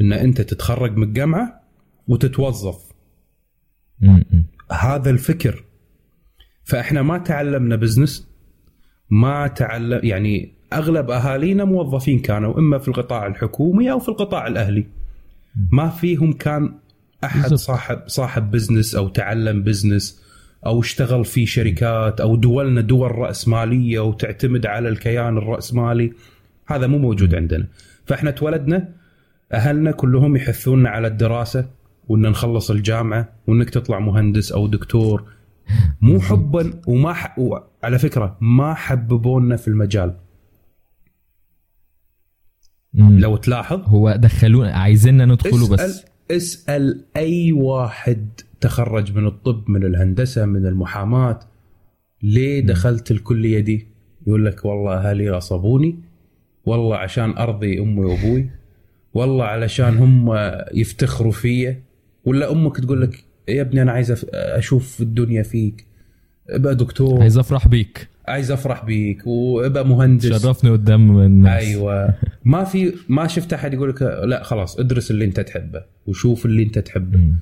إن 0.00 0.12
أنت 0.12 0.40
تتخرج 0.40 0.96
من 0.96 1.02
الجامعة 1.02 1.60
وتتوظف. 2.08 2.92
هذا 4.72 5.10
الفكر 5.10 5.64
فإحنا 6.64 7.02
ما 7.02 7.18
تعلمنا 7.18 7.76
بزنس 7.76 8.28
ما 9.10 9.46
تعلم 9.46 10.00
يعني 10.02 10.55
أغلب 10.72 11.10
أهالينا 11.10 11.64
موظفين 11.64 12.18
كانوا 12.18 12.58
إما 12.58 12.78
في 12.78 12.88
القطاع 12.88 13.26
الحكومي 13.26 13.92
أو 13.92 13.98
في 13.98 14.08
القطاع 14.08 14.46
الأهلي. 14.46 14.86
ما 15.72 15.88
فيهم 15.88 16.32
كان 16.32 16.74
أحد. 17.24 17.54
صاحب 17.54 17.98
صاحب 18.06 18.50
business 18.50 18.94
أو 18.94 19.08
تعلم 19.08 19.62
business 19.62 20.22
أو 20.66 20.80
اشتغل 20.80 21.24
في 21.24 21.46
شركات 21.46 22.20
أو 22.20 22.36
دولنا 22.36 22.80
دول 22.80 23.18
رأسمالية 23.18 24.00
وتعتمد 24.00 24.66
على 24.66 24.88
الكيان 24.88 25.38
الرأسمالي. 25.38 26.12
هذا 26.66 26.86
مو 26.86 26.98
موجود 26.98 27.34
عندنا. 27.34 27.66
فإحنا 28.06 28.30
تولدنا 28.30 28.88
أهلنا 29.52 29.90
كلهم 29.90 30.36
يحثوننا 30.36 30.88
على 30.88 31.08
الدراسة 31.08 31.68
وإن 32.08 32.22
نخلص 32.22 32.70
الجامعة 32.70 33.28
وإنك 33.46 33.70
تطلع 33.70 33.98
مهندس 33.98 34.52
أو 34.52 34.66
دكتور. 34.66 35.24
مو 36.00 36.20
حبا 36.20 36.70
وما 36.86 37.12
ح... 37.12 37.38
وعلى 37.38 37.98
فكرة 37.98 38.36
ما 38.40 38.74
حببونا 38.74 39.56
في 39.56 39.68
المجال. 39.68 40.14
م. 42.96 43.18
لو 43.18 43.36
تلاحظ. 43.36 43.80
هو 43.84 44.16
دخلونا 44.16 44.72
عايزيننا 44.72 45.24
ندخله 45.24 45.74
اسأل 45.74 45.76
بس. 45.76 46.04
اسأل 46.30 47.04
أي 47.16 47.52
واحد 47.52 48.28
تخرج 48.60 49.16
من 49.16 49.26
الطب 49.26 49.70
من 49.70 49.84
الهندسة 49.84 50.46
من 50.46 50.66
المحاماة. 50.66 51.40
ليه 52.22 52.60
دخلت 52.60 53.10
الكلية 53.10 53.60
دي؟ 53.60 53.86
يقول 54.26 54.46
لك 54.46 54.64
والله 54.64 54.94
أهلي 54.94 55.30
غصبوني 55.30 55.98
والله 56.66 56.96
عشان 56.96 57.30
أرضي 57.30 57.80
أمي 57.80 58.04
وأبوي؟ 58.04 58.50
والله 59.14 59.44
علشان 59.44 59.96
هم 59.96 60.34
يفتخروا 60.74 61.32
فيا؟ 61.32 61.82
ولا 62.24 62.52
أمك 62.52 62.80
تقول 62.80 63.02
لك 63.02 63.24
يا 63.48 63.62
ابني 63.62 63.82
أنا 63.82 63.92
عايز 63.92 64.24
أشوف 64.34 65.00
الدنيا 65.00 65.42
فيك. 65.42 65.85
ابقى 66.50 66.74
دكتور. 66.76 67.20
عايز 67.20 67.38
افرح 67.38 67.68
بيك. 67.68 68.08
عايز 68.28 68.50
افرح 68.50 68.84
بيك 68.84 69.26
وابقى 69.26 69.86
مهندس. 69.86 70.42
شرفني 70.42 70.70
قدام 70.70 71.18
الناس. 71.20 71.62
أيوه. 71.64 72.14
ما 72.44 72.64
في 72.64 72.92
ما 73.08 73.26
شفت 73.26 73.52
أحد 73.52 73.74
يقول 73.74 73.90
لك 73.90 74.02
لا 74.02 74.42
خلاص 74.42 74.78
ادرس 74.78 75.10
اللي 75.10 75.24
أنت 75.24 75.40
تحبه 75.40 75.82
وشوف 76.06 76.46
اللي 76.46 76.62
أنت 76.62 76.78
تحبه. 76.78 77.18
م. 77.18 77.34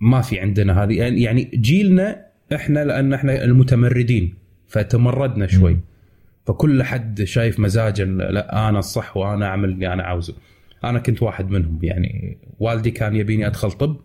ما 0.00 0.20
في 0.20 0.40
عندنا 0.40 0.82
هذه. 0.84 0.98
يعني- 0.98 1.22
يعني 1.22 1.50
جيلنا 1.54 2.26
إحنا 2.54 2.84
لأن 2.84 3.12
إحنا 3.12 3.44
المتمردين 3.44 4.34
فتمردنا 4.68 5.46
شوي. 5.46 5.76
فكل 6.46 6.82
حد 6.82 7.22
شايف 7.22 7.60
مزاجا 7.60 8.04
لا 8.04 8.68
أنا 8.68 8.78
الصح 8.78 9.16
وأنا 9.16 9.46
أعمل 9.46 9.68
اللي 9.68 9.92
أنا 9.92 10.02
عاوزه. 10.02 10.34
أنا 10.84 10.98
كنت 10.98 11.22
واحد 11.22 11.50
منهم. 11.50 11.78
يعني 11.82 12.38
والدي 12.58 12.90
كان 12.90 13.16
يبيني 13.16 13.46
أدخل 13.46 13.72
طب 13.72 13.96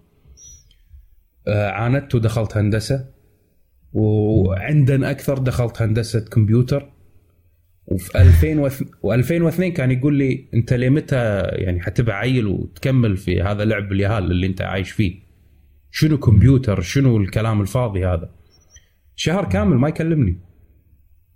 آه، 1.47 1.69
عاندت 1.69 2.15
ودخلت 2.15 2.57
هندسة. 2.57 3.05
وعندنا 3.93 5.11
أكثر 5.11 5.37
دخلت 5.37 5.81
هندسة 5.81 6.19
كمبيوتر. 6.19 6.89
وفي 7.85 8.17
2002 9.05 9.71
كان 9.71 9.91
يقول 9.91 10.15
لي 10.15 10.45
أنت 10.53 10.73
لمتى 10.73 11.41
يعني 11.41 11.81
حتبقى 11.81 12.17
عيل 12.17 12.47
وتكمل 12.47 13.17
في 13.17 13.41
هذا 13.41 13.65
لعب 13.65 13.91
اليهال 13.91 14.31
اللي 14.31 14.47
أنت 14.47 14.61
عايش 14.61 14.91
فيه؟ 14.91 15.19
شنو 15.91 16.17
كمبيوتر؟ 16.17 16.81
شنو 16.81 17.17
الكلام 17.17 17.61
الفاضي 17.61 18.05
هذا؟ 18.05 18.29
شهر 19.15 19.45
كامل 19.45 19.77
ما 19.77 19.89
يكلمني. 19.89 20.37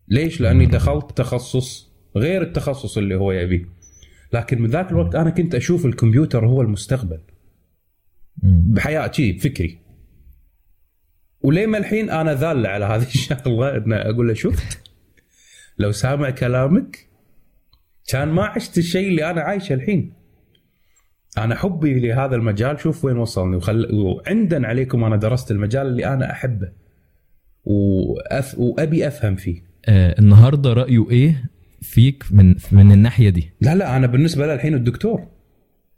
ليش؟ 0.08 0.42
لأني 0.42 0.66
دخلت 0.66 1.18
تخصص 1.18 1.94
غير 2.16 2.42
التخصص 2.42 2.98
اللي 2.98 3.16
هو 3.16 3.32
يبيه. 3.32 3.66
لكن 4.34 4.62
من 4.62 4.70
ذاك 4.70 4.92
الوقت 4.92 5.16
أنا 5.16 5.30
كنت 5.30 5.56
أشوف 5.56 5.86
الكمبيوتر 5.86 6.48
هو 6.48 6.62
المستقبل. 6.62 7.20
بحياتي 8.44 9.32
بفكري 9.32 9.78
وليه 11.44 11.66
ما 11.66 11.78
الحين 11.78 12.10
أنا 12.10 12.34
ذال 12.34 12.68
على 12.68 12.86
هذه 12.86 13.04
الشغلة؟ 13.16 13.78
ان 13.78 13.94
أقول 13.94 14.28
له 14.28 14.34
شفت 14.34 14.80
لو 15.80 15.92
سامع 15.92 16.30
كلامك 16.30 17.08
كان 18.08 18.28
ما 18.28 18.46
عشت 18.46 18.78
الشيء 18.78 19.08
اللي 19.08 19.30
أنا 19.30 19.42
عايشه 19.42 19.74
الحين. 19.74 20.14
أنا 21.38 21.56
حبي 21.56 22.00
لهذا 22.00 22.36
المجال 22.36 22.80
شوف 22.80 23.06
وين 23.06 23.18
وصلني. 23.18 23.56
وخل... 23.56 23.96
وعندا 23.96 24.68
عليكم 24.68 25.04
أنا 25.04 25.16
درست 25.16 25.52
المجال 25.52 25.88
اللي 25.88 26.06
أنا 26.06 26.32
أحبه. 26.32 26.72
وأف... 27.64 28.60
وأبي 28.60 29.08
أفهم 29.08 29.36
فيه. 29.36 29.64
آه 29.86 30.20
النهارده 30.20 30.74
رأيه 30.74 31.10
إيه 31.10 31.44
فيك 31.82 32.24
من 32.32 32.56
من 32.72 32.92
الناحية 32.92 33.30
دي؟ 33.30 33.52
لا 33.62 33.76
لا 33.76 33.98
أنا 33.98 34.08
بالنسبة 34.08 34.48
له 34.48 34.54
الحين 34.54 34.74
الدكتور. 34.74 35.28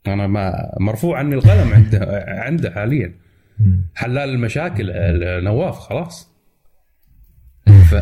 أنا 0.08 0.28
ما 0.28 0.74
مرفوع 0.80 1.18
عني 1.18 1.36
القلم 1.36 1.74
عنده 1.74 2.26
عنده 2.28 2.72
حاليا. 2.72 3.24
حلال 3.95 4.30
المشاكل 4.30 4.91
نواف 5.43 5.76
خلاص. 5.76 6.30
ف... 7.66 7.95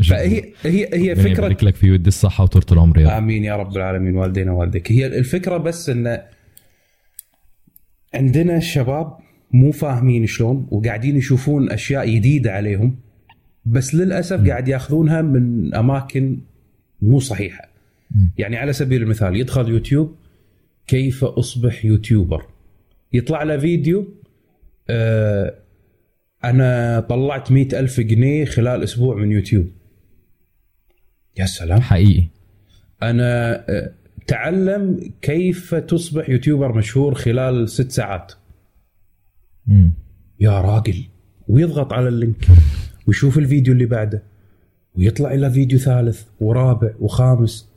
شاء 0.00 0.26
الله. 0.26 0.40
فهي 0.40 0.52
هي 0.62 1.10
هي 1.10 1.16
فكره 1.16 1.30
يبارك 1.30 1.64
لك 1.64 1.74
في 1.74 1.90
ود 1.90 2.06
الصحة 2.06 2.44
وطولة 2.44 2.66
العمر 2.72 2.98
يا 2.98 3.06
رب. 3.06 3.12
آمين 3.12 3.44
يا 3.44 3.56
رب 3.56 3.76
العالمين 3.76 4.16
والدينا 4.16 4.52
والديك 4.52 4.92
هي 4.92 5.06
الفكرة 5.06 5.56
بس 5.56 5.88
إن 5.88 6.22
عندنا 8.14 8.56
الشباب 8.56 9.16
مو 9.50 9.72
فاهمين 9.72 10.26
شلون 10.26 10.68
وقاعدين 10.70 11.16
يشوفون 11.16 11.70
أشياء 11.70 12.10
جديدة 12.10 12.52
عليهم 12.52 12.98
بس 13.64 13.94
للأسف 13.94 14.48
قاعد 14.48 14.68
ياخذونها 14.68 15.22
من 15.22 15.74
أماكن 15.74 16.38
مو 17.02 17.20
صحيحة. 17.20 17.68
مم. 18.10 18.32
يعني 18.38 18.56
على 18.56 18.72
سبيل 18.72 19.02
المثال 19.02 19.36
يدخل 19.36 19.68
يوتيوب 19.68 20.14
كيف 20.86 21.24
أصبح 21.24 21.84
يوتيوبر؟ 21.84 22.46
يطلع 23.12 23.42
له 23.42 23.58
فيديو 23.58 24.14
أنا 26.44 27.00
طلعت 27.00 27.52
مئة 27.52 27.78
ألف 27.78 28.00
جنيه 28.00 28.44
خلال 28.44 28.82
أسبوع 28.82 29.16
من 29.16 29.32
يوتيوب. 29.32 29.66
يا 31.38 31.46
سلام. 31.46 31.80
حقيقي. 31.80 32.28
أنا 33.02 33.54
آه، 33.70 33.92
تعلم 34.26 35.12
كيف 35.22 35.74
تصبح 35.74 36.28
YouTuber 36.30 36.72
مشهور 36.72 37.14
خلال 37.14 37.68
ست 37.68 37.90
ساعات. 37.90 38.32
مم. 39.66 39.92
يا 40.40 40.60
راجل 40.60 41.04
ويضغط 41.48 41.92
على 41.92 42.08
ال 42.08 42.16
link 42.16 42.46
ويشوف 43.06 43.38
الفيديو 43.38 43.72
اللي 43.72 43.86
بعده 43.86 44.22
ويطلع 44.94 45.34
إلى 45.34 45.50
فيديو 45.50 45.78
ثالث 45.78 46.24
ورابع 46.40 46.90
وخامس 47.00 47.68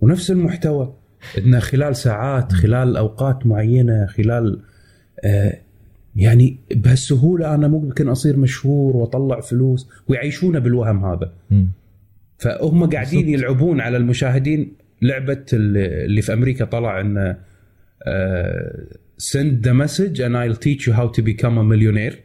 ونفس 0.00 0.30
المحتوى. 0.30 0.94
انه 1.38 1.58
خلال 1.58 1.96
ساعات 1.96 2.52
خلال 2.52 2.96
أوقات 2.96 3.46
معينة 3.46 4.06
خلال 4.06 4.62
آه 5.24 5.61
يعني 6.16 6.56
بهالسهولة 6.70 7.54
أنا 7.54 7.68
ممكن 7.68 8.08
أصير 8.08 8.36
مشهور 8.36 8.96
وأطلع 8.96 9.40
فلوس 9.40 9.88
ويعيشونا 10.08 10.58
بالوهم 10.58 11.04
هذا. 11.04 11.32
فهم 12.38 12.90
قاعدين. 12.90 13.28
يلعبون 13.28 13.80
على 13.80 13.96
المشاهدين 13.96 14.72
لعبة 15.02 15.44
اللي 15.52 16.22
في 16.22 16.32
أمريكا 16.32 16.64
طلع 16.64 17.00
انه 17.00 17.36
آه، 18.06 18.86
send 19.20 19.64
the 19.66 19.72
message 19.72 20.18
and 20.20 20.36
I'll 20.36 20.60
teach 20.66 20.86
you 20.86 20.92
how 20.92 21.08
to 21.08 21.22
become 21.22 21.58
a 21.58 21.64
millionaire 21.64 22.16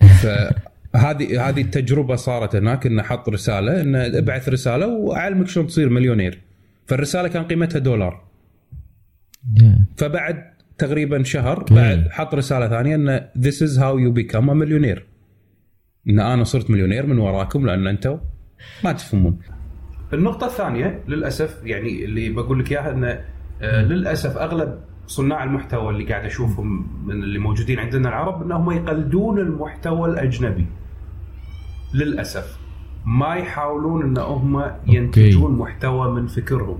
فهذه 0.22 1.48
هذه 1.48 1.60
التجربة 1.60 2.16
صارت 2.16 2.56
هناك 2.56 2.86
انه 2.86 3.02
حط 3.02 3.28
رسالة 3.28 3.80
انه 3.80 4.06
ابعث 4.06 4.48
رسالة 4.48 4.88
وأعلمك 4.88 5.48
شلون 5.48 5.66
تصير 5.66 5.88
مليونير 5.88 6.40
فالرسالة 6.86 7.28
كان 7.28 7.44
قيمتها 7.44 7.78
دولار. 7.78 8.24
فبعد 9.96 10.53
تقريبا 10.78 11.22
شهر. 11.22 11.64
بعد 11.70 12.08
حط 12.10 12.34
رسالة 12.34 12.68
ثانية 12.68 12.94
انه 12.94 13.28
this 13.38 13.56
is 13.56 13.78
how 13.78 13.96
you 13.96 14.12
become 14.12 14.48
a 14.48 14.54
millionaire. 14.54 15.02
إن 16.08 16.20
أنا 16.20 16.44
صرت 16.44 16.70
مليونير 16.70 17.06
من 17.06 17.18
وراكم 17.18 17.66
لأن 17.66 17.86
أنتم 17.86 18.18
ما 18.84 18.92
تفهمون. 18.92 19.38
النقطة 20.12 20.46
الثانية 20.46 21.04
للأسف 21.08 21.60
يعني 21.64 22.04
اللي 22.04 22.30
بقول 22.30 22.60
لك 22.60 22.72
إياها 22.72 22.90
أنه 22.90 23.20
آه، 23.62 23.82
للأسف 23.82 24.36
أغلب 24.36 24.78
صناع 25.06 25.44
المحتوى 25.44 25.90
اللي 25.90 26.04
قاعد 26.04 26.24
أشوفهم 26.24 26.86
من 27.06 27.22
اللي 27.22 27.38
موجودين 27.38 27.78
عندنا 27.78 28.08
العرب 28.08 28.42
أنهم 28.42 28.70
يقلدون 28.70 29.38
المحتوى 29.38 30.10
الأجنبي. 30.10 30.66
للأسف. 31.94 32.58
ما 33.06 33.34
يحاولون 33.34 34.02
أنهم 34.02 34.70
ينتجون 34.86 35.58
محتوى 35.58 36.12
من 36.12 36.26
فكرهم. 36.26 36.78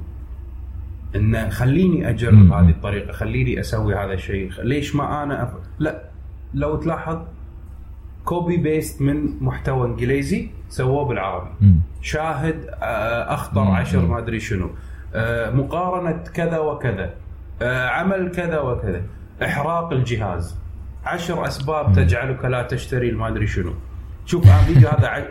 انه 1.16 1.48
خليني 1.48 2.10
أجرب 2.10 2.34
مم. 2.34 2.52
هذه 2.52 2.70
الطريقة 2.70 3.12
خليني 3.12 3.60
أسوي 3.60 3.94
هذا 3.94 4.12
الشيء 4.12 4.50
ليش 4.62 4.94
ما 4.96 5.22
أنا 5.22 5.42
أف... 5.42 5.48
لا 5.78 6.02
لو 6.54 6.76
تلاحظ 6.76 7.18
copy 8.24 8.57
paste 8.57 9.02
من 9.02 9.30
محتوى 9.40 9.86
إنجليزي 9.86 10.50
سووه 10.68 11.04
بالعربي 11.04 11.50
مم. 11.60 11.80
شاهد 12.02 12.66
آه، 12.82 13.34
أخطر 13.34 13.64
مم. 13.64 13.70
عشر 13.70 14.00
مم. 14.00 14.10
ما 14.10 14.18
أدري 14.18 14.40
شنو 14.40 14.70
آه، 15.14 15.50
مقارنة 15.50 16.22
كذا 16.34 16.58
وكذا 16.58 17.14
آه، 17.62 17.88
عمل 17.88 18.30
كذا 18.30 18.60
وكذا 18.60 19.02
إحراق 19.42 19.92
الجهاز 19.92 20.58
عشر 21.04 21.46
أسباب 21.46 21.92
تجعلك 21.92 22.44
لا 22.44 22.62
تشتري 22.62 23.12
ما 23.12 23.28
أدري 23.28 23.46
شنو 23.46 23.74
شوف 24.26 24.44
أنا 24.44 24.58
فيديو 24.58 24.88
هذا 24.88 25.26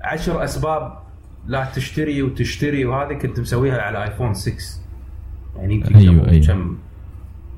عشر 0.00 0.44
أسباب 0.44 0.98
لا 1.46 1.64
تشتري 1.74 2.22
وتشتري 2.22 2.84
وهذه 2.84 3.12
كنت 3.12 3.40
مسويها 3.40 3.80
على 3.80 4.04
ايفون 4.04 4.34
6 4.34 4.85
يعني 5.58 5.74
يمكن 5.74 5.96
أيوة، 5.96 6.28
أيوة. 6.28 6.46
كم؟ 6.46 6.76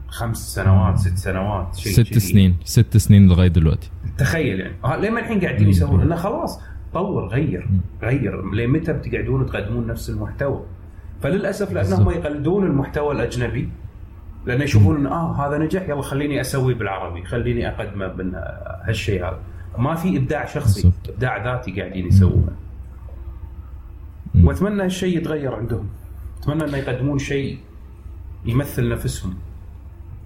خمس 0.08 0.54
سنوات 0.54 0.98
ست 0.98 1.16
سنوات 1.16 1.76
شيء 1.76 1.92
ست 1.92 2.00
كذي. 2.00 2.20
سنين 2.20 2.56
ست 2.64 2.96
سنين 2.96 3.28
لغاية 3.28 3.48
دلوقتي. 3.48 3.90
تخيل 4.18 4.60
يعني. 4.60 4.74
ها 4.84 4.96
لما 4.96 5.20
الحين 5.20 5.40
قاعدين 5.40 5.68
يسوون؟ 5.68 6.00
إنه 6.00 6.16
خلاص 6.16 6.60
طور 6.92 7.26
غير 7.26 7.68
غير. 8.02 8.54
لمتى 8.54 8.92
بتقعدون 8.92 9.46
تقدمون 9.46 9.86
نفس 9.86 10.10
المحتوى؟ 10.10 10.62
فللأسف 11.22 11.72
لأنهم. 11.72 12.10
يقلدون 12.10 12.66
المحتوى 12.66 13.14
الأجنبي 13.14 13.68
لأن 14.46 14.62
يشوفون 14.62 14.96
إن 14.96 15.06
آه 15.06 15.46
هذا 15.46 15.58
نجح 15.58 15.88
يلا 15.88 16.02
خليني 16.02 16.40
أسويه 16.40 16.74
بالعربي 16.74 17.24
خليني 17.24 17.68
أقدمه 17.68 18.12
من 18.12 18.34
هالشيء 18.84 19.24
هذا. 19.24 19.38
ما 19.78 19.94
في 19.94 20.16
إبداع 20.16 20.46
شخصي 20.46 20.82
بالضبط. 20.82 21.08
إبداع 21.08 21.44
ذاتي 21.44 21.80
قاعدين 21.80 22.06
يسوونه. 22.06 22.52
وأتمنى 24.44 24.82
هالشيء 24.82 25.18
يتغير 25.18 25.54
عندهم. 25.54 25.88
أتمنى 26.42 26.64
إنه 26.64 26.76
يقدمون 26.76 27.18
شيء 27.18 27.58
يمثل 28.48 28.88
نفسهم. 28.88 29.34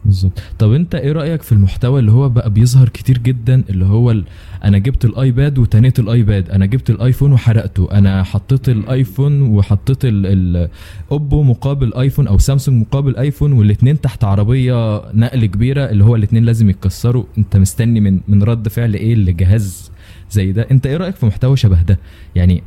بالظبط. 0.05 0.43
طب 0.59 0.73
انت 0.73 0.95
إيه 0.95 1.13
رأيك 1.13 1.43
في 1.43 1.53
المحتوى 1.53 2.01
اللي 2.01 2.13
هو 2.13 2.29
بقى 2.29 2.51
بيظهر 2.51 2.89
كتير 2.89 3.19
جدا؟ 3.19 3.65
اللي 3.71 3.85
هو 3.85 4.11
ال... 4.11 4.25
أنا 4.65 4.79
جبت 4.79 5.05
الآيباد 5.05 5.59
وتنيت 5.59 5.99
الآيباد. 5.99 6.51
أنا 6.51 6.67
جبت 6.67 6.91
الآيفون 6.91 7.33
وحرقته. 7.33 7.89
أنا 7.93 8.23
حطيت 8.23 8.69
الآيفون 8.69 9.43
وحطيت 9.43 10.05
ال... 10.05 10.27
ال... 10.27 10.69
أوبو 11.13 11.43
مقابل 11.43 11.95
آيفون 11.95 12.27
أو 12.27 12.39
سامسونج 12.39 12.81
مقابل 12.81 13.17
آيفون 13.17 13.53
والاثنين 13.53 14.01
تحت 14.01 14.25
عربية 14.25 15.03
نقل 15.15 15.47
كبيرة 15.47 15.85
اللي 15.91 16.05
هو 16.05 16.17
الاثنين 16.17 16.45
لازم 16.45 16.71
يتكسروا. 16.71 17.25
أنت 17.39 17.57
مستني 17.57 18.01
من 18.01 18.21
من 18.29 18.43
رد 18.43 18.69
فعل 18.69 18.95
إيه 18.95 19.15
لجهاز 19.15 19.91
زي 20.31 20.53
ده؟ 20.53 20.67
أنت 20.71 20.87
إيه 20.87 20.97
رأيك 20.97 21.17
في 21.17 21.27
محتوى 21.27 21.57
شبه 21.57 21.83
ده؟ 21.83 21.99
يعني 22.35 22.63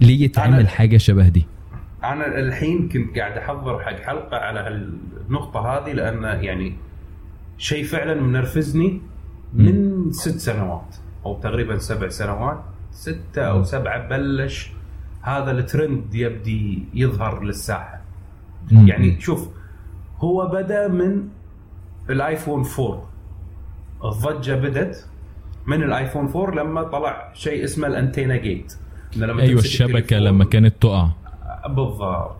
ليه 0.00 0.24
يتعمل 0.24 0.68
حاجة 0.68 0.96
شبه 0.96 1.28
دي؟ 1.28 1.46
أنا 2.12 2.38
الحين 2.38 2.88
كنت 2.88 3.18
قاعد 3.18 3.38
أحضر 3.38 3.80
حق 3.80 3.96
حلقة 4.00 4.36
على 4.36 4.60
هالنقطة 4.60 5.60
هذه 5.60 5.92
لأن 5.92 6.44
يعني 6.44 6.76
شيء 7.58 7.84
فعلا 7.84 8.14
منرفزني 8.20 9.00
من 9.54 10.10
ست 10.12 10.38
سنوات 10.38 10.96
أو 11.26 11.40
تقريبا 11.40 11.78
سبع 11.78 12.08
سنوات 12.08 12.60
ستة 12.90 13.42
أو 13.42 13.62
سبعة 13.62 14.08
بلش 14.08 14.70
هذا 15.22 15.50
الترند 15.50 16.14
يبدي 16.14 16.84
يظهر 16.94 17.42
للساحة. 17.44 18.00
مم. 18.72 18.88
يعني 18.88 19.20
شوف 19.20 19.48
هو 20.18 20.46
بدأ 20.46 20.88
من 20.88 21.28
ال 22.10 22.18
iPhone 22.18 22.64
4 22.78 23.02
الضجة 24.04 24.52
بدت 24.54 25.06
من 25.66 25.82
ال 25.82 25.88
iPhone 25.88 26.26
4 26.36 26.54
لما 26.54 26.82
طلع 26.82 27.30
شيء 27.34 27.64
اسمه 27.64 27.86
ال 27.86 28.36
antennagate. 28.36 28.74
لما 29.16 29.42
أيوه 29.42 29.60
التليفون- 29.60 30.12
لما 30.18 30.44
كانت 30.44 30.74
تقع. 30.82 31.08
بالضبط. 31.68 32.36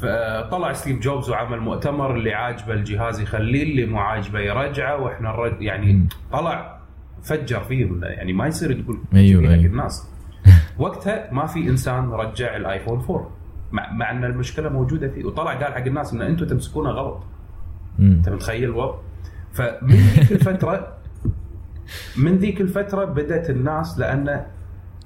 فطلع 0.00 0.72
ستيف 0.72 0.98
جوبز 0.98 1.30
وعمل 1.30 1.60
مؤتمر 1.60 2.16
اللي 2.16 2.34
عاجبه 2.34 2.74
الجهاز 2.74 3.20
يخليه 3.20 3.62
اللي 3.62 3.86
مو 3.86 3.98
عاجبه 3.98 4.40
يرجعه 4.40 5.02
وإحنا 5.02 5.28
نرد 5.28 5.62
يعني 5.62 5.92
مم. 5.92 6.08
طلع 6.32 6.78
فجر 7.22 7.60
فيهم 7.60 8.04
يعني 8.04 8.32
ما 8.32 8.46
يصير 8.46 8.82
تقول 8.82 8.98
حق 9.12 9.16
أيوة. 9.16 9.54
الناس 9.54 10.10
وقتها 10.78 11.32
ما 11.32 11.46
في 11.46 11.68
إنسان 11.68 12.10
رجع 12.10 12.56
الآيفون 12.56 12.98
4 13.10 13.30
مع, 13.72 13.92
مع 13.92 14.10
إن 14.10 14.24
المشكلة 14.24 14.68
موجودة 14.68 15.08
فيه 15.08 15.24
وطلع 15.24 15.54
قال 15.54 15.74
حق 15.74 15.84
الناس 15.84 16.12
إن 16.12 16.22
أنتم 16.22 16.46
تمسكونه 16.46 16.90
غلط. 16.90 17.22
أنت 17.98 18.28
متخيل 18.28 18.64
الوضع؟ 18.64 18.94
فمن 19.52 19.90
ذيك 19.90 20.32
الفترة 20.32 20.92
من 22.24 22.36
ذيك 22.36 22.60
الفترة 22.60 23.04
بدأت 23.04 23.50
الناس 23.50 23.98
لأن 23.98 24.44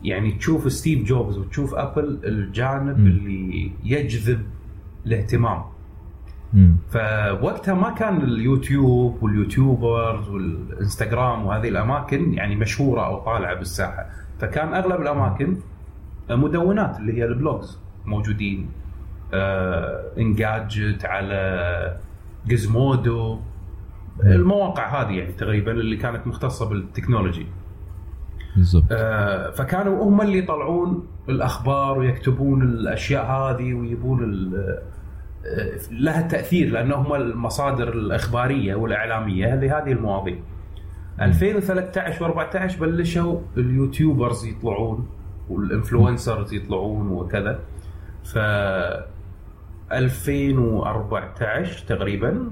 يعني 0.03 0.33
تشوف 0.33 0.73
ستيف 0.73 1.05
جوبز 1.05 1.39
وتشوف 1.39 1.75
أبل 1.75 2.19
الجانب 2.25 2.99
مم. 2.99 3.07
اللي 3.07 3.73
يجذب 3.85 4.43
الاهتمام. 5.07 5.63
فوقتها 6.91 7.75
ما 7.75 7.91
كان 7.91 8.17
اليوتيوب 8.17 9.23
وال 9.23 9.42
YouTubers 9.42 10.29
والإنستغرام 10.29 11.47
وهذه 11.47 11.69
الأماكن 11.69 12.35
يعني 12.35 12.57
مشهورة 12.57 13.07
أو 13.07 13.19
طالعة 13.19 13.55
بالساحة. 13.55 14.07
فكان 14.39 14.75
أغلب 14.75 15.01
الأماكن 15.01 15.57
مدونات 16.31 16.99
اللي 16.99 17.13
هي 17.13 17.25
ال 17.25 17.34
blogs 17.34 17.79
موجودين. 18.07 18.69
Engadget 20.19 21.05
على 21.05 21.97
Gizmodo 22.47 23.39
المواقع 24.25 25.03
هذه 25.03 25.13
يعني 25.13 25.33
تقريبا 25.33 25.73
اللي 25.73 25.97
كانت 25.97 26.27
مختصة 26.27 26.69
بال 26.69 26.81
technology. 26.81 27.47
بالضبط 28.59 28.85
آه، 28.91 29.51
فكانوا 29.51 30.05
هم 30.05 30.21
اللي 30.21 30.39
يطلعون 30.39 31.07
الأخبار 31.29 31.99
ويكتبون 31.99 32.63
الأشياء 32.63 33.25
هذه 33.25 33.75
ويبون 33.75 34.53
آه، 34.57 34.83
لها 35.91 36.21
تأثير 36.21 36.71
لأن 36.71 36.93
هم 36.93 37.15
المصادر 37.15 37.89
الإخبارية 37.89 38.75
والإعلامية 38.75 39.55
لهذه 39.55 39.93
المواضيع. 39.93 40.37
2013 41.21 42.33
و14 42.33 42.81
بلشوا 42.81 43.41
ال 43.57 43.65
YouTubers 43.65 44.45
يطلعون 44.45 45.09
وال 45.49 45.65
influencers 45.65 46.53
يطلعون 46.53 47.09
وكذا. 47.09 47.59
ف 48.25 48.39
2014 49.93 51.87
تقريبا 51.87 52.51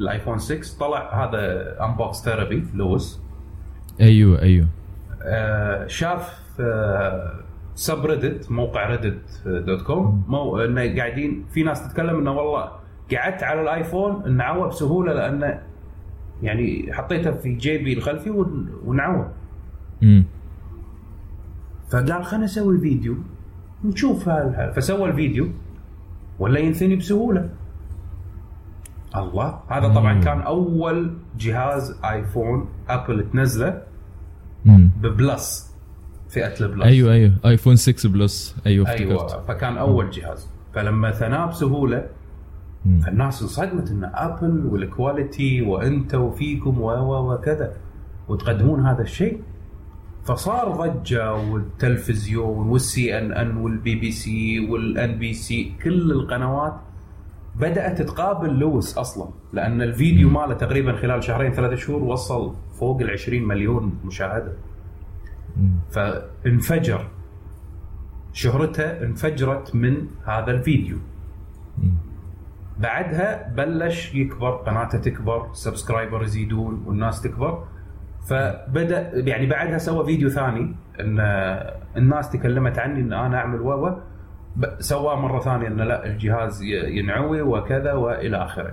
الآيفون 0.00 0.38
6 0.38 0.78
طلع 0.80 1.24
هذا 1.24 1.76
Unbox 1.84 2.24
Therapy 2.24 2.64
لويس 2.74 3.20
أيوه 4.00 4.42
أيوه 4.42 4.66
شاف 5.86 6.40
subreddit 7.74 8.50
موقع 8.50 8.90
Reddit 8.90 9.48
dot 9.48 9.82
com 9.82 10.24
مو 10.28 10.58
إنه 10.58 10.96
قاعدين 10.96 11.44
في 11.50 11.62
ناس 11.62 11.88
تتكلم 11.88 12.18
إنه 12.18 12.32
والله 12.32 12.70
قعدت 13.12 13.42
على 13.42 13.62
الآيفون 13.62 14.22
انعوى 14.26 14.68
بسهولة 14.68 15.12
لأنه 15.12 15.62
يعني 16.42 16.92
حطيته 16.92 17.30
في 17.30 17.54
جيبي 17.54 17.92
الخلفي 17.92 18.30
امم 20.02 20.24
فقال 21.90 22.24
خلنا 22.24 22.44
نسوي 22.44 22.78
فيديو 22.78 23.16
نشوف 23.84 24.28
هالحال 24.28 24.72
فسوى 24.72 25.08
الفيديو 25.08 25.48
ولا 26.38 26.60
ينثني 26.60 26.96
بسهولة. 26.96 27.48
الله 29.16 29.60
هذا 29.68 29.88
طبعا. 29.88 30.20
كان 30.20 30.40
أول 30.40 31.16
جهاز 31.38 32.00
آيفون 32.04 32.68
ابل 32.88 33.30
تنزله. 33.32 33.82
ب 35.00 35.15
Plus 35.15 35.76
فئة 36.28 36.60
ال 36.60 36.64
Plus. 36.64 36.82
أيوه 36.82 37.12
أيوه. 37.12 37.32
آيفون 37.44 37.76
6 37.76 38.08
Plus. 38.08 38.56
أيوه 38.66 38.86
افتكرت. 38.86 39.32
أيوه 39.32 39.42
فكان 39.42 39.76
أول 39.76 40.10
جهاز. 40.10 40.48
فلما 40.74 41.10
ثناه 41.10 41.46
بسهولة. 41.46 42.06
فالناس 43.04 43.42
انصدمت 43.42 43.90
إن 43.90 44.10
ابل 44.14 44.66
وال 44.66 44.87
quality 44.87 45.62
وانت 45.62 46.14
وفيكم 46.14 46.80
و 46.80 46.90
و 46.90 47.32
وكذا 47.32 47.72
وتقدمون 48.28 48.86
هذا 48.86 49.02
الشيء. 49.02 49.40
فصار 50.24 50.70
ضجة 50.70 51.34
والتلفزيون 51.34 52.68
والسي 52.68 53.18
ان 53.18 53.32
ان 53.32 53.56
والبي 53.56 53.94
بي 53.94 54.10
سي 54.10 54.60
والان 54.70 55.18
بي 55.18 55.32
سي 55.32 55.72
كل 55.84 56.12
القنوات 56.12 56.74
بدأت 57.56 58.02
تقابل 58.02 58.58
لويس 58.58 58.98
أصلا. 58.98 59.28
لأن 59.52 59.82
الفيديو 59.82 60.30
ماله 60.30 60.54
تقريبا 60.54 60.96
خلال 60.96 61.24
شهرين 61.24 61.52
ثلاثة 61.52 61.76
شهور 61.76 62.04
وصل 62.04 62.54
فوق 62.78 63.00
ال 63.00 63.10
20 63.10 63.42
مليون 63.42 63.98
مشاهدة. 64.04 64.52
فانفجر. 65.90 67.08
شهرته 68.32 68.84
انفجرت 69.04 69.74
من 69.74 70.06
هذا 70.26 70.50
الفيديو. 70.50 70.96
بعدها 72.78 73.48
بلش 73.48 74.14
يكبر 74.14 74.50
قناته 74.50 74.98
تكبر 74.98 75.48
سبسكرايبر 75.52 76.22
يزيدون 76.22 76.82
والناس 76.86 77.22
تكبر. 77.22 77.64
فبدأ 78.28 79.10
يعني 79.14 79.46
بعدها 79.46 79.78
سوى 79.78 80.04
فيديو 80.06 80.28
ثاني 80.28 80.74
إن 81.00 81.20
الناس 81.96 82.30
تكلمت 82.30 82.78
عني 82.78 83.00
إن 83.00 83.12
أنا 83.12 83.36
أعمل 83.38 83.60
و 83.60 83.86
و 83.86 83.96
ب- 84.56 84.80
سواه 84.80 85.20
مرة 85.20 85.40
ثانية 85.40 85.66
إن 85.66 85.76
لا 85.76 86.06
الجهاز 86.06 86.62
ينعوي 86.62 87.42
وكذا 87.42 87.92
وإلى 87.92 88.36
آخره. 88.44 88.72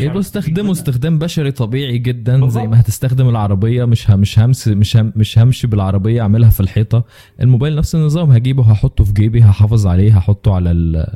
يبقى 0.00 0.18
استخدمه 0.18 0.72
استخدام 0.72 1.18
بشري 1.18 1.50
طبيعي 1.52 1.98
جدا 1.98 2.32
بالضبط. 2.40 2.50
زي 2.62 2.66
ما 2.66 2.80
هتستخدم 2.80 3.28
العربية. 3.28 3.84
مش 3.84 4.10
مش 4.10 4.38
همس 4.38 4.68
مش 4.68 4.96
هم 4.96 5.12
مش 5.16 5.38
همشي 5.38 5.66
بالعربية 5.66 6.20
اعملها 6.22 6.50
في 6.50 6.60
الحيطة. 6.60 7.04
الموبايل 7.40 7.76
نفس 7.76 7.94
النظام 7.94 8.30
هجيبه 8.30 8.62
هحطه 8.62 9.04
في 9.04 9.12
جيبي 9.12 9.42
هحافظ 9.42 9.86
عليه 9.86 10.16
هحطه 10.16 10.54
على 10.54 11.06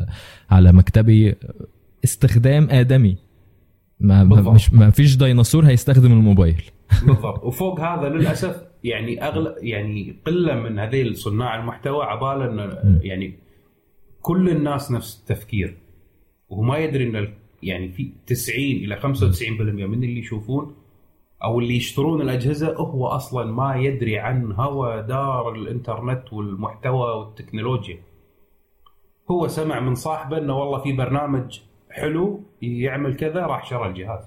على 0.50 0.72
مكتبي. 0.72 1.34
استخدام 2.04 2.68
آدمي. 2.70 3.16
ما 4.00 4.24
ما- 4.24 4.34
بالضبط. 4.36 4.54
مش 4.54 4.72
ما 4.72 4.90
فيش 4.90 5.16
ديناصور 5.16 5.64
هيستخدم 5.66 6.12
الموبايل. 6.12 6.62
بالضبط. 7.06 7.44
وفوق 7.44 7.80
هذا 7.80 8.08
للأسف 8.08 8.62
يعني 8.84 9.24
اغلب 9.24 9.54
يعني 9.62 10.16
قلة 10.26 10.54
من 10.54 10.78
هذيل 10.78 11.16
صناع 11.16 11.60
المحتوى 11.60 12.04
عباله 12.04 12.44
ان 12.44 12.98
يعني 13.02 13.34
كل 14.20 14.48
الناس 14.48 14.90
نفس 14.92 15.20
التفكير. 15.20 15.76
وهو 16.48 16.62
ما 16.62 16.78
يدري 16.78 17.04
إن 17.04 17.28
يعني 17.62 17.88
في 17.88 18.12
90 18.26 18.58
إلى 18.58 18.96
95% 18.96 19.60
من 19.60 20.04
اللي 20.04 20.18
يشوفون 20.18 20.74
أو 21.44 21.60
اللي 21.60 21.76
يشترون 21.76 22.22
الأجهزة 22.22 22.74
هو 22.74 23.06
أصلا 23.06 23.52
ما 23.52 23.76
يدري 23.76 24.18
عن 24.18 24.52
هوى 24.52 25.02
دار 25.02 25.54
الإنترنت 25.54 26.32
والمحتوى 26.32 27.10
والتكنولوجيا 27.18 27.98
هو 29.30 29.48
سمع 29.48 29.80
من 29.80 29.94
صاحبه 29.94 30.38
إنه 30.38 30.58
والله 30.58 30.78
في 30.82 30.92
برنامج 30.92 31.60
حلو 31.90 32.40
يعمل 32.62 33.16
كذا 33.16 33.46
راح 33.46 33.70
شرى 33.70 33.88
الجهاز. 33.88 34.24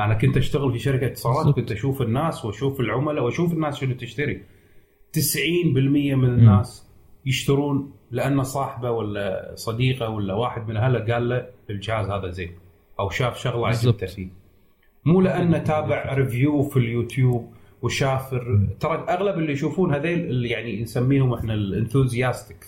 أنا 0.00 0.14
كنت 0.14 0.36
أشتغل 0.36 0.72
في 0.72 0.78
شركة 0.78 1.06
اتصالات. 1.06 1.54
كنت 1.54 1.72
أشوف 1.72 2.02
الناس 2.02 2.44
وأشوف 2.44 2.80
العملاء 2.80 3.24
وأشوف 3.24 3.52
الناس 3.52 3.76
شنو 3.76 3.94
تشتري 3.94 4.42
90% 5.12 5.16
من 6.14 6.28
الناس 6.28 6.90
يشترون 7.26 7.92
لأن 8.14 8.42
صاحبه 8.42 8.90
ولا 8.90 9.52
صديقه 9.54 10.08
ولا 10.08 10.34
واحد 10.34 10.68
من 10.68 10.76
أهله 10.76 10.98
قال 11.14 11.28
له 11.28 11.46
الجهاز 11.70 12.10
هذا 12.10 12.30
زين. 12.30 12.52
أو 13.00 13.10
شاف 13.10 13.38
شغلة. 13.38 13.68
عجبته. 13.68 14.06
فيه 14.06 14.28
مو 15.04 15.20
لأنه 15.20 15.58
تابع 15.58 16.14
review 16.14 16.62
في 16.62 16.76
اليوتيوب 16.76 17.52
وشاف 17.82 18.30
ترى 18.80 19.06
أغلب 19.08 19.38
اللي 19.38 19.52
يشوفون 19.52 19.94
هذيل 19.94 20.18
اللي 20.20 20.48
يعني 20.48 20.82
نسميهم 20.82 21.32
إحنا 21.34 21.54
ال 21.54 21.63
enthusiastic 21.63 22.66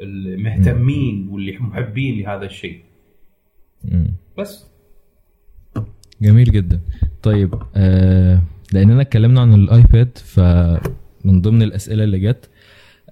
المهتمين 0.00 1.28
واللي 1.28 1.58
محبين 1.58 2.22
لهذا 2.22 2.44
الشيء. 2.44 2.80
بس. 4.38 4.66
جميل 6.22 6.52
جدا. 6.52 6.80
طيب 7.22 7.54
آه 7.76 8.42
لأننا 8.72 9.02
اتكلمنا 9.02 9.40
عن 9.40 9.54
الآيباد 9.54 10.18
فمن 10.18 11.40
ضمن 11.40 11.62
الأسئلة 11.62 12.04
اللي 12.04 12.18
جت 12.18 12.50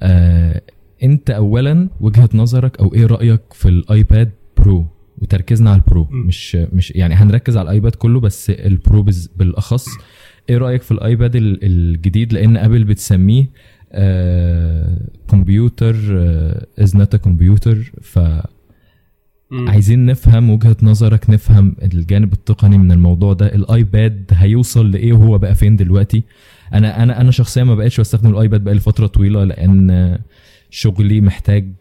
آه 0.02 0.62
انت 1.03 1.30
اولا 1.30 1.88
وجهة 2.01 2.28
نظرك 2.34 2.80
أو 2.80 2.94
إيه 2.94 3.07
رأيك 3.07 3.40
في 3.53 3.68
الايباد 3.68 4.30
Pro 4.56 4.86
وتركيزنا 5.18 5.70
على 5.70 5.80
ال 5.80 5.85
Pro؟ 5.85 6.04
م. 6.11 6.16
مش 6.26 6.57
مش 6.57 6.90
يعني 6.90 7.14
هنركز 7.14 7.57
على 7.57 7.66
الايباد 7.66 7.94
كله 7.94 8.20
بس 8.20 8.51
ال 8.50 8.64
Pro 8.64 9.06
بالاخص. 9.36 9.86
إيه 10.51 10.59
رأيك 10.59 10.82
في 10.82 10.90
الايباد 10.92 11.36
ال- 11.36 11.59
الجديد؟ 11.64 12.32
لأن 12.32 12.57
ابل 12.57 12.84
بتسميه 12.84 13.46
computer 15.28 15.96
is 16.78 16.96
not 16.96 17.16
computer 17.16 17.92
ف. 18.03 18.18
عايزين 19.53 20.07
نفهم 20.07 20.51
وجهة 20.51 20.76
نظرك 20.82 21.30
نفهم 21.30 21.76
الجانب 21.82 22.32
التقني 22.32 22.78
من 22.78 22.92
الموضوع 22.92 23.32
ده. 23.32 23.46
الايباد 23.55 24.24
هيوصل 24.32 24.90
لإيه 24.90 25.12
وهو 25.12 25.38
بقى 25.38 25.55
فين 25.55 25.76
دلوقتي؟ 25.76 26.24
أنا 26.74 27.03
أنا 27.03 27.20
أنا 27.20 27.30
شخصيا 27.30 27.64
ما 27.64 27.74
بقتش 27.74 28.01
بستخدم 28.01 28.30
الايباد 28.30 28.64
بقالي 28.64 28.80
فترة 28.80 29.07
طويلة 29.07 29.44
لأن 29.44 30.18
شغلي 30.70 31.20
محتاج 31.20 31.72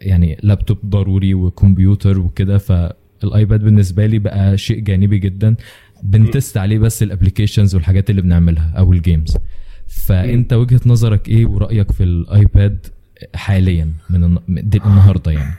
يعني 0.00 0.38
لابتوب 0.42 0.78
ضروري 0.86 1.34
وكمبيوتر 1.34 2.18
وكده 2.18 2.58
فالايباد 2.58 3.64
بالنسبة 3.64 4.06
لي 4.06 4.18
بقى 4.18 4.58
شيء 4.58 4.80
جانبي 4.80 5.18
جدا. 5.18 5.56
بن 6.02 6.20
test 6.20 6.56
عليه 6.56 6.78
بس 6.78 7.02
ال 7.02 7.07
applications 7.07 7.74
والحاجات 7.74 8.10
اللي 8.10 8.22
بنعملها 8.22 8.72
أو 8.78 8.92
ال 8.92 8.99
games 8.99 9.36
فأنت 9.86 10.52
وجهة 10.52 10.80
نظرك 10.86 11.28
إيه 11.28 11.46
ورأيك 11.46 11.92
في 11.92 12.02
الآيباد 12.04 12.86
حاليا 13.34 13.92
من 14.10 14.38
النهارده 14.48 15.32
يعني؟ 15.32 15.54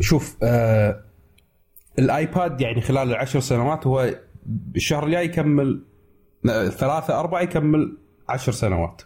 شوف 0.00 0.36
آه 0.42 1.00
الآيباد 1.98 2.60
يعني 2.60 2.80
خلال 2.80 3.08
العشر 3.08 3.40
سنوات 3.40 3.86
هو 3.86 4.14
الشهر 4.76 5.06
الجاي 5.06 5.24
يكمل 5.24 5.82
لا، 6.44 6.68
ثلاثة 6.70 7.20
أربعة 7.20 7.40
يكمل 7.40 7.96
عشر 8.28 8.52
سنوات. 8.52 9.02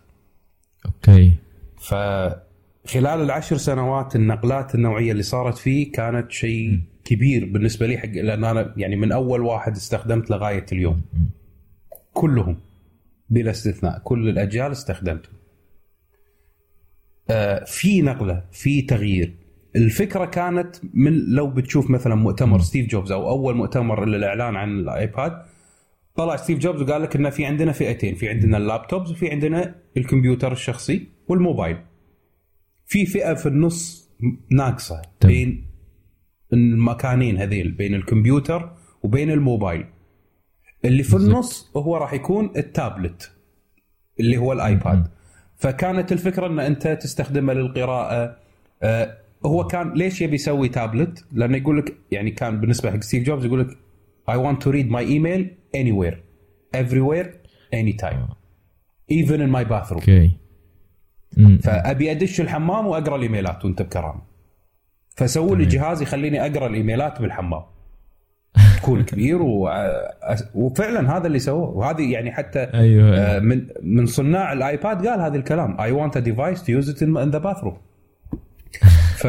أوكي. 0.86 1.32
فخلال 1.82 3.20
العشر 3.20 3.56
سنوات 3.56 4.16
النقلات 4.16 4.74
النوعية 4.74 5.12
اللي 5.12 5.22
صارت 5.22 5.58
فيه 5.58 5.92
كانت 5.92 6.30
شيء 6.32 6.80
كبير 7.04 7.44
بالنسبة 7.44 7.86
لي 7.86 7.98
حق 7.98 8.08
لأن 8.08 8.44
أنا 8.44 8.74
يعني 8.76 8.96
من 8.96 9.12
أول 9.12 9.40
واحد 9.40 9.76
استخدمت 9.76 10.30
لغاية 10.30 10.66
اليوم. 10.72 11.02
كلهم 12.12 12.56
بلا 13.30 13.50
استثناء 13.50 13.98
كل 13.98 14.28
الأجيال 14.28 14.72
استخدمتهم 14.72 15.32
آه، 17.30 17.64
في 17.64 18.02
نقلة 18.02 18.44
في 18.52 18.82
تغيير. 18.82 19.34
الفكرة 19.76 20.24
كانت 20.24 20.76
من 20.94 21.34
لو 21.34 21.50
بتشوف 21.50 21.90
مثلا 21.90 22.14
مؤتمر 22.14 22.60
ستيف 22.60 22.86
جوبز 22.86 23.12
أو 23.12 23.28
أول 23.28 23.56
مؤتمر 23.56 24.04
للإعلان 24.04 24.56
عن 24.56 24.78
الآيباد 24.78 25.42
طلع 26.16 26.36
ستيف 26.36 26.58
جوبز 26.58 26.82
وقال 26.82 27.02
لك 27.02 27.16
إن 27.16 27.30
في 27.30 27.46
عندنا 27.46 27.72
فئتين 27.72 28.14
في 28.14 28.28
عندنا 28.28 28.56
ال 28.56 28.63
laptops 28.63 29.10
وفي 29.10 29.30
عندنا 29.30 29.74
الكمبيوتر 29.96 30.52
الشخصي. 30.52 31.06
والموبايل 31.28 31.76
في 32.86 33.06
فئة 33.06 33.34
في 33.34 33.46
النص 33.46 34.10
ناقصة. 34.50 35.02
بين 35.24 35.66
المكانين 36.52 37.38
هذيل 37.38 37.70
بين 37.72 37.94
الكمبيوتر 37.94 38.72
وبين 39.02 39.30
الموبايل 39.30 39.86
اللي 40.84 41.02
في. 41.02 41.16
النص 41.16 41.70
هو 41.76 41.96
راح 41.96 42.12
يكون 42.12 42.50
التابلت 42.56 43.32
اللي 44.20 44.36
هو 44.36 44.52
الآيباد 44.52 45.08
فكانت 45.56 46.12
الفكرة 46.12 46.46
إن 46.46 46.58
أنت 46.58 46.88
تستخدمه 46.88 47.52
للقراءة 47.52 48.36
آه 48.82 49.18
هو 49.46 49.66
كان 49.66 49.92
ليش 49.92 50.20
يبي 50.20 50.34
يسوي 50.34 50.68
تابلت؟ 50.68 51.24
لأنه 51.32 51.56
يقول 51.56 51.78
لك 51.78 51.96
يعني 52.10 52.30
كان 52.30 52.60
بالنسبة 52.60 52.90
حق 52.90 53.00
ستيف 53.00 53.22
جوبز 53.22 53.44
يقول 53.44 53.60
لك 53.60 53.78
I 54.30 54.34
want 54.34 54.58
to 54.64 54.72
read 54.72 54.88
my 54.90 55.04
email 55.16 55.42
anywhere 55.76 56.16
everywhere 56.76 57.26
anytime 57.74 58.20
even 59.10 59.40
in 59.40 59.50
my 59.50 59.64
bathroom 59.64 60.00
أوكي. 60.00 60.36
فأبي 61.62 62.10
أدش 62.10 62.40
الحمام 62.40 62.86
وأقرأ 62.86 63.16
الإيميلات 63.16 63.64
وأنت 63.64 63.82
بكرامة. 63.82 64.22
فسووا 65.16 65.56
لي 65.56 65.64
جهاز 65.64 66.02
يخليني 66.02 66.46
أقرأ 66.46 66.66
الإيميلات 66.66 67.20
بالحمام. 67.20 67.62
يكون 68.78 69.04
كبير 69.04 69.42
و... 69.42 69.70
وفعلا 70.54 71.16
هذا 71.16 71.26
اللي 71.26 71.38
سووه. 71.38 71.70
وهذه 71.70 72.12
يعني 72.12 72.32
حتى 72.32 72.60
أيوه 72.74 73.16
آه، 73.16 73.38
من 73.38 73.66
من 73.82 74.06
صناع 74.06 74.52
الآيباد 74.52 75.06
قال 75.06 75.20
هذا 75.20 75.36
الكلام. 75.36 75.76
I 75.76 75.90
want 75.90 76.16
a 76.16 76.20
device 76.20 76.62
to 76.62 76.70
use 76.70 76.88
it 76.88 77.02
in, 77.02 77.16
in 77.16 77.30
the 77.36 77.40
bathroom. 77.40 77.76
ف 79.22 79.26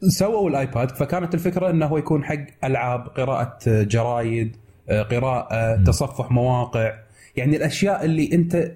سووا 0.00 0.50
الآيباد. 0.50 0.90
فكانت 0.90 1.34
الفكرة 1.34 1.70
إنه 1.70 1.86
هو 1.86 1.98
يكون 1.98 2.24
حق 2.24 2.44
ألعاب 2.64 3.08
قراءة 3.08 3.58
جرايد 3.66 4.56
آه، 4.88 5.02
قراءة 5.02 5.76
تصفح 5.84 6.30
مواقع. 6.30 6.92
يعني 7.36 7.56
الأشياء 7.56 8.04
اللي 8.04 8.30
أنت 8.32 8.72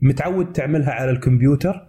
متعود 0.00 0.52
تعملها 0.52 0.90
على 0.90 1.10
الكمبيوتر 1.10 1.86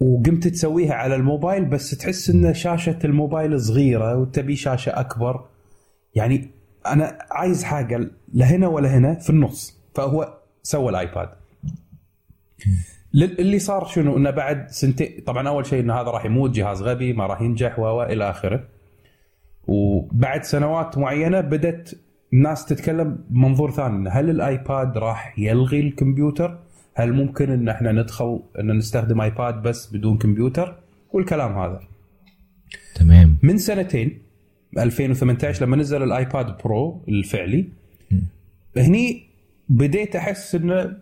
وقمت 0.00 0.48
تسويها 0.48 0.94
على 0.94 1.14
الموبايل 1.14 1.64
بس 1.64 1.90
تحس 1.90 2.30
إن 2.30 2.54
شاشة 2.54 2.98
الموبايل 3.04 3.60
صغيرة 3.60 4.16
وتبي 4.16 4.56
شاشة 4.56 4.90
أكبر. 5.00 5.44
يعني 6.14 6.50
أنا 6.86 7.18
عايز 7.30 7.64
حاجة 7.64 8.10
لا 8.32 8.46
هنا 8.46 8.68
ولا 8.68 8.88
هنا 8.98 9.14
في 9.14 9.30
النص 9.30 9.78
فهو 9.94 10.34
سوى 10.62 10.90
الآيباد. 10.90 11.28
لل- 13.14 13.40
اللي 13.40 13.58
صار 13.58 13.84
شنو؟ 13.86 14.16
إنه 14.16 14.30
بعد 14.30 14.70
سنتين 14.70 15.20
طبعا 15.26 15.48
أول 15.48 15.66
شيء 15.66 15.80
إنه 15.80 15.94
هذا 15.94 16.10
راح 16.10 16.24
يموت 16.24 16.50
جهاز 16.50 16.82
غبي 16.82 17.12
ما 17.12 17.26
راح 17.26 17.40
ينجح 17.42 17.78
و 17.78 18.02
إلى 18.02 18.30
آخره. 18.30 18.64
وبعد 19.68 20.44
سنوات 20.44 20.98
معينة 20.98 21.40
بدأت 21.40 21.90
الناس 22.32 22.66
تتكلم 22.66 23.18
بمنظور 23.30 23.70
ثاني 23.70 24.08
هل 24.08 24.30
الآيباد 24.30 24.98
راح 24.98 25.38
يلغي 25.38 25.80
الكمبيوتر؟ 25.80 26.58
هل 26.94 27.12
ممكن 27.12 27.50
إن 27.50 27.68
إحنا 27.68 27.92
ندخل 27.92 28.42
إن 28.60 28.76
نستخدم 28.76 29.20
آيباد 29.20 29.62
بس 29.62 29.92
بدون 29.92 30.18
كمبيوتر؟ 30.18 30.76
والكلام 31.12 31.58
هذا 31.58 31.80
تمام 32.94 33.36
من 33.42 33.58
سنتين 33.58 34.18
2018 34.78 35.64
لما 35.66 35.76
نزل 35.76 36.02
الآيباد 36.02 36.62
Pro 36.64 37.02
الفعلي 37.08 37.68
هني 38.76 39.22
بديت 39.68 40.16
أحس 40.16 40.54
انه 40.54 40.96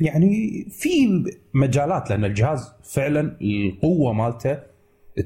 يعني 0.00 0.64
في 0.70 1.24
مجالات 1.54 2.10
لأن 2.10 2.24
الجهاز 2.24 2.72
فعلا 2.84 3.36
القوة 3.42 4.12
مالته 4.12 4.58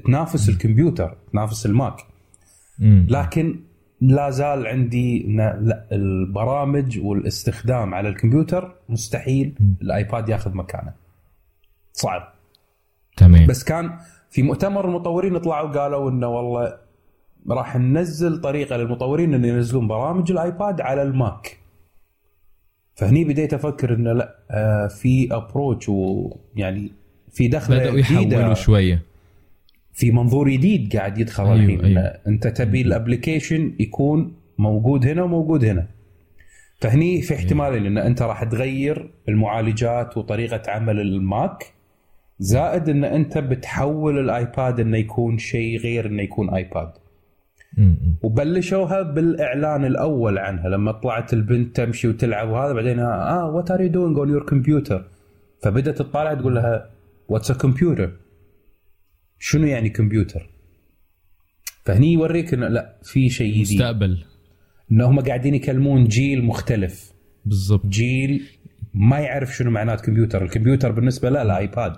تنافس 0.05 0.49
الكمبيوتر 0.49 1.17
تنافس 1.31 1.65
الماك. 1.65 1.95
لكن 3.09 3.59
لا 4.01 4.29
زال 4.29 4.67
عندي 4.67 5.25
إن 5.27 5.37
لا 5.37 5.85
البرامج 5.91 6.99
والاستخدام 6.99 7.93
على 7.93 8.09
الكمبيوتر 8.09 8.75
مستحيل 8.89 9.55
الآيباد 9.81 10.29
ياخذ 10.29 10.53
مكانه. 10.53 10.93
صعب. 11.93 12.33
تمام. 13.17 13.47
بس 13.47 13.63
كان 13.63 13.97
في 14.29 14.43
مؤتمر 14.43 14.85
المطورين 14.85 15.37
طلعوا 15.37 15.69
قالوا 15.69 16.09
إنه 16.09 16.27
والله 16.27 16.77
راح 17.49 17.75
ننزل 17.77 18.41
طريقة 18.41 18.77
للمطورين 18.77 19.33
إن 19.33 19.45
ينزلون 19.45 19.87
برامج 19.87 20.31
الآيباد 20.31 20.81
على 20.81 21.01
الماك. 21.01 21.57
فهني 22.95 23.23
بديت 23.23 23.53
أفكر 23.53 23.93
إنه 23.93 24.13
لا 24.13 24.35
آه 24.51 24.87
في 24.87 25.27
approach 25.31 25.89
ويعني 25.89 26.91
في 27.31 27.47
دخله 27.47 27.89
جديدة. 27.89 28.37
يحولوا 28.37 28.53
شوية. 28.53 29.01
في 29.95 30.11
منظور 30.11 30.49
جديد 30.49 30.95
قاعد 30.97 31.17
يدخل 31.17 31.43
أيوة، 31.43 31.55
الحين. 31.55 31.85
أيوة. 31.85 31.99
إنه 32.01 32.13
أنت 32.27 32.47
تبي 32.47 32.81
ال 32.81 32.89
application 32.89 33.73
يكون 33.79 34.33
موجود 34.57 35.05
هنا 35.07 35.23
وموجود 35.23 35.65
هنا. 35.65 35.87
فهني 36.81 37.21
في 37.21 37.35
احتمالين 37.35 37.85
إن 37.85 37.97
أنت 37.97 38.21
راح 38.21 38.43
تغير 38.43 39.09
المعالجات 39.29 40.17
وطريقة 40.17 40.71
عمل 40.71 40.99
الماك 40.99 41.73
زائد 42.39 42.89
إن 42.89 43.03
أنت 43.03 43.37
بتحول 43.37 44.19
الآيباد 44.19 44.79
إنه 44.79 44.97
يكون 44.97 45.37
شيء 45.37 45.79
غير 45.79 46.05
إنه 46.05 46.21
يكون 46.23 46.49
آيباد. 46.49 46.91
وبلشوها 48.23 49.01
بالإعلان 49.01 49.85
الأول 49.85 50.37
عنها. 50.37 50.69
لما 50.69 50.91
طلعت 50.91 51.33
البنت 51.33 51.75
تمشي 51.75 52.07
وتلعب 52.07 52.49
وهذا 52.49 52.73
بعدين 52.73 52.99
آه 52.99 53.51
what 53.51 53.71
are 53.71 53.81
you 53.81 53.87
doing 53.89 54.17
on 54.17 54.29
your 54.29 54.45
computer 54.45 55.05
فبدأت 55.61 55.97
تطالع 55.97 56.33
تقول 56.33 56.55
لها 56.55 56.89
what's 57.29 57.51
a 57.51 57.53
computer 57.53 58.11
شنو 59.39 59.67
يعني 59.67 59.89
كمبيوتر 59.89 60.49
فهني 61.85 62.13
يوريك 62.13 62.53
إنه 62.53 62.67
لا 62.67 62.95
في 63.03 63.29
شيء 63.29 63.53
جديد 63.53 63.81
مستقبل 63.81 64.25
ان 64.91 65.01
هم 65.01 65.19
قاعدين 65.19 65.55
يكلمون 65.55 66.03
جيل 66.03 66.45
مختلف 66.45 67.13
بالضبط 67.45 67.85
جيل 67.85 68.43
ما 68.93 69.19
يعرف 69.19 69.55
شنو 69.55 69.71
معنات 69.71 70.01
كمبيوتر 70.01 70.43
الكمبيوتر 70.43 70.91
بالنسبة 70.91 71.29
له 71.29 71.41
الايباد. 71.41 71.97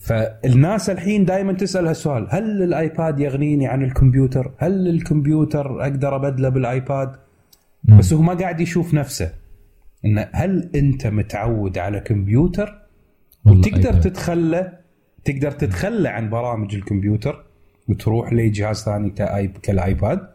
فالناس 0.00 0.90
الحين 0.90 1.24
دائما 1.24 1.52
تسأل 1.52 1.86
هالسؤال 1.86 2.26
هل 2.30 2.62
الآيباد 2.62 3.20
يغنيني 3.20 3.66
عن 3.66 3.82
الكمبيوتر؟ 3.82 4.54
هل 4.58 4.88
الكمبيوتر 4.88 5.82
أقدر 5.82 6.16
أبدله 6.16 6.48
بالآيباد؟ 6.48 7.16
مم. 7.84 7.98
بس 7.98 8.12
هو 8.12 8.22
ما 8.22 8.34
قاعد 8.34 8.60
يشوف 8.60 8.94
نفسه 8.94 9.32
إنه 10.04 10.28
هل 10.32 10.70
أنت 10.74 11.06
متعود 11.06 11.78
على 11.78 12.00
كمبيوتر 12.00 12.82
وتقدر. 13.44 13.92
تتخلى 13.92 14.79
تقدر 15.24 15.50
تتخلى 15.50 16.08
عن 16.08 16.30
برامج 16.30 16.74
الكمبيوتر 16.74 17.44
وتروح 17.88 18.32
لجهاز 18.32 18.82
ثاني 18.84 19.10
كالآيباد 19.62 20.28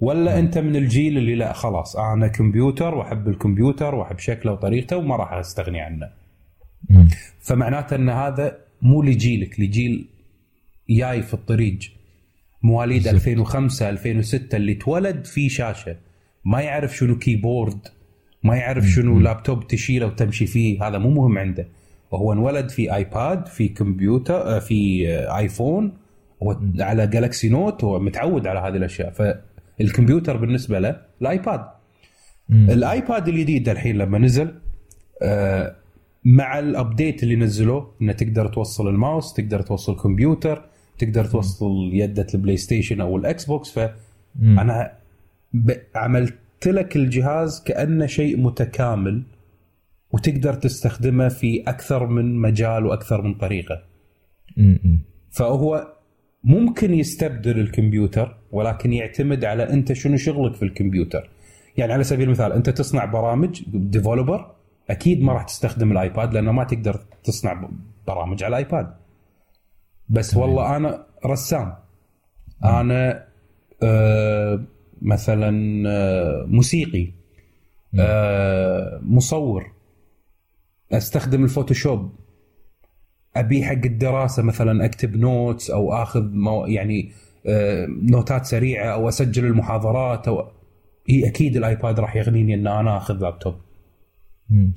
ولا 0.00 0.38
أنت 0.38 0.58
من 0.58 0.76
الجيل 0.76 1.18
اللي 1.18 1.34
لا 1.34 1.52
خلاص 1.52 1.96
أنا 1.96 2.28
كمبيوتر 2.28 2.94
وأحب 2.94 3.28
الكمبيوتر 3.28 3.94
وأحب 3.94 4.18
شكله 4.18 4.52
وطريقته 4.52 4.96
وما 4.96 5.16
راح 5.16 5.32
أستغني 5.32 5.80
عنه. 5.80 6.08
فمعناته 7.40 7.96
أن 7.96 8.08
هذا 8.08 8.58
مو 8.82 9.02
لجيلك 9.02 9.60
لجيل 9.60 10.08
جاي 10.90 11.22
في 11.22 11.34
الطريق 11.34 11.78
مواليد 12.62 13.02
بالضبط. 13.02 13.14
2005 13.14 13.88
2006 13.90 14.56
اللي 14.56 14.72
انولد 14.72 15.24
في 15.24 15.48
شاشة. 15.48 15.96
ما 16.44 16.60
يعرف 16.60 16.96
شنو 16.96 17.18
keyboard 17.18 17.88
ما 18.42 18.56
يعرف 18.56 18.84
شنو 18.84 19.20
لابتوب 19.20 19.66
تشيله 19.66 20.06
وتمشي 20.06 20.46
فيه 20.46 20.88
هذا 20.88 20.98
مو 20.98 21.10
مهم 21.10 21.38
عنده. 21.38 21.68
وهو 22.12 22.32
انولد 22.32 22.68
في 22.68 22.94
آيباد 22.94 23.46
في 23.46 23.68
كمبيوتر 23.68 24.56
آه، 24.56 24.58
في 24.58 25.08
آه، 25.08 25.38
آيفون. 25.38 25.92
على 26.80 27.06
جالكسي 27.06 27.48
نوت 27.48 27.84
هو 27.84 27.98
متعود 28.00 28.46
على 28.46 28.60
هذه 28.60 28.76
الأشياء. 28.76 29.10
فالكمبيوتر 29.10 30.36
بالنسبة 30.36 30.78
له 30.78 30.96
الآيباد. 31.22 31.64
مم. 32.48 32.70
الآيباد 32.70 33.28
الجديد 33.28 33.68
الحين 33.68 33.98
لما 33.98 34.18
نزل 34.18 34.54
آه، 35.22 35.76
مع 36.24 36.58
ال 36.58 36.67
update 36.67 37.22
اللي 37.22 37.36
نزلوه 37.36 37.94
إنه 38.02 38.12
تقدر 38.12 38.46
توصل 38.48 38.88
الماوس 38.88 39.34
تقدر 39.34 39.62
توصل 39.62 39.96
كمبيوتر 39.96 40.64
تقدر 40.98 41.24
توصل 41.24 41.90
يده 41.92 42.26
البلاي 42.34 42.56
ستيشن 42.56 43.00
أو 43.00 43.16
الاكس 43.16 43.44
بوكس. 43.44 43.70
فانا 43.70 44.92
عملت 45.94 46.34
لك 46.66 46.96
الجهاز 46.96 47.62
كأنه 47.62 48.06
شيء 48.06 48.36
متكامل. 48.36 49.22
وتقدر 50.12 50.54
تستخدمه 50.54 51.28
في 51.28 51.62
أكثر 51.66 52.06
من 52.06 52.36
مجال 52.36 52.86
وأكثر 52.86 53.22
من 53.22 53.34
طريقة. 53.34 53.82
مم. 54.56 55.04
فهو 55.30 55.92
ممكن 56.44 56.94
يستبدل 56.94 57.58
الكمبيوتر 57.58 58.36
ولكن 58.52 58.92
يعتمد 58.92 59.44
على 59.44 59.62
أنت 59.70 59.92
شنو 59.92 60.16
شغلك 60.16 60.54
في 60.54 60.62
الكمبيوتر. 60.62 61.30
يعني 61.76 61.92
على 61.92 62.04
سبيل 62.04 62.26
المثال 62.26 62.52
أنت 62.52 62.70
تصنع 62.70 63.04
برامج 63.04 63.62
developer 63.68 64.54
أكيد 64.90 65.22
ما 65.22 65.32
راح 65.32 65.42
تستخدم 65.42 65.92
الآيباد 65.92 66.34
لأنه 66.34 66.52
ما 66.52 66.64
تقدر 66.64 67.00
تصنع 67.24 67.68
برامج 68.06 68.44
على 68.44 68.50
الآيباد. 68.56 68.94
بس 70.08 70.36
والله 70.36 70.76
أنا 70.76 71.06
رسام. 71.26 71.74
أنا 72.64 73.24
آه 73.82 74.64
مثلا 75.02 75.82
آه 75.88 76.44
موسيقي. 76.48 77.12
آه 77.98 79.00
مصور. 79.02 79.72
أستخدم 80.92 81.44
الفوتوشوب. 81.44 82.12
أبي 83.36 83.64
حق 83.64 83.84
الدراسة 83.84 84.42
مثلا 84.42 84.84
أكتب 84.84 85.16
notes 85.16 85.70
أو 85.70 85.92
آخذ 85.92 86.30
مو 86.32 86.66
يعني 86.66 87.12
آه، 87.46 87.86
نوتات 87.86 88.46
سريعة 88.46 88.92
أو 88.92 89.08
أسجل 89.08 89.44
المحاضرات 89.44 90.28
أو 90.28 90.48
اي 91.10 91.28
أكيد 91.28 91.56
الآيباد 91.56 92.00
راح 92.00 92.16
يغنيني 92.16 92.54
إن 92.54 92.66
أنا 92.66 92.96
آخذ 92.96 93.14
لابتوب 93.14 93.54
مم. 94.50 94.74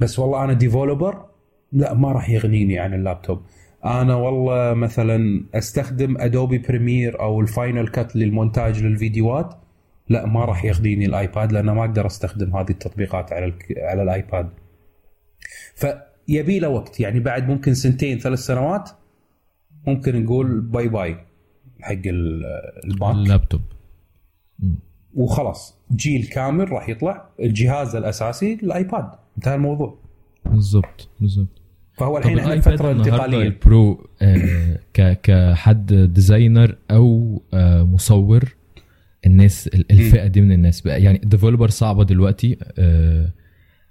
بس 0.00 0.18
والله 0.18 0.44
أنا 0.44 0.52
developer 0.52 1.24
لا 1.72 1.94
ما 1.94 2.12
راح 2.12 2.30
يغنيني 2.30 2.78
عن 2.78 2.94
اللابتوب 2.94 3.42
أنا 3.84 4.14
والله 4.14 4.74
مثلا 4.74 5.44
أستخدم 5.54 6.18
Adobe 6.18 6.58
Premiere 6.58 7.20
أو 7.20 7.40
ال 7.40 7.48
Final 7.48 7.88
Cut 7.88 8.16
للمونتاج 8.16 8.82
للفيديوهات. 8.82 9.54
لا 10.08 10.26
ما 10.26 10.44
راح 10.44 10.64
يغنيني 10.64 11.06
الآيباد 11.06 11.52
لأن 11.52 11.70
ما 11.70 11.80
أقدر 11.80 12.06
أستخدم 12.06 12.56
هذه 12.56 12.70
التطبيقات 12.70 13.32
على 13.32 13.54
على 13.76 14.02
الآيباد. 14.02 14.48
فيبي 15.74 16.58
له 16.58 16.68
وقت. 16.68 17.00
يعني 17.00 17.20
بعد 17.20 17.48
ممكن 17.48 17.74
سنتين 17.74 18.18
ثلاث 18.18 18.38
سنوات 18.38 18.90
ممكن 19.86 20.22
نقول 20.24 20.60
bye 20.60 20.88
bye 20.88 21.16
حق 21.80 21.92
ال- 22.06 22.44
الماك 22.84 23.14
اللابتوب. 23.14 23.60
وخلاص. 25.14 25.78
جيل 25.92 26.26
كامل 26.26 26.72
راح 26.72 26.88
يطلع. 26.88 27.28
الجهاز 27.40 27.96
الأساسي 27.96 28.54
الآيباد. 28.62 29.08
انتهى 29.36 29.54
الموضوع. 29.54 29.98
بالظبط 30.44 31.08
بالظبط 31.20 31.48
فهو 31.98 32.18
الحين 32.18 32.38
إحنا 32.38 32.60
فترة 32.60 32.90
انتقالية. 32.92 33.42
ال 33.42 33.58
pro 33.58 34.06
آه 34.22 34.78
كحد 35.22 35.92
designer 36.14 36.76
أو 36.90 37.42
آه 37.54 37.82
مصور 37.82 38.54
الناس 39.26 39.66
ال- 39.68 39.92
الفئة 39.92 40.26
دي 40.26 40.40
من 40.40 40.52
الناس. 40.52 40.80
بقى 40.80 41.02
يعني 41.02 41.22
ال 41.22 41.27
developer 41.27 41.68
صعبة 41.68 42.04
دلوقتي 42.04 42.58
آه 42.78 43.32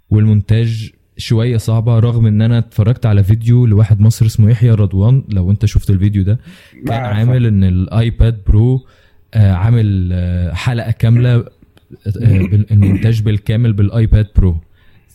والمونتاج 0.09 0.91
شوية 1.17 1.57
صعبة 1.57 1.99
رغم 1.99 2.25
إن 2.25 2.41
أنا 2.41 2.57
اتفرجت 2.57 3.05
على 3.05 3.23
فيديو 3.23 3.65
لواحد 3.65 3.99
مصري 3.99 4.27
اسمه 4.27 4.49
يحيى 4.49 4.71
رضوان 4.71 5.23
لو 5.29 5.51
أنت 5.51 5.65
شفت 5.65 5.89
الفيديو 5.89 6.23
ده 6.23 6.39
كان. 6.87 6.93
عامل 7.05 7.45
إن 7.45 7.63
الايباد 7.63 8.37
Pro 8.47 8.85
آه 9.33 9.51
عامل 9.53 10.09
آه 10.13 10.53
حلقة 10.53 10.91
كاملة 10.91 11.35
آه 11.35 11.45
المونتاج 12.71 13.21
بالكامل 13.21 13.73
بالايباد 13.73 14.27
Pro 14.35 14.57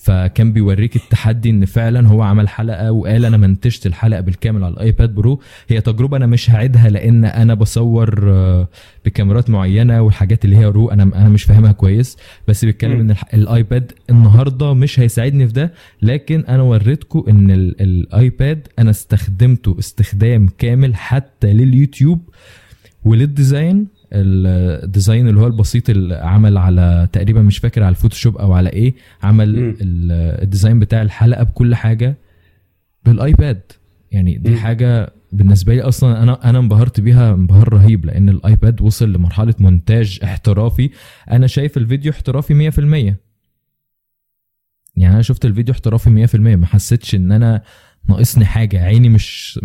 فكان 0.03 0.53
بيوريك 0.53 0.96
التحدي 0.96 1.50
إن 1.50 1.64
فعلا 1.64 2.09
هو 2.09 2.22
عمل 2.22 2.48
حلقة 2.48 2.92
وقال 2.92 3.24
أنا 3.24 3.36
منتجت 3.36 3.86
الحلقة 3.86 4.20
بالكامل 4.20 4.64
على 4.64 4.74
الآيباد 4.74 5.14
Pro. 5.14 5.40
هي 5.68 5.80
تجربة 5.80 6.16
أنا 6.16 6.26
مش 6.26 6.50
هعيدها 6.50 6.88
لأن 6.90 7.24
أنا 7.24 7.55
بصور 7.55 8.30
آه، 8.32 8.68
بكاميرات 9.05 9.50
معينة 9.50 10.03
والحاجات 10.03 10.44
اللي 10.44 10.57
هي 10.57 10.64
raw 10.64 10.90
أنا 10.90 11.03
أنا 11.03 11.28
مش 11.28 11.42
فاهمها 11.44 11.72
كويس. 11.72 12.16
بس 12.48 12.64
بيتكلم. 12.64 13.00
إن 13.00 13.14
الآيباد 13.34 13.92
النهارده 14.11 14.74
مش 14.74 15.00
هيساعدني 15.00 15.46
في 15.46 15.53
ده 15.53 15.72
لكن 16.03 16.40
أنا 16.48 16.62
وريتكم 16.62 17.24
إن 17.28 17.50
ال- 17.50 17.80
الآيباد 17.82 18.68
أنا 18.78 18.90
استخدمته 18.90 19.76
استخدام 19.78 20.48
كامل 20.59 20.94
حتى 20.94 21.53
لليوتيوب 21.53 22.20
ولل 23.04 23.29
design. 23.29 23.86
ال 24.12 24.29
design 24.29 25.28
اللي 25.28 25.40
هو 25.40 25.46
البسيط 25.46 25.90
اللي 25.90 26.14
عمل 26.14 26.58
على 26.58 27.08
تقريبا 27.12 27.42
مش 27.42 27.58
فاكر 27.58 27.82
على 27.82 27.90
الفوتوشوب 27.90 28.36
أو 28.36 28.52
على 28.52 28.68
إيه 28.68 28.94
عمل 29.22 29.76
ال 29.80 29.94
design 29.94 30.78
بتاع 30.78 31.02
الحلقة 31.02 31.42
بكل 31.42 31.74
حاجة 31.74 32.18
بالآيباد. 33.04 33.60
يعني 34.10 34.38
دي. 34.38 34.56
حاجة 34.56 35.12
بالنسبة 35.32 35.74
لي 35.74 35.80
أصلا 35.80 36.22
أنا 36.22 36.50
أنا 36.50 36.58
انبهرت 36.58 37.00
بيها 37.00 37.34
انبهار 37.34 37.72
رهيب 37.72 38.04
لأن 38.04 38.28
الآيباد 38.28 38.80
وصل 38.82 39.12
لمرحلة 39.12 39.54
مونتاج 39.58 40.18
احترافي. 40.24 40.90
أنا 41.30 41.46
شايف 41.46 41.76
الفيديو 41.76 42.12
احترافي 42.12 42.70
100% 42.70 43.14
يعني 44.96 45.14
أنا 45.14 45.22
شفت 45.22 45.44
الفيديو 45.44 45.74
احترافي 45.74 46.26
100% 46.26 46.36
ما 46.36 46.66
حسيتش 46.66 47.14
إن 47.14 47.32
أنا 47.32 47.62
ناقصني 48.08 48.44
حاجة. 48.44 48.82
عيني 48.82 49.08
مش 49.08 49.60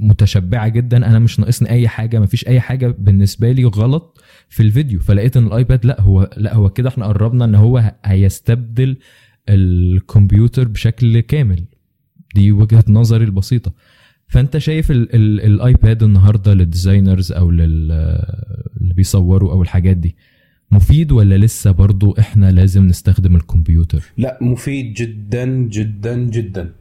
متشبعة 0.00 0.68
جدا. 0.68 0.96
أنا 0.96 1.18
مش 1.18 1.40
ناقصني 1.40 1.70
أي 1.70 1.88
حاجة 1.88 2.18
ما 2.20 2.26
فيش 2.26 2.46
أي 2.48 2.60
حاجة 2.60 2.94
بالنسبة 2.98 3.52
لي 3.52 3.64
غلط 3.64 4.22
في 4.48 4.62
الفيديو. 4.62 5.00
فلقيت 5.00 5.36
إن 5.36 5.46
الآيباد 5.46 5.86
لا 5.86 6.00
هو 6.00 6.30
لا 6.36 6.54
هو 6.54 6.68
كده 6.68 6.88
إحنا 6.88 7.06
قربنا 7.06 7.44
إن 7.44 7.54
هو 7.54 7.94
هيستبدل 8.04 8.96
الكمبيوتر 9.48 10.68
بشكل 10.68 11.20
كامل. 11.20 11.64
دي 12.34 12.52
وجهة 12.52 12.84
نظري 12.88 13.24
البسيطة. 13.24 13.72
فأنت 14.28 14.58
شايف 14.58 14.90
ال 14.90 15.14
ال 15.14 15.40
الآيباد 15.40 16.02
النهارده 16.02 16.54
لل 16.54 16.68
designers 16.68 17.32
أو 17.32 17.50
لل 17.50 17.92
اللي 18.80 18.94
بيصوروا 18.94 19.52
أو 19.52 19.62
الحاجات 19.62 19.96
دي 19.96 20.16
مفيد 20.72 21.12
ولا 21.12 21.38
لسه 21.38 21.70
برضو 21.70 22.14
إحنا 22.18 22.50
لازم 22.50 22.86
نستخدم 22.86 23.36
الكمبيوتر؟ 23.36 24.02
لا 24.16 24.38
مفيد 24.40 24.94
جدا 24.94 25.46
جدا 25.46 26.16
جدا. 26.16 26.72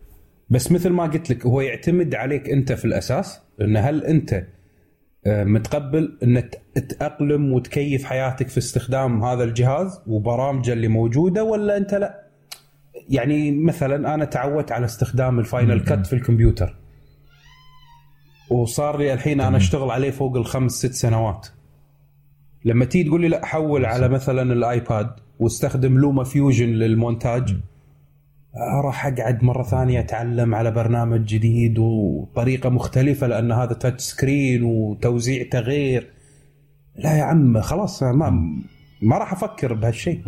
بس 0.50 0.72
مثل 0.72 0.90
ما 0.90 1.04
قلت 1.04 1.30
لك 1.30 1.46
هو 1.46 1.62
يعتمد 1.62 2.16
عليك 2.16 2.50
أنت 2.50 2.74
في 2.74 2.86
الأساس 2.86 3.40
ان 3.62 3.78
هل 3.78 4.04
أنت 4.04 4.44
آه، 5.26 5.44
متقبل 5.44 6.18
ان 6.24 6.50
تتاقلم 6.76 7.54
وتكيف 7.54 8.06
حياتك 8.06 8.48
في 8.48 8.58
استخدام 8.58 9.24
هذا 9.24 9.44
الجهاز 9.44 10.02
وبرامجه 10.08 10.74
اللي 10.74 10.88
موجودة 10.88 11.44
ولا 11.44 11.78
أنت 11.78 11.94
لا؟ 11.94 12.28
يعني 13.10 13.52
مثلا 13.52 14.14
أنا 14.14 14.26
تعودت 14.26 14.72
على 14.72 14.86
استخدام 14.86 15.40
ال 15.40 15.47
Final 15.47 15.80
Cut 15.80 16.08
في 16.08 16.14
الكمبيوتر 16.14 16.76
وصار 18.50 18.98
لي 18.98 19.14
الحين 19.14 19.42
أنا 19.42 19.58
أشتغل 19.58 19.92
عليه 19.92 20.12
فوق 20.12 20.38
الخمس 20.38 20.72
ست 20.72 20.94
سنوات. 20.94 21.48
لما 22.66 22.86
تيجي 22.86 23.10
تقول 23.10 23.22
لي 23.22 23.28
لا 23.28 23.46
حول 23.46 23.86
على 23.86 24.08
مثلا 24.08 24.54
الآيباد 24.54 25.10
واستخدم 25.40 25.98
LumaFusion 25.98 26.70
للمونتاج 26.70 27.56
راح 28.56 29.06
أقعد 29.08 29.44
مرة 29.44 29.64
ثانية 29.64 30.00
أتعلم 30.00 30.56
على 30.56 30.72
برنامج 30.72 31.26
جديد 31.26 31.80
وطريقة 31.80 32.70
مختلفة 32.70 33.28
لأن 33.28 33.52
هذا 33.52 33.74
touch 33.74 34.04
screen 34.04 34.64
وتوزيعته 34.64 35.60
غير 35.60 36.10
لا 36.96 37.18
يا 37.18 37.24
عم 37.24 37.62
خلاص 37.62 38.04
ما 38.04 38.30
ما 39.02 39.18
راح 39.18 39.34
أفكر 39.34 39.74
بهالشيء. 39.74 40.22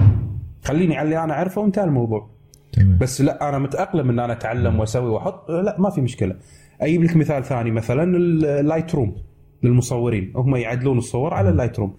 خليني 0.63 0.97
على 0.97 1.05
اللي 1.05 1.23
أنا 1.23 1.33
أعرفه 1.33 1.61
وانتهى 1.61 1.83
الموضوع. 1.83 2.29
تمام. 2.71 2.97
بس 2.97 3.21
لا 3.21 3.49
أنا 3.49 3.59
متأقلم 3.59 4.09
إن 4.09 4.19
أنا 4.19 4.33
أتعلم 4.33 4.79
وأسوي 4.79 5.09
واحط 5.09 5.51
لا 5.51 5.75
ما 5.79 5.89
في 5.89 6.01
مشكلة. 6.01 6.35
أجيب 6.81 7.03
لك 7.03 7.15
مثال 7.15 7.43
ثاني 7.43 7.71
مثلا 7.71 8.03
ال 8.03 8.95
Lightroom 8.95 9.15
للمصورين. 9.63 10.33
هم 10.35 10.55
يعدلون 10.55 10.97
الصور 10.97 11.33
على 11.33 11.49
ال 11.49 11.79
Lightroom 11.79 11.93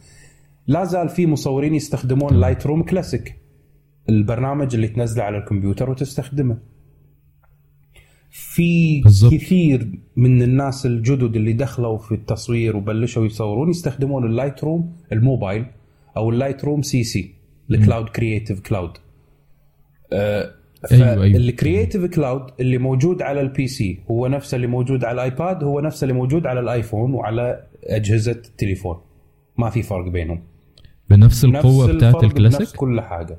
لا 0.66 0.84
زال 0.84 1.08
في 1.08 1.26
مصورين 1.26 1.74
يستخدمون 1.74 2.34
ال 2.34 2.66
Lightroom 2.66 2.82
Classic 2.82 3.39
البرنامج 4.10 4.74
اللي 4.74 4.88
تنزله 4.88 5.24
على 5.24 5.38
الكمبيوتر 5.38 5.90
وتستخدمه. 5.90 6.58
في 8.30 9.00
بالضبط. 9.00 9.34
كثير 9.34 9.88
من 10.16 10.42
الناس 10.42 10.86
الجدد 10.86 11.36
اللي 11.36 11.52
دخلوا 11.52 11.98
في 11.98 12.12
التصوير 12.14 12.76
وبلشوا 12.76 13.26
يصورون 13.26 13.70
يستخدمون 13.70 14.24
ال 14.24 14.64
Lightroom 14.64 14.96
الموبايل 15.12 15.66
أو 16.16 16.30
ال 16.30 16.64
Lightroom 16.64 16.82
CC 16.82 17.04
ال 17.04 17.34
cloud 17.70 18.08
Creative 18.08 18.60
Cloud. 18.60 18.90
ال 20.92 21.05
Creative 21.05 22.04
Cloud 22.04 22.42
اللي 22.60 22.78
موجود 22.78 23.22
على 23.22 23.40
ال 23.40 23.66
PC 23.66 24.00
هو 24.10 24.26
نفسه 24.26 24.56
اللي 24.56 24.66
موجود 24.66 25.04
على 25.04 25.14
الايباد 25.14 25.64
هو 25.64 25.80
نفسه 25.80 26.04
اللي 26.04 26.14
موجود 26.14 26.46
على 26.46 26.60
الآيفون 26.60 27.14
وعلى 27.14 27.66
أجهزة 27.84 28.32
التليفون. 28.32 28.96
ما 29.58 29.70
في 29.70 29.82
فرق 29.82 30.08
بينهم. 30.08 30.42
بنفس 31.10 31.44
القوة 31.44 31.84
نفس 31.86 31.94
بتاعت 31.94 32.14
الفرق 32.14 32.34
بنفس 32.34 32.54
الكلاسيك؟ 32.54 32.76
كل 32.76 33.00
حاجة. 33.00 33.38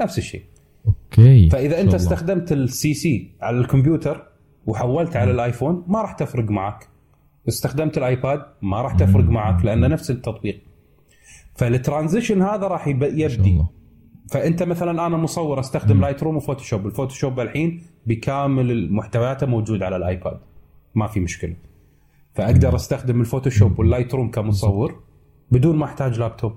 نفس 0.00 0.18
الشيء. 0.18 0.44
أوكي 0.86 1.50
فإذا 1.50 1.80
أنت. 1.80 1.94
استخدمت 1.94 2.52
ال 2.52 2.94
CC 2.94 3.30
على 3.40 3.58
الكمبيوتر 3.58 4.28
وحولت 4.66 5.16
على 5.16 5.30
الآيفون 5.30 5.84
ما 5.86 6.02
راح 6.02 6.12
تفرق 6.12 6.50
معك. 6.50 6.88
استخدمت 7.48 7.98
الآيباد 7.98 8.44
ما 8.62 8.82
راح 8.82 8.94
تفرق 8.94 9.24
معك 9.24 9.64
لأنه 9.64 9.86
نفس 9.86 10.10
التطبيق. 10.10 10.62
فال 11.54 11.69
transition 11.69 12.42
هذا 12.42 12.66
راح 12.66 12.88
يبدي. 12.88 13.26
الله. 13.26 13.68
فأنت 14.30 14.62
مثلا 14.62 15.06
أنا 15.06 15.16
مصور 15.16 15.60
أستخدم 15.60 16.00
Lightroom 16.00 16.36
و 16.36 16.41
Photoshop 16.41 16.86
ال 16.86 16.91
Photoshop 16.91 17.40
الحين 17.40 17.82
بكامل 18.06 18.92
محتوياته 18.92 19.46
موجود 19.46 19.82
على 19.82 19.96
الآيباد. 19.96 20.40
ما 20.94 21.06
في 21.06 21.20
مشكلة. 21.20 21.56
فأقدر 22.34 22.74
أستخدم 22.76 23.20
ال 23.20 23.25
Photoshop 23.25 23.68
وال 23.68 23.78
Lightroom 23.78 24.30
كمصور 24.30 25.02
بدون 25.50 25.76
ما 25.76 25.84
أحتاج 25.84 26.18
لابتوب 26.18 26.54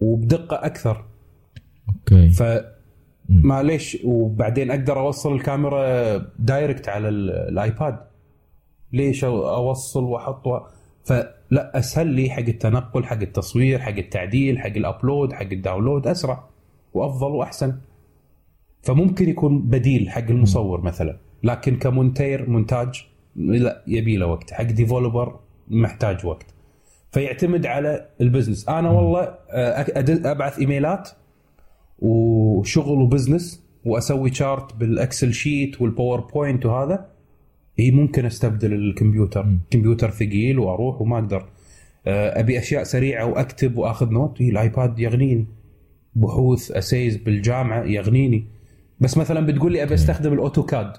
وبدقة 0.00 0.66
أكثر. 0.66 1.04
أوكي. 1.88 2.28
ف 2.30 2.42
ما 3.28 3.62
ليش 3.62 3.98
وبعدين 4.04 4.70
أقدر 4.70 5.00
أوصل 5.00 5.34
الكاميرا 5.34 6.16
direct 6.38 6.88
على 6.88 7.08
ال- 7.08 7.30
الآيباد. 7.30 7.98
ليش 8.92 9.24
أوصل 9.24 10.04
وأحط 10.04 10.46
و... 10.46 10.60
فلا 11.04 11.78
أسهل 11.78 12.06
لي 12.06 12.30
حق 12.30 12.38
التنقل 12.38 13.04
حق 13.04 13.20
التصوير 13.20 13.78
حق 13.78 13.96
التعديل 13.96 14.58
حق 14.58 14.66
ال 14.76 14.84
upload 14.84 15.32
حق 15.32 15.42
ال 15.52 15.58
download 15.58 16.06
أسرع 16.06 16.44
وأفضل 16.94 17.30
وأحسن. 17.30 17.78
فممكن 18.82 19.28
يكون 19.28 19.62
بديل 19.62 20.10
حق 20.10 20.30
المصور 20.30 20.80
مثلا 20.80 21.18
لكن 21.42 21.76
كمونتير 21.76 22.50
مونتاج 22.50 23.06
لا 23.36 23.82
يبي 23.86 24.16
له 24.16 24.26
وقت. 24.26 24.52
حق 24.52 24.62
developer 24.62 25.40
محتاج 25.68 26.26
وقت. 26.26 26.46
فيعتمد 27.12 27.66
على 27.66 28.06
ال 28.20 28.25
business. 28.25 28.68
أنا 28.68 28.90
والله 28.90 29.34
أبعث 30.08 30.58
إيميلات 30.58 31.08
وشغل 31.98 33.02
و 33.02 33.09
business 33.09 33.62
وأسوي 33.84 34.34
chart 34.34 34.74
بال 34.74 34.91
Excel 34.91 35.32
sheet 35.32 35.82
وال 35.82 35.96
PowerPoint 35.96 36.66
وهذا 36.66 37.06
اي 37.78 37.90
ممكن 37.90 38.26
أستبدل 38.26 38.72
الكمبيوتر. 38.72 39.46
كمبيوتر 39.70 40.10
ثقيل 40.10 40.58
وأروح 40.58 41.00
وما 41.00 41.18
أقدر. 41.18 41.46
آه، 42.06 42.40
أبي 42.40 42.58
أشياء 42.58 42.82
سريعة 42.82 43.24
وأكتب 43.26 43.78
وأخذ 43.78 44.10
note 44.10 44.40
إيه 44.40 44.50
الايباد 44.50 44.98
يغنيني. 44.98 45.46
بحوث 46.14 46.70
essays 46.70 47.16
بالجامعة 47.16 47.84
يغنيني. 47.84 48.44
بس 49.00 49.18
مثلا 49.18 49.46
بتقول 49.46 49.72
لي 49.72 49.82
أبي 49.82 49.94
أستخدم 49.94 50.32
ال 50.32 50.39
AutoCAD 50.39 50.92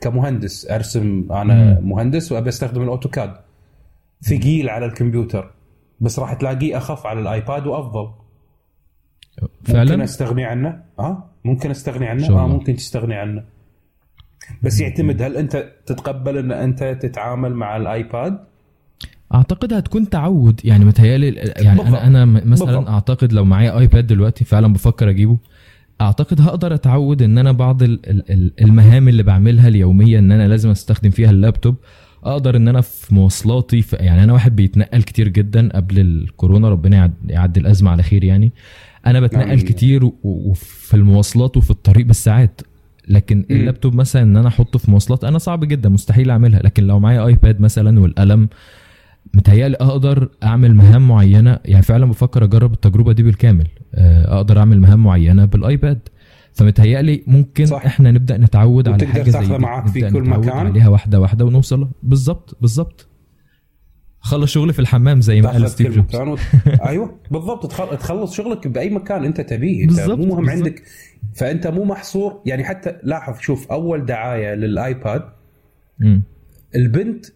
كمهندس. 0.00 0.70
أرسم 0.70 1.26
أنا 1.32 1.80
مم. 1.80 1.88
مهندس 1.88 2.32
وأبي 2.32 2.48
أستخدم 2.48 2.82
ال 2.82 2.88
AutoCAD. 2.88 3.34
ثقيل 4.22 4.68
على 4.68 4.86
الكمبيوتر. 4.86 5.50
بس 6.00 6.18
راح 6.18 6.34
تلاقيه 6.34 6.76
أخف 6.76 7.06
على 7.06 7.20
الايباد 7.20 7.66
وأفضل. 7.66 8.25
ممكن 9.42 9.72
فعلا؟ 9.72 10.04
أستغني 10.04 10.44
عنه؟ 10.44 10.80
آه 10.98 11.24
ممكن 11.44 11.70
أستغني 11.70 12.06
عنه؟ 12.06 12.28
آه. 12.38 12.46
ممكن 12.46 12.76
تستغني 12.76 13.14
عنه. 13.14 13.42
بس 14.62 14.80
يعتمد 14.80 15.22
هل 15.22 15.36
أنت 15.36 15.72
تتقبل 15.86 16.38
إن 16.38 16.52
أنت 16.52 16.98
تتعامل 17.02 17.54
مع 17.54 17.76
الآيباد؟ 17.76 18.38
أعتقد 19.34 19.72
هتكون 19.72 20.08
تعود. 20.08 20.60
يعني 20.64 20.84
متهيألي 20.84 21.26
يعني 21.36 21.78
بالضبط. 21.78 21.96
أنا 21.98 22.06
أنا 22.06 22.24
مثلا 22.24 22.66
بالضبط. 22.66 22.88
أعتقد 22.88 23.32
لو 23.32 23.44
معايا 23.44 23.78
آيباد 23.78 24.06
دلوقتي 24.06 24.44
فعلا 24.44 24.72
بفكر 24.72 25.10
أجيبه. 25.10 25.38
أعتقد 26.00 26.40
هقدر 26.40 26.74
أتعود 26.74 27.22
إن 27.22 27.38
أنا 27.38 27.52
بعض 27.52 27.82
ال- 27.82 28.10
ال- 28.10 28.30
ال- 28.32 28.52
المهام 28.60 29.08
اللي 29.08 29.22
بعملها 29.22 29.68
اليومية 29.68 30.18
إن 30.18 30.32
أنا 30.32 30.48
لازم 30.48 30.70
أستخدم 30.70 31.10
فيها 31.10 31.30
اللابتوب. 31.30 31.76
أقدر 32.24 32.56
إن 32.56 32.68
أنا 32.68 32.80
في 32.80 33.14
مواصلاتي 33.14 33.82
في 33.82 33.96
يعني 33.96 34.24
أنا 34.24 34.32
واحد 34.32 34.56
بيتنقل 34.56 35.02
كتير 35.02 35.28
جدا 35.28 35.68
قبل 35.76 35.98
الكورونا 36.00 36.68
ربنا 36.68 36.96
يعد- 36.96 37.14
يعدي 37.30 37.60
الأزمة 37.60 37.90
على 37.90 38.02
خير 38.02 38.24
يعني. 38.24 38.52
أنا 39.06 39.20
بتنقل 39.20 39.50
آمين. 39.50 39.58
كتير 39.64 40.10
وفي 40.22 40.94
المواصلات 40.94 41.56
وفي 41.56 41.70
الطريق 41.70 42.06
بالساعات 42.06 42.60
لكن. 43.08 43.44
اللابتوب 43.50 43.94
مثلا 43.94 44.22
إن 44.22 44.36
أنا 44.36 44.48
أحطه 44.48 44.78
في 44.78 44.90
مواصلات 44.90 45.24
أنا 45.24 45.38
صعب 45.38 45.64
جدا 45.64 45.88
مستحيل 45.88 46.30
أعملها 46.30 46.60
لكن 46.60 46.84
لو 46.86 46.98
معايا 47.00 47.26
آيباد 47.26 47.60
مثلا 47.60 48.00
والقلم 48.00 48.48
متهيألي 49.34 49.76
أقدر 49.76 50.28
أعمل 50.42 50.74
مهام 50.74 51.08
معينة 51.08 51.58
يعني 51.64 51.82
فعلا 51.82 52.06
بفكر 52.06 52.44
أجرب 52.44 52.72
التجربة 52.72 53.12
دي 53.12 53.22
بالكامل 53.22 53.66
آه، 53.94 54.36
أقدر 54.36 54.58
أعمل 54.58 54.80
مهام 54.80 55.02
معينة 55.04 55.44
بالآيباد 55.44 55.98
فمتهيألي 56.52 57.22
ممكن 57.26 57.66
صح. 57.66 57.84
إحنا 57.86 58.10
نبدأ 58.10 58.36
نتعود 58.36 58.88
على 58.88 59.06
حاجة 59.06 59.30
زي 59.30 59.46
دي 59.46 59.58
معاك 59.58 59.86
في 59.88 60.00
كل 60.00 60.06
نتعود 60.22 60.28
مكان. 60.46 60.56
عليها 60.66 60.88
واحدة 60.88 61.20
واحدة 61.20 61.44
ونوصل 61.44 61.88
بالظبط 62.02 62.56
بالظبط 62.60 63.06
خلص 64.26 64.50
شغل 64.52 64.72
في 64.72 64.78
الحمام 64.78 65.20
زي 65.20 65.40
ما 65.40 65.50
قال 65.50 65.70
ستيف 65.70 65.94
جوبز. 65.94 66.38
أيوه 66.88 67.18
بالضبط 67.30 67.66
تخل... 67.66 67.98
تخلص 67.98 68.34
شغلك 68.34 68.66
بأي 68.68 68.90
مكان 68.90 69.24
أنت 69.24 69.40
تبيه 69.40 69.84
أنت 69.84 70.00
مو 70.00 70.16
مهم 70.16 70.28
بالضبط. 70.44 70.48
عندك 70.50 70.82
فأنت 71.34 71.66
مو 71.66 71.84
محصور 71.84 72.42
يعني 72.46 72.64
حتى 72.64 72.96
لاحظ 73.02 73.38
شوف 73.38 73.72
أول 73.72 74.06
دعاية 74.06 74.54
للآيباد 74.54 75.22
مم. 75.98 76.22
البنت 76.76 77.26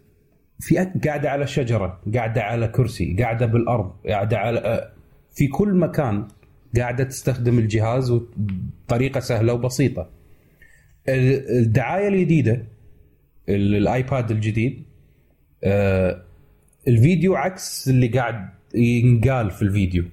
في 0.61 0.75
أك- 0.75 1.07
قاعدة 1.07 1.31
على 1.31 1.47
شجرة 1.47 2.01
قاعدة 2.15 2.43
على 2.43 2.69
كرسي 2.69 3.17
قاعدة 3.19 3.47
بالأرض 3.47 3.93
قاعدة 4.09 4.39
على 4.39 4.59
آه، 4.61 4.93
في 5.35 5.47
كل 5.47 5.75
مكان 5.75 6.29
قاعدة 6.77 7.05
تستخدم 7.05 7.59
الجهاز 7.59 8.13
بطريقه 8.37 9.21
سهلة 9.21 9.53
وبسيطة 9.53 10.09
ال- 11.09 11.59
الدعاية 11.59 12.09
الجديدة 12.09 12.53
ال- 13.49 13.75
الآيباد 13.77 14.31
الجديد 14.31 14.83
آه، 15.65 16.23
الفيديو 16.89 17.35
عكس 17.35 17.89
اللي 17.89 18.09
قاعد 18.09 18.49
ينقال 18.75 19.51
في 19.51 19.63
الفيديو. 19.63 20.05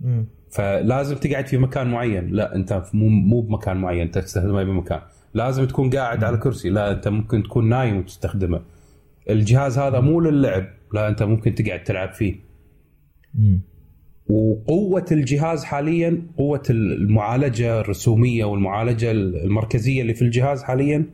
مم. 0.00 0.26
فلازم 0.50 1.16
تقعد 1.16 1.46
في 1.46 1.58
مكان 1.58 1.90
معين. 1.90 2.28
لا 2.28 2.54
انت 2.54 2.82
مو 2.94 3.08
مو 3.08 3.40
بمكان 3.40 3.76
معين 3.76 4.02
انت 4.02 4.18
تستخدمه 4.18 4.62
بمكان 4.62 5.00
لازم 5.34 5.64
تكون 5.64 5.90
قاعد 5.90 6.24
على 6.24 6.36
كرسي. 6.36 6.70
لا 6.70 6.92
انت 6.92 7.08
ممكن 7.08 7.42
تكون 7.42 7.68
نايم 7.68 7.96
وتستخدمه. 7.96 8.60
الجهاز 9.30 9.78
هذا 9.78 10.00
مو 10.00 10.20
للعب. 10.20 10.66
لا 10.94 11.08
انت 11.08 11.22
ممكن 11.22 11.54
تقعد 11.54 11.84
تلعب 11.84 12.12
فيه. 12.12 12.34
مم. 13.34 13.62
وقوة 14.28 15.04
الجهاز 15.12 15.64
حاليا 15.64 16.22
قوة 16.36 16.62
المعالجة 16.70 17.80
الرسومية 17.80 18.44
والمعالجة 18.44 19.10
المركزية 19.10 20.02
اللي 20.02 20.14
في 20.14 20.22
الجهاز 20.22 20.62
حاليا. 20.62 21.06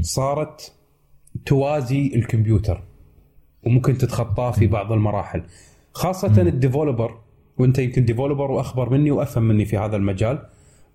صارت 0.00 0.72
توازي 1.46 2.12
الكمبيوتر. 2.14 2.82
وممكن 3.66 3.98
تتخطاه 3.98 4.50
في 4.50 4.66
بعض 4.66 4.92
المراحل 4.92 5.42
خاصة 5.92 6.42
ال 6.42 6.50
developer 6.50 7.18
وانت 7.58 7.78
يمكن 7.78 8.04
developer 8.04 8.50
وأخبر 8.50 8.90
مني 8.90 9.10
وأفهم 9.10 9.42
مني 9.42 9.64
في 9.64 9.78
هذا 9.78 9.96
المجال 9.96 10.38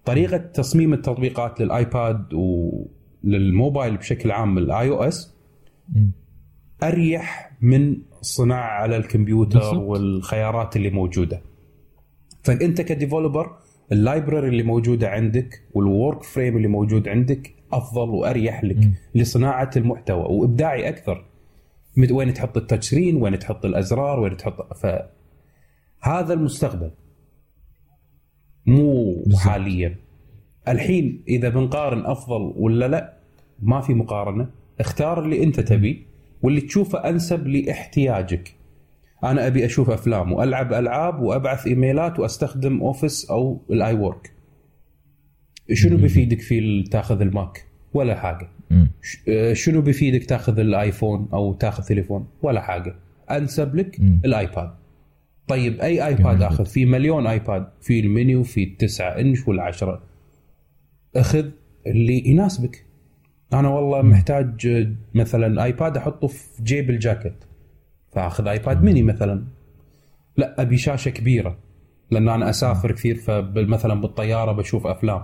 طريقة 0.05 0.37
تصميم 0.37 0.93
التطبيقات 0.93 1.61
للآيباد 1.61 2.33
وللموبايل 2.33 3.97
بشكل 3.97 4.31
عام 4.31 4.57
ال 4.57 4.89
iOS. 4.89 5.35
أريح 6.83 7.51
من 7.61 7.97
الصناعه 8.21 8.81
على 8.81 8.97
الكمبيوتر 8.97 9.59
بالضبط. 9.59 9.77
والخيارات 9.77 10.75
اللي 10.75 10.89
موجودة. 10.89 11.41
فأنت 12.43 12.81
ك 12.81 12.89
developer 12.89 13.55
ال 13.91 13.98
library 13.99 14.49
اللي 14.49 14.63
موجودة 14.63 15.09
عندك 15.09 15.61
وال 15.73 15.90
work 15.90 16.23
frame 16.23 16.57
اللي 16.57 16.67
موجود 16.67 17.07
عندك 17.07 17.53
أفضل 17.73 18.09
وأريح 18.09 18.63
لك 18.63 18.77
مم. 18.77 18.93
لصناعة 19.15 19.69
المحتوى 19.77 20.25
وإبداعي 20.29 20.89
أكثر. 20.89 21.25
وين 22.11 22.33
تحط 22.33 22.57
ال 22.57 22.62
touch 22.62 22.87
screen، 22.87 23.15
وين 23.15 23.39
تحط 23.39 23.65
الأزرار، 23.65 24.19
وين 24.19 24.37
تحط 24.37 24.73
ف 24.73 24.85
هذا 26.01 26.33
المستقبل. 26.33 26.91
مو. 28.65 29.23
حاليا. 29.37 29.95
الحين 30.67 31.23
إذا 31.27 31.49
بنقارن 31.49 32.05
أفضل 32.05 32.53
ولا 32.55 32.87
لا 32.87 33.13
ما 33.61 33.81
في 33.81 33.93
مقارنة 33.93 34.49
اختار 34.79 35.23
اللي 35.23 35.43
أنت 35.43 35.59
تبيه 35.59 35.97
واللي 36.41 36.61
تشوفه 36.61 37.09
أنسب 37.09 37.47
لإحتياجك 37.47 38.55
أنا 39.23 39.47
أبي 39.47 39.65
أشوف 39.65 39.89
أفلام 39.89 40.31
وألعب 40.33 40.73
ألعاب 40.73 41.21
وأبعث 41.21 41.67
إيميلات 41.67 42.19
وأستخدم 42.19 42.81
Office 42.81 43.31
أو 43.31 43.61
ال 43.69 43.93
iWork 43.93 44.33
شنو. 45.73 45.97
بيفيدك 45.97 46.41
في 46.41 46.83
تاخذ 46.83 47.21
الماك 47.21 47.65
ولا 47.93 48.15
حاجة 48.15 48.49
شنو 49.53 49.81
بيفيدك 49.81 50.25
تاخذ 50.25 50.59
الايفون 50.59 51.29
أو 51.33 51.53
تاخذ 51.53 51.83
تليفون؟ 51.83 52.27
ولا 52.41 52.61
حاجة. 52.61 52.95
انسب 53.31 53.75
لك 53.75 53.99
مم. 53.99 54.21
الايباد. 54.25 54.71
طيب 55.47 55.79
أي 55.81 56.05
ايباد. 56.07 56.41
آخذ؟ 56.41 56.65
في 56.65 56.85
مليون 56.85 57.27
ايباد. 57.27 57.67
في 57.81 57.99
الميني 57.99 58.35
وفي 58.35 58.63
التسعة 58.63 59.19
انش 59.19 59.47
والعشرة. 59.47 60.01
أخذ 61.15 61.45
اللي 61.87 62.27
يناسبك. 62.27 62.85
أنا 63.53 63.69
والله. 63.69 64.01
محتاج 64.01 64.67
آه، 64.67 64.91
مثلا 65.13 65.63
ايباد 65.63 65.97
أحطه 65.97 66.27
في 66.27 66.63
جيب 66.63 66.89
الجاكيت. 66.89 67.43
فأخذ 68.11 68.47
ايباد 68.47 68.83
ميني 68.83 69.03
مثلا. 69.03 69.43
لا 70.37 70.61
أبي 70.61 70.77
شاشة 70.77 71.09
كبيرة. 71.09 71.57
لأن 72.11 72.29
أنا 72.29 72.49
أسافر 72.49 72.91
كثير 72.91 73.15
فمثلا 73.15 74.01
بالطيارة 74.01 74.51
بشوف 74.51 74.87
أفلام. 74.87 75.21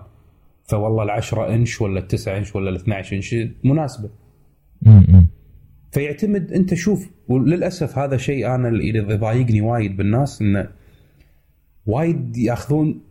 فوالله 0.65 1.03
العشرة 1.03 1.53
إنش 1.55 1.81
ولا 1.81 1.99
التسعة 1.99 2.37
إنش 2.37 2.55
ولا 2.55 2.69
ال 2.69 2.75
12 2.75 3.15
إنش 3.15 3.35
مناسبة. 3.63 4.09
فيعتمد 5.91 6.51
أنت 6.51 6.73
شوف 6.73 7.09
وللأسف 7.27 7.97
هذا 7.97 8.17
شيء 8.17 8.55
أنا 8.55 8.67
اللي 8.67 8.97
يضايقني 8.97 9.61
وايد 9.61 9.97
بالناس 9.97 10.41
إنه 10.41 10.69
وايد 11.85 12.37
يأخذون 12.37 13.01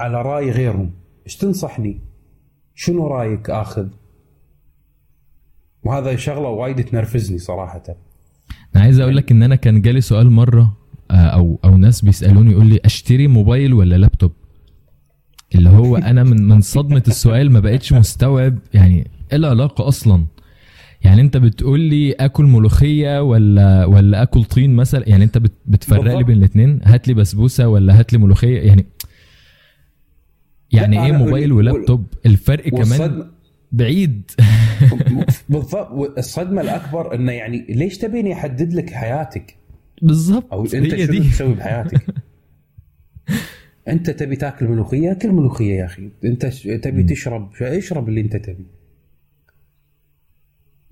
على 0.00 0.22
رأي 0.22 0.50
غيرهم 0.50 0.90
إيش 1.26 1.36
تنصحني؟ 1.36 2.00
شنو 2.74 3.06
رأيك 3.06 3.50
آخذ؟ 3.50 3.88
وهذا 5.82 6.16
شغلة 6.16 6.48
وايد 6.48 6.84
تنرفزني 6.84 7.38
صراحة 7.38 7.82
أنا 8.76 8.84
عايز 8.84 9.00
أقول 9.00 9.16
لك 9.16 9.30
إن 9.30 9.42
أنا 9.42 9.56
كان 9.56 9.82
جالي 9.82 10.00
سؤال 10.00 10.30
مرة 10.30 10.76
آه، 11.10 11.14
أو 11.14 11.58
أو 11.64 11.76
ناس 11.76 12.04
بيسألوني 12.04 12.52
يقول 12.52 12.66
لي 12.66 12.80
أشتري 12.84 13.26
موبايل 13.26 13.74
ولا 13.74 13.96
لابتوب 13.96 14.32
اللي 15.54 15.68
هو 15.68 15.96
أنا 15.96 16.24
من 16.24 16.48
من 16.48 16.60
صدمة 16.60 17.02
السؤال 17.08 17.50
ما 17.52 17.60
بقتش 17.60 17.92
مستوعب 17.92 18.58
يعني 18.74 18.96
إيه 19.32 19.36
العلاقة 19.38 19.88
أصلا؟ 19.88 20.24
يعني 21.04 21.20
أنت 21.20 21.36
بتقول 21.36 21.80
لي 21.80 22.12
آكل 22.12 22.44
ملوخية 22.44 23.22
ولا 23.22 23.84
ولا 23.84 24.22
آكل 24.22 24.44
طين 24.44 24.74
مثلا؟ 24.76 25.08
يعني 25.08 25.24
أنت 25.24 25.38
بت- 25.38 25.52
بتفرق 25.66 25.98
لي 26.02 26.08
بالضبط. 26.08 26.24
بين 26.26 26.36
الاثنين 26.38 26.80
هات 26.84 27.08
لي 27.08 27.14
بسبوسة 27.14 27.68
ولا 27.68 27.98
هات 27.98 28.12
لي 28.12 28.18
ملوخية؟ 28.18 28.60
يعني 28.60 28.86
يعني 30.72 31.06
إيه 31.06 31.12
موبايل 31.12 31.52
ولابتوب؟ 31.52 32.04
الفرق 32.26 32.68
كمان 32.68 33.26
بعيد. 33.72 34.30
بالضبط. 35.48 36.18
الصدمه 36.18 36.60
الأكبر 36.60 37.14
انه 37.14 37.32
يعني 37.32 37.66
ليش 37.68 37.98
تبيني 37.98 38.32
احدد 38.32 38.72
لك 38.72 38.90
حياتك؟ 38.90 39.56
بالظبط 40.02 40.52
أو 40.52 40.64
أنت 40.64 40.76
دي. 40.94 41.20
تسوي 41.20 41.54
بحياتك؟ 41.54 42.00
أنت 43.90 44.10
تبي 44.10 44.36
تاكل 44.36 44.66
ملوخية؟ 44.68 45.12
كل 45.12 45.32
ملوخية 45.32 45.74
يا 45.78 45.84
أخي. 45.84 46.10
أنت 46.24 46.46
تبي. 46.46 47.02
تشرب 47.02 47.50
اشرب 47.62 48.08
اللي 48.08 48.20
أنت 48.20 48.36
تبي. 48.36 48.66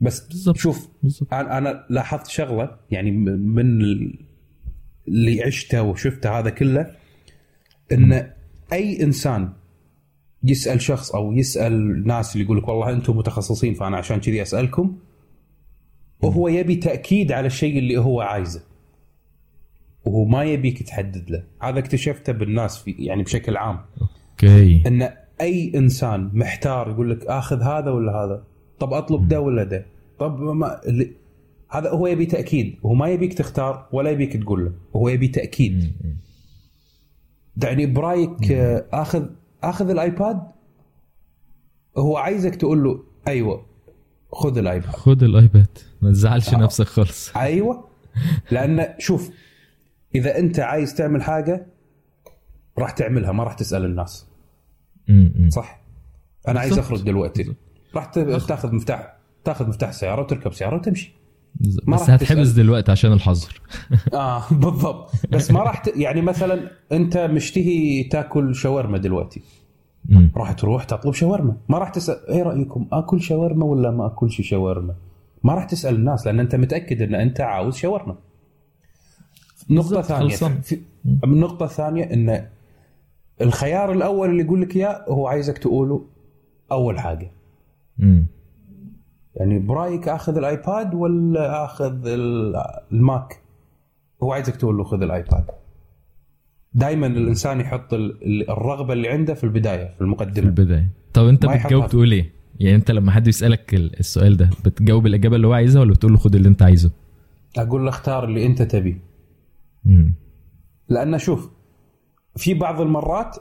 بس 0.01 0.20
بالظبط. 0.28 0.57
شوف 0.57 0.88
بالظبط 1.03 1.34
أنا 1.34 1.59
أنا 1.59 1.86
لاحظت 1.90 2.26
شغلة 2.26 2.76
يعني 2.90 3.11
م- 3.11 3.24
من 3.55 3.80
ال- 3.80 4.18
اللي 5.09 5.42
عشته 5.42 5.82
وشفته 5.82 6.38
هذا 6.38 6.51
كله 6.51 6.94
إن 7.92 8.30
أي 8.72 9.03
إنسان 9.03 9.53
يسأل 10.44 10.80
شخص 10.82 11.11
أو 11.14 11.32
يسأل 11.32 12.07
ناس 12.07 12.32
اللي 12.32 12.44
يقول 12.44 12.59
لك 12.59 12.68
والله 12.68 12.90
أنتم 12.92 13.16
متخصصين 13.16 13.74
فأنا 13.74 13.96
عشان 13.96 14.20
كذي 14.20 14.42
أسألكم 14.42 14.99
وهو 16.22 16.49
يبي 16.49 16.76
تأكيد 16.76 17.32
على 17.32 17.46
الشيء 17.46 17.78
اللي 17.78 17.96
هو 17.96 18.20
عايزه. 18.20 18.62
وهو 20.09 20.24
ما 20.24 20.44
يبيك 20.44 20.82
تحدد 20.82 21.30
له. 21.30 21.44
هذا 21.62 21.78
اكتشفته 21.78 22.32
بالناس 22.32 22.78
في 22.78 22.90
يعني 22.90 23.22
بشكل 23.22 23.56
عام. 23.56 23.80
أوكي. 24.00 24.82
إن 24.86 25.09
أي 25.40 25.72
إنسان 25.74 26.30
محتار 26.34 26.90
يقول 26.90 27.11
لك 27.11 27.26
آخذ 27.26 27.62
هذا 27.62 27.90
ولا 27.90 28.12
هذا؟ 28.12 28.44
طب 28.78 28.92
أطلب 28.92 29.28
ده 29.28 29.40
ولا 29.40 29.64
ده؟ 29.64 29.86
طب 30.18 30.40
ما 30.40 30.80
هذا 31.70 31.90
هو 31.90 32.06
يبي 32.06 32.26
تأكيد. 32.26 32.76
هو 32.86 32.94
ما 32.94 33.09
يبيك 33.09 33.34
تختار 33.34 33.88
ولا 33.92 34.11
يبيك 34.11 34.42
تقول 34.42 34.64
له. 34.64 34.72
هو 34.96 35.09
يبي 35.09 35.28
تأكيد. 35.28 35.92
يعني 37.62 37.86
برايك 37.86 38.52
اخذ 38.92 39.26
آخذ 39.62 39.90
الآيباد؟ 39.90 40.42
هو 41.96 42.16
عايزك 42.16 42.54
تقول 42.54 42.84
له 42.84 43.02
أيوه 43.28 43.66
خذ 44.32 44.59
الآيباد. 44.59 44.90
خد 44.90 45.22
الآيباد. 45.22 45.78
ما 46.02 46.11
تزعلش 46.11 46.54
آه. 46.54 46.59
نفسك 46.59 46.86
خالص. 46.86 47.36
أيوه. 47.36 47.88
لأن 48.52 48.94
شوف 48.98 49.30
إذا 50.14 50.38
أنت 50.38 50.61
عايز 50.61 50.94
تعمل 50.94 51.22
حاجة 51.22 51.66
راح 52.78 52.90
تعملها 52.90 53.32
ما 53.32 53.44
راح 53.44 53.54
تسأل 53.54 53.84
الناس. 53.84 54.26
صح؟ 55.48 55.80
أنا 56.48 56.61
عايز. 56.61 56.78
أخرج 56.78 57.02
دلوقتي. 57.02 57.54
راح 57.94 58.04
تاخذ 58.04 58.74
مفتاح 58.74 59.14
تاخذ 59.44 59.68
مفتاح 59.68 59.92
سيارة 59.92 60.20
وتركب 60.22 60.52
سيارة 60.52 60.76
وتمشي. 60.76 61.12
ما 61.86 61.96
بس 61.96 62.11
هتحبس. 62.11 62.48
دلوقتي 62.48 62.90
عشان 62.90 63.12
الحظر. 63.12 63.61
آه 64.14 64.42
بالضبط. 64.50 65.12
بس 65.30 65.50
ما 65.50 65.62
راح 65.62 65.78
ت... 65.78 65.96
يعني 65.96 66.20
مثلا 66.20 66.70
أنت 66.92 67.18
مشتهي 67.18 68.04
تاكل 68.04 68.54
شاورما 68.54 68.98
دلوقتي. 68.98 69.42
م. 70.09 70.28
راح 70.36 70.52
تروح 70.52 70.84
تطلب 70.84 71.14
شاورما. 71.14 71.56
ما 71.68 71.78
راح 71.78 71.88
تسأل 71.88 72.28
إيه 72.28 72.42
رأيكم؟ 72.42 72.88
آكل 72.92 73.20
شاورما 73.20 73.64
ولا 73.64 73.90
ما 73.90 74.06
آكلش 74.06 74.40
شاورما؟ 74.40 74.94
ما 75.42 75.54
راح 75.54 75.64
تسأل 75.64 75.94
الناس 75.94 76.26
لأن 76.26 76.40
أنت 76.40 76.54
متأكد 76.54 77.02
إن 77.02 77.14
أنت 77.14 77.40
عاوز 77.40 77.76
شاورما. 77.76 78.16
ثانية. 80.02 80.28
خلصان. 80.30 80.60
في... 80.60 80.78
النقطه 81.24 81.64
الثانية 81.64 82.04
إن 82.04 82.46
الخيار 83.40 83.92
الأول 83.92 84.30
اللي 84.30 84.42
يقول 84.42 84.62
لك 84.62 84.76
إياه 84.76 85.04
هو 85.08 85.26
عايزك 85.26 85.58
تقوله 85.58 86.04
أول 86.72 86.98
حاجة. 87.00 87.30
م. 87.98 88.22
يعني 89.36 89.58
برأيك 89.58 90.08
آخذ 90.08 90.36
الآيباد 90.36 90.94
ولا 90.94 91.64
آخذ 91.64 92.06
ال- 92.06 92.56
الماك؟ 92.92 93.40
هو 94.22 94.32
عايزك 94.32 94.56
تقول 94.56 94.76
له 94.76 94.84
خذ 94.84 95.02
الآيباد. 95.02 95.44
دائما 96.72 97.06
الإنسان 97.06 97.60
يحط 97.60 97.94
ال- 97.94 98.22
ال- 98.24 98.50
الرغبة 98.50 98.92
اللي 98.92 99.08
عنده 99.08 99.34
في 99.34 99.44
البداية 99.44 99.84
في 99.86 99.94
في 99.94 100.00
المقدمه 100.00 100.46
البداية. 100.46 100.88
طب 101.14 101.26
أنت 101.26 101.46
بتجاوب 101.46 101.82
في- 101.84 101.90
تقول 101.90 102.12
إيه؟ 102.12 102.30
يعني 102.60 102.76
أنت 102.76 102.90
لما 102.90 103.12
حد 103.12 103.28
يسألك 103.28 103.74
ال- 103.74 103.98
السؤال 103.98 104.36
ده 104.36 104.50
بتجاوب 104.64 105.06
الإجابة 105.06 105.36
اللي 105.36 105.46
هو 105.46 105.52
عايزها 105.52 105.80
ولا 105.82 105.92
بتقول 105.92 106.12
له 106.12 106.18
خد 106.18 106.34
اللي 106.34 106.48
أنت 106.48 106.62
عايزه؟ 106.62 106.90
أقول 107.58 107.82
له 107.82 107.88
اختار 107.88 108.24
اللي 108.24 108.46
أنت 108.46 108.62
تبيه. 108.62 109.07
لأن 110.89 111.18
شوف 111.18 111.51
في 112.36 112.55
بعض 112.55 112.80
المرات 112.80 113.36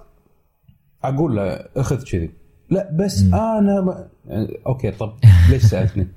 أقول 1.03 1.35
له 1.35 1.43
أخذ 1.75 2.03
كذي. 2.03 2.31
لا 2.69 2.91
بس 2.91 3.21
أنا 3.21 3.81
ما... 3.81 4.07
يعني 4.25 4.59
أوكي 4.67 4.91
طب 4.91 5.13
ليش 5.49 5.63
سألتني؟ 5.63 6.07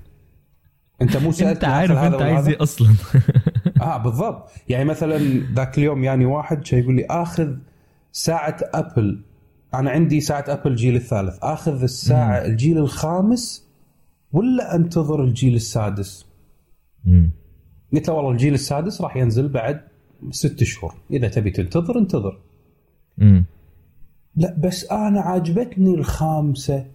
أنت 1.03 1.16
مو 1.16 1.33
سألتني 1.33 1.53
انت 1.53 1.64
عارف 1.64 1.99
أنت 1.99 2.22
عايز؟ 2.22 2.49
إيه 2.49 2.62
أصلا؟ 2.62 2.95
آه 3.81 3.97
بالضبط. 3.97 4.51
يعني 4.68 4.85
مثلا 4.85 5.18
ذاك 5.55 5.78
اليوم 5.78 6.05
يعني 6.05 6.26
واحد 6.26 6.66
شي 6.66 6.78
يقول 6.78 6.97
لي 6.97 7.07
أخذ 7.07 7.57
ساعة 8.12 8.57
أبل. 8.74 9.22
أنا 9.74 9.91
عندي 9.91 10.20
ساعة 10.20 10.45
أبل 10.49 10.70
الجيل 10.70 10.97
الثالث. 10.97 11.39
أخذ 11.43 11.83
الساعة 11.83 12.45
الجيل 12.45 12.78
الخامس 12.78 13.68
ولا 14.33 14.74
أنتظر 14.74 15.24
الجيل 15.24 15.55
السادس؟ 15.55 16.26
م. 17.05 17.28
قلت 17.93 18.09
له 18.09 18.14
والله 18.14 18.31
الجيل 18.31 18.55
السادس 18.55 19.01
راح 19.01 19.16
ينزل 19.16 19.49
بعد 19.49 19.89
ست 20.31 20.64
شهور. 20.64 20.95
إذا 21.11 21.29
تبي 21.29 21.51
تنتظر 21.51 21.99
انتظر. 21.99 22.39
م. 23.18 23.43
لا 24.37 24.57
بس 24.59 24.85
أنا 24.85 25.21
عاجبتني 25.21 25.95
الخامسة. 25.95 26.87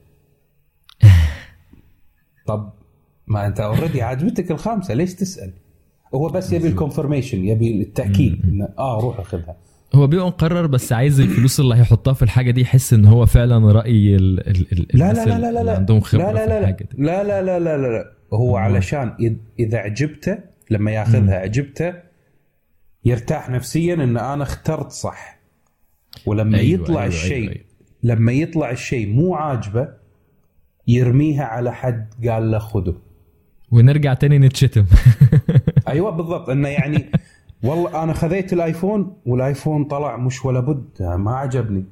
طب 2.47 2.69
ما 3.27 3.47
أنت 3.47 3.59
already 3.59 4.01
عاجبتك 4.01 4.51
الخامسة 4.51 4.93
ليش 4.93 5.13
تسأل؟ 5.13 5.53
هو 6.15 6.27
بس 6.29 6.51
يبي 6.53 6.67
ال 6.67 6.73
confirmation 6.73 7.45
يبي 7.45 7.81
التأكيد. 7.81 8.41
إنه 8.43 8.69
آه 8.79 8.99
روح 9.01 9.19
أخذها. 9.19 9.55
هو 9.95 10.07
بيبقى 10.07 10.27
مقرر 10.27 10.67
بس 10.67 10.93
عايز 10.93 11.19
الفلوس 11.19 11.59
اللي 11.59 11.75
هيحطها 11.75 12.13
في 12.13 12.23
الحاجة 12.23 12.51
دي 12.51 12.61
يحس 12.61 12.93
إن 12.93 13.05
هو 13.05 13.25
فعلا 13.25 13.71
رأي 13.71 14.15
ال 14.15 14.47
ال 14.49 14.71
ال 14.71 14.99
لا 14.99 15.13
لا 15.13 15.25
لا 15.25 15.39
لا 15.39 15.51
لا 15.51 15.63
لا. 15.63 15.75
عندهم 15.75 15.99
خبرة 15.99 16.31
لا 16.31 16.45
لا 16.45 16.61
لا. 16.61 16.77
لا 16.97 17.23
لا 17.23 17.41
لا 17.41 17.59
لا 17.59 17.77
لا, 17.77 17.87
لا. 17.87 18.11
هو 18.33 18.57
علشان 18.57 19.37
إذا 19.59 19.77
عجبته 19.77 20.37
لما 20.71 20.91
ياخذها 20.91 21.35
عجبته 21.35 21.93
يرتاح 23.05 23.49
نفسيا 23.49 23.93
إن 23.93 24.17
أنا 24.17 24.43
اخترت 24.43 24.91
صح. 24.91 25.39
ولما 26.25 26.57
أيوة، 26.57 26.81
يطلع 26.81 26.99
أيوة، 26.99 27.07
الشيء 27.07 27.33
أيوة، 27.33 27.51
أيوة. 27.51 27.65
لما 28.03 28.31
يطلع 28.31 28.71
الشيء 28.71 29.13
مو 29.13 29.35
عاجبه 29.35 29.89
يرميها 30.87 31.43
على 31.43 31.73
حد 31.73 32.27
قال 32.27 32.51
له 32.51 32.59
خذه. 32.59 32.95
ونرجع 33.71 34.13
تاني 34.13 34.39
نتشتم. 34.39 34.85
أيوه 35.87 36.09
بالضبط. 36.09 36.49
إنه 36.49 36.69
يعني 36.69 37.05
والله 37.63 38.03
أنا 38.03 38.13
خذيت 38.13 38.53
الآيفون 38.53 39.17
والآيفون 39.25 39.83
طلع 39.83 40.17
مش 40.17 40.45
ولا 40.45 40.59
بد 40.59 40.87
ما 41.01 41.35
عجبني. 41.35 41.85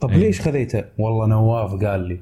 طب 0.00 0.10
أيوة. 0.10 0.22
ليش 0.22 0.40
خذيته؟ 0.40 0.84
والله 0.98 1.26
نواف 1.26 1.84
قال 1.84 2.00
لي. 2.00 2.20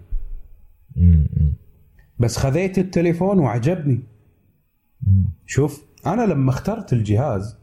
بس 2.19 2.37
خذيت 2.37 2.79
التليفون 2.79 3.39
وعجبني. 3.39 4.01
شوف 5.47 5.85
أنا 6.07 6.23
لما 6.23 6.51
اخترت 6.51 6.93
الجهاز 6.93 7.62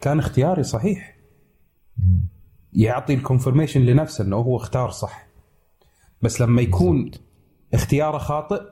كان 0.00 0.18
اختياري 0.18 0.62
صحيح. 0.62 1.16
يعطي 2.72 3.14
ال 3.14 3.19
confirmation 3.19 3.80
لنفسه 3.80 4.24
إنه 4.24 4.36
هو 4.36 4.56
اختار 4.56 4.90
صح. 4.90 5.26
بس 6.22 6.40
لما 6.40 6.62
يكون 6.62 7.10
اختياره 7.74 8.18
خاطئ 8.18 8.62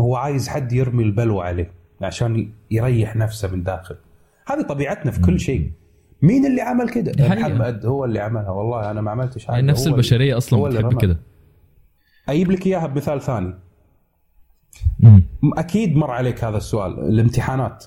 هو 0.00 0.16
عايز 0.16 0.48
حد 0.48 0.72
يرمي 0.72 1.02
البلوى 1.02 1.46
عليه 1.46 1.72
عشان 2.02 2.52
يريح 2.70 3.16
نفسه 3.16 3.48
من 3.48 3.62
داخل. 3.62 3.96
هذه 4.46 4.62
طبيعتنا 4.62 5.10
في 5.10 5.20
كل 5.20 5.40
شيء. 5.40 5.72
مين 6.22 6.46
اللي 6.46 6.60
عمل 6.60 6.88
كده. 6.88 7.28
محمد 7.28 7.86
هو 7.86 8.04
اللي 8.04 8.20
عملها. 8.20 8.50
والله 8.50 8.90
أنا 8.90 9.00
ما 9.00 9.10
عملتش 9.10 9.44
حاجة. 9.44 9.56
يعني 9.56 9.66
نفس 9.66 9.86
البشرية 9.86 10.36
أصلا 10.36 10.68
بتحب. 10.68 11.00
كده. 11.00 11.18
أجيب 12.28 12.50
لك 12.50 12.66
إياها 12.66 12.86
بمثال 12.86 13.20
ثاني. 13.20 13.54
أكيد 15.44 15.96
مر 15.96 16.10
عليك 16.10 16.44
هذا 16.44 16.56
السؤال. 16.56 16.98
الامتحانات. 16.98 17.84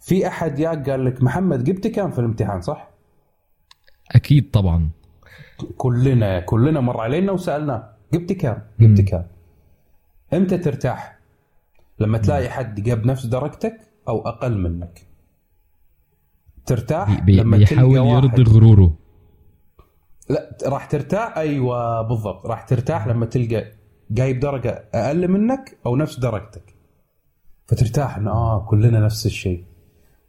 في 0.00 0.26
أحد 0.26 0.58
ياك 0.58 0.90
قال 0.90 1.04
لك 1.04 1.22
محمد 1.22 1.64
جبت 1.64 1.86
كم 1.86 2.10
في 2.10 2.18
الامتحان 2.18 2.60
صح؟ 2.60 2.90
أكيد 4.10 4.50
طبعا. 4.50 4.90
كلنا 5.76 6.40
كلنا 6.40 6.80
مر 6.80 7.00
علينا 7.00 7.32
وسألناه 7.32 7.90
جبت 8.12 8.32
كم؟ 8.32 8.56
جبت 8.80 9.00
كم؟ 9.00 9.22
إمتى 10.32 10.58
ترتاح؟ 10.58 11.18
لما 11.98 12.18
تلاقي 12.18 12.48
حد 12.48 12.80
جاب 12.80 13.06
نفس 13.06 13.26
درجتك 13.26 13.80
أو 14.08 14.28
أقل 14.28 14.58
منك. 14.58 15.06
ترتاح 16.66 17.20
بي 17.20 17.36
لما 17.36 17.56
بيحاول 17.56 17.98
واحد. 17.98 18.24
يرضي 18.24 18.42
غروره. 18.42 18.94
لا 20.30 20.58
راح 20.66 20.86
ترتاح؟ 20.86 21.36
أيوه 21.36 22.02
بالضبط. 22.02 22.46
راح 22.46 22.62
ترتاح 22.62 23.06
لما 23.06 23.26
تلقى 23.26 23.72
جايب 24.10 24.40
درجة 24.40 24.84
أقل 24.94 25.28
منك 25.28 25.78
أو 25.86 25.96
نفس 25.96 26.18
درجتك. 26.18 26.74
فترتاح 27.66 28.16
إنه 28.16 28.30
آه 28.30 28.66
كلنا 28.66 29.00
نفس 29.00 29.26
الشيء. 29.26 29.64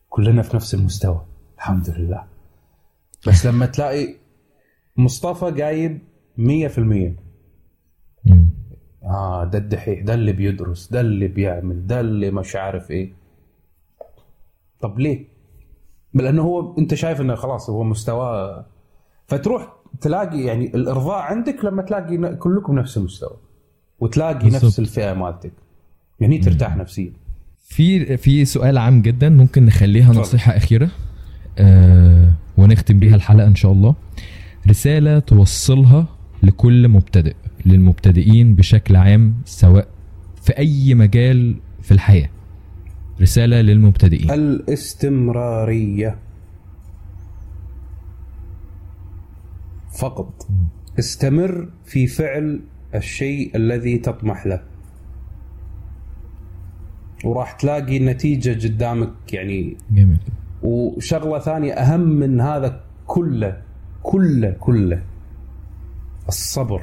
كلنا 0.10 0.42
في 0.42 0.56
نفس 0.56 0.74
المستوى. 0.74 1.26
الحمد 1.56 1.90
لله. 1.90 2.24
بس 3.28 3.46
لما 3.46 3.66
تلاقي 3.66 4.16
مصطفى 4.98 5.52
جايب 5.52 6.00
100% 6.38 6.80
م. 8.26 8.46
آه 9.04 9.44
ده 9.46 9.58
الدحيح 9.58 10.02
ده 10.04 10.14
اللي 10.14 10.32
بيدرس 10.32 10.92
ده 10.92 11.02
اللي 11.02 11.28
بيعمل 11.28 11.88
ده 11.88 12.00
اللي 12.00 12.32
مش 12.32 12.56
عارف 12.56 12.92
إيه. 12.92 13.14
طب 14.82 15.00
ليه؟ 15.00 15.26
لأنه 16.14 16.42
هو 16.42 16.78
أنت 16.78 16.94
شايف 16.94 17.22
إنه 17.22 17.36
خلاص 17.36 17.70
هو 17.70 17.84
مستواه 17.84 18.66
فتروح 19.28 19.74
تلاقي 20.02 20.40
يعني 20.42 20.66
الإرضاء 20.76 21.20
عندك 21.20 21.66
لما 21.66 21.82
تلاقي 21.82 22.36
كلكم 22.36 22.80
نفس 22.80 22.98
المستوى. 22.98 23.38
وتلاقي 24.00 24.34
بالضبط. 24.40 24.64
نفس 24.66 24.80
الفئة 24.80 25.14
مالتك. 25.14 25.52
يعني 26.20 26.38
ترتاح 26.38 26.78
نفسيا. 26.78 27.14
في 27.70 28.18
في 28.18 28.46
سؤال 28.46 28.78
عام 28.78 29.02
جدا 29.02 29.30
ممكن 29.30 29.66
نخليها. 29.66 30.14
نصيحة 30.14 30.58
أخيرة 30.58 30.90
آه 31.58 32.34
ونختم 32.58 33.00
بيها 33.00 33.16
الحلقة 33.16 33.48
إن 33.48 33.56
شاء 33.56 33.72
الله. 33.72 33.96
رسالة 34.70 35.20
توصلها 35.20 36.08
لكل 36.44 36.88
مبتدئ 36.88 37.36
للمبتدئين 37.66 38.56
بشكل 38.56 38.96
عام 38.96 39.34
سواء 39.46 39.88
في 40.44 40.58
أي 40.58 40.94
مجال 40.94 41.56
في 41.82 41.92
الحياة. 41.92 42.30
رسالة 43.22 43.62
للمبتدئين. 43.62 44.32
الاستمرارية. 44.32 46.20
فقط. 50.00 50.48
استمر 51.00 51.70
في 51.86 52.08
فعل 52.08 52.62
الشيء 52.96 53.56
الذي 53.56 53.98
تطمح 53.98 54.48
له. 54.48 54.69
وراح 57.24 57.52
تلاقي 57.52 57.98
النتيجه 57.98 58.68
قدامك 58.68 59.34
يعني. 59.34 59.78
جميل. 59.92 60.18
وشغلة 60.64 61.40
ثانية 61.40 61.74
أهم 61.74 62.00
من 62.00 62.42
هذا 62.42 62.82
كله 63.08 63.62
كله 64.04 64.56
كله 64.60 65.02
الصبر. 66.28 66.82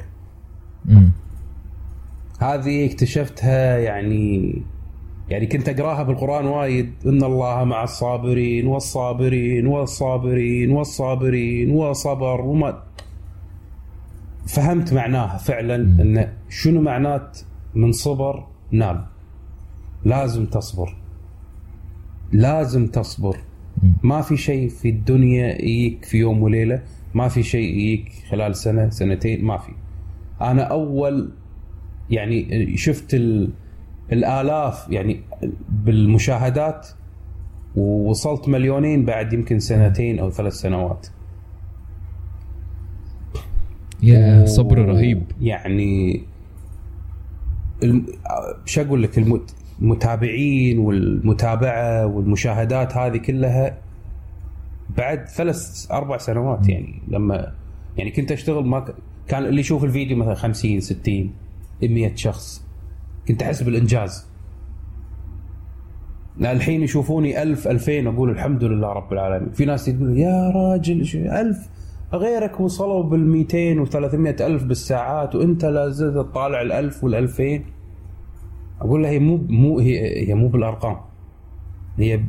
مم. 0.84 1.10
هذه 2.40 2.86
اكتشفتها 2.86 3.78
يعني 3.78 4.62
يعني 5.28 5.46
كنت 5.46 5.68
أقراها 5.68 6.02
بالقرآن 6.02 6.46
وايد. 6.46 6.92
إن 7.06 7.24
الله 7.24 7.64
مع 7.64 7.84
الصابرين 7.84 8.66
والصابرين 8.66 9.66
والصابرين 9.66 10.70
والصابرين 10.70 11.70
وصبر 11.70 12.40
وما 12.40 12.82
فهمت 14.46 14.92
معناها 14.92 15.38
فعلا 15.38 15.74
إن 15.76 16.28
شنو 16.48 16.80
معنات 16.80 17.38
من 17.74 17.92
صبر؟ 17.92 18.46
نال 18.70 19.04
لازم 20.06 20.46
تصبر 20.46 20.96
لازم 22.32 22.86
تصبر 22.86 23.36
ما 24.02 24.20
في 24.22 24.36
شيء 24.36 24.68
في 24.68 24.88
الدنيا 24.88 25.62
يجيك 25.62 26.04
في 26.04 26.18
يوم 26.18 26.42
وليلة 26.42 26.82
ما 27.14 27.28
في 27.28 27.42
شيء 27.42 27.74
يجيك 27.74 28.12
خلال 28.30 28.56
سنة 28.56 28.90
سنتين 28.90 29.44
ما 29.44 29.58
في 29.58 29.72
أنا 30.40 30.62
أول 30.62 31.30
يعني 32.10 32.76
شفت 32.76 33.14
ال... 33.14 33.50
الآلاف 34.12 34.86
يعني 34.90 35.20
بالمشاهدات 35.68 36.88
ووصلت 37.76 38.48
مليونين 38.48 39.04
بعد 39.04 39.32
يمكن 39.32 39.58
سنتين 39.58 40.18
أو 40.18 40.30
ثلاث 40.30 40.52
سنوات 40.52 41.06
يا 44.02 44.46
صبر 44.46 44.78
رهيب 44.78 45.22
يعني. 45.40 46.22
شو 48.64 48.80
أقول 48.80 49.02
لك. 49.02 49.18
المتابعين 49.82 50.78
والمتابعة 50.78 52.06
والمشاهدات 52.06 52.96
هذه 52.96 53.16
كلها 53.16 53.78
بعد 54.96 55.28
ثلاث 55.28 55.86
أربع 55.92 56.16
سنوات 56.18 56.68
يعني. 56.68 57.02
لما 57.08 57.52
يعني 57.96 58.10
كنت 58.10 58.32
أشتغل 58.32 58.66
ما 58.66 58.84
كان 59.28 59.44
اللي 59.44 59.60
يشوف 59.60 59.84
الفيديو 59.84 60.16
مثلا 60.16 60.34
50 60.34 60.80
60 60.80 61.30
100 61.82 62.14
شخص 62.14 62.62
كنت 63.28 63.42
أحس 63.42 63.62
بالإنجاز. 63.62 64.26
الحين 66.40 66.82
يشوفوني 66.82 67.42
1000 67.42 67.68
2000 67.68 68.08
أقول 68.08 68.30
الحمد 68.30 68.64
لله 68.64 68.88
رب 68.88 69.12
العالمين. 69.12 69.52
في 69.52 69.64
ناس 69.64 69.84
تقول 69.84 70.18
يا 70.18 70.50
راجل 70.50 71.00
1000 71.14 71.68
غيرك 72.12 72.60
وصلوا 72.60 73.02
بال 73.02 73.26
200 73.26 73.80
و 73.80 73.84
300 73.84 74.36
ألف 74.46 74.64
بالساعات 74.64 75.34
وأنت 75.34 75.64
لا 75.64 75.88
زلت 75.88 76.14
تطالع 76.14 76.62
ال 76.62 76.72
1000 76.72 77.04
وال 77.04 77.14
2000 77.14 77.60
أقول 78.80 79.02
لها 79.02 79.10
هي 79.10 79.18
مو 79.18 79.36
مو 79.48 79.78
هي, 79.78 80.28
هي 80.28 80.34
مو 80.34 80.48
بالأرقام. 80.48 80.96
هي 81.98 82.20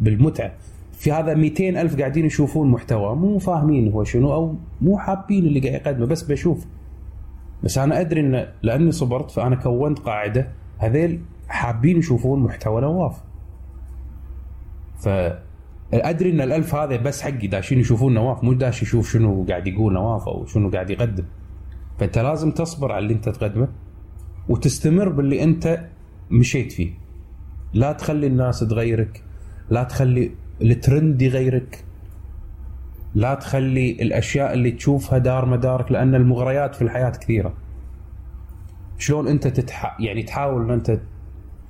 بالمتعة. 0.00 0.52
في 0.92 1.12
هذا 1.12 1.34
200 1.34 1.68
ألف 1.80 1.98
قاعدين 1.98 2.26
يشوفون 2.26 2.68
محتوى 2.68 3.16
مو 3.16 3.38
فاهمين 3.38 3.92
هو 3.92 4.04
شنو 4.04 4.32
أو 4.32 4.54
مو 4.80 4.98
حابين 4.98 5.46
اللي 5.46 5.60
قاعد 5.60 5.74
يقدمه 5.74 6.06
بس 6.06 6.22
بشوف. 6.22 6.66
بس 7.64 7.78
أنا 7.78 8.00
أدري 8.00 8.20
إن 8.20 8.46
لأني 8.62 8.92
صبرت 8.92 9.30
فأنا 9.30 9.56
كونت 9.56 9.98
قاعدة 9.98 10.48
هذيل 10.78 11.20
حابين 11.48 11.98
يشوفون 11.98 12.40
محتوى 12.40 12.80
نواف. 12.80 13.20
ف 14.98 15.08
أدري 15.92 16.30
إن 16.30 16.40
الألف 16.40 16.74
هذا 16.74 16.96
بس 16.96 17.22
حقي 17.22 17.46
داشين 17.46 17.78
يشوفون 17.78 18.14
نواف 18.14 18.44
مو 18.44 18.52
داش 18.52 18.82
يشوف 18.82 19.12
شنو 19.12 19.44
قاعد 19.48 19.66
يقول 19.66 19.92
نواف 19.92 20.28
أو 20.28 20.46
شنو 20.46 20.70
قاعد 20.70 20.90
يقدم. 20.90 21.24
فأنت 21.98 22.18
لازم 22.18 22.50
تصبر 22.50 22.92
على 22.92 23.02
اللي 23.02 23.14
أنت 23.14 23.28
تقدمه. 23.28 23.68
وتستمر 24.48 25.08
باللي 25.08 25.42
انت 25.42 25.88
مشيت 26.30 26.72
فيه. 26.72 26.90
لا 27.74 27.92
تخلي 27.92 28.26
الناس 28.26 28.60
تغيرك 28.60 29.24
لا 29.70 29.82
تخلي 29.84 30.30
الترند 30.62 31.22
يغيرك 31.22 31.84
لا 33.14 33.34
تخلي 33.34 33.90
الأشياء 33.90 34.54
اللي 34.54 34.70
تشوفها 34.70 35.18
دار 35.18 35.46
مدارك 35.46 35.92
لأن 35.92 36.14
المغريات 36.14 36.74
في 36.74 36.82
الحياة 36.82 37.10
كثيرة. 37.10 37.54
شلون 38.98 39.28
انت 39.28 39.46
تتح... 39.46 40.00
يعني 40.00 40.22
تحاول 40.22 40.62
إن 40.64 40.70
انت 40.70 41.00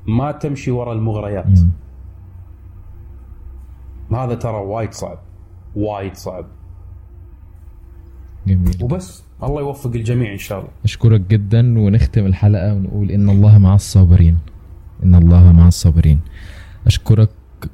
ما 0.07 0.33
تمشي 0.33 0.71
ورا 0.71 0.93
المغريات. 0.93 1.59
هذا 4.13 4.35
ترى 4.35 4.57
وايد 4.57 4.93
صعب 4.93 5.19
وايد 5.77 6.17
صعب. 6.17 6.47
جميل. 8.47 8.79
وبس. 8.83 9.28
الله 9.43 9.61
يوفق 9.61 9.91
الجميع 9.95 10.33
إن 10.33 10.39
شاء 10.39 10.59
الله. 10.59 10.71
أشكرك 10.85 11.21
جدا 11.21 11.79
ونختم 11.79 12.27
الحلقة 12.27 12.75
ونقول 12.75 13.11
إن 13.11 13.31
الله 13.31 13.59
مع 13.59 13.75
الصابرين. 13.75 14.39
إن 15.05 15.15
الله 15.15 15.53
مع 15.53 15.69
الصابرين. 15.69 16.21
أشكرك 16.87 17.31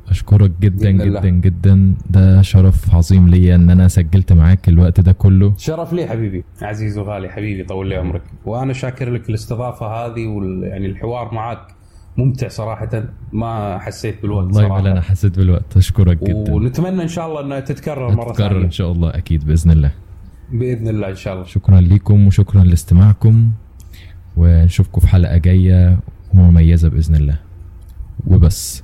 أشكرك 0.08 0.52
جدا 0.60 0.90
جدا 0.90 1.28
جدا. 1.28 1.94
ده 2.10 2.42
شرف 2.42 2.94
عظيم 2.94 3.28
ليا 3.28 3.54
إن 3.54 3.70
أنا 3.70 3.88
سجلت 3.88 4.32
معاك 4.32 4.68
الوقت 4.68 5.00
ده 5.00 5.12
كله. 5.12 5.54
شرف 5.56 5.92
لي 5.92 6.06
حبيبي. 6.06 6.44
عزيز 6.62 6.98
وغالي 6.98 7.28
حبيبي 7.28 7.64
طول 7.64 7.88
لي 7.88 7.96
عمرك. 7.96 8.22
وأنا 8.46 8.72
شاكر 8.72 9.10
لك 9.10 9.28
الاستضافة 9.28 9.86
هذه 9.86 10.26
وال 10.26 10.62
يعني 10.62 10.86
الحوار 10.86 11.34
معك 11.34 11.66
ممتع 12.16 12.48
صراحة. 12.48 13.04
ما 13.32 13.78
حسيت 13.78 14.22
بالوقت 14.22 14.44
والله 14.44 14.60
صراحة. 14.60 14.82
ولا 14.82 14.92
أنا 14.92 15.00
حسيت 15.00 15.38
بالوقت. 15.38 15.76
أشكرك 15.76 16.24
جدا. 16.24 16.54
ونتمنى 16.54 17.02
إن 17.02 17.08
شاء 17.08 17.26
الله 17.26 17.40
أنها 17.40 17.60
تتكرر 17.60 18.14
مرة 18.14 18.32
ثانية. 18.32 18.32
تتكرر 18.32 18.64
إن 18.64 18.70
شاء 18.70 18.92
الله 18.92 19.10
أكيد 19.10 19.44
بإذن 19.46 19.70
الله. 19.70 19.90
بإذن 20.52 20.88
الله 20.88 21.10
إن 21.10 21.16
شاء 21.16 21.34
الله. 21.34 21.44
شكرا 21.44 21.80
لكم 21.80 22.26
وشكرا 22.26 22.64
لاستماعكم 22.64 23.50
ونشوفكم 24.36 25.00
في 25.00 25.08
حلقة 25.08 25.36
جاية 25.36 25.98
مميزة 26.34 26.88
بإذن 26.88 27.14
الله. 27.14 27.38
وبس. 28.26 28.82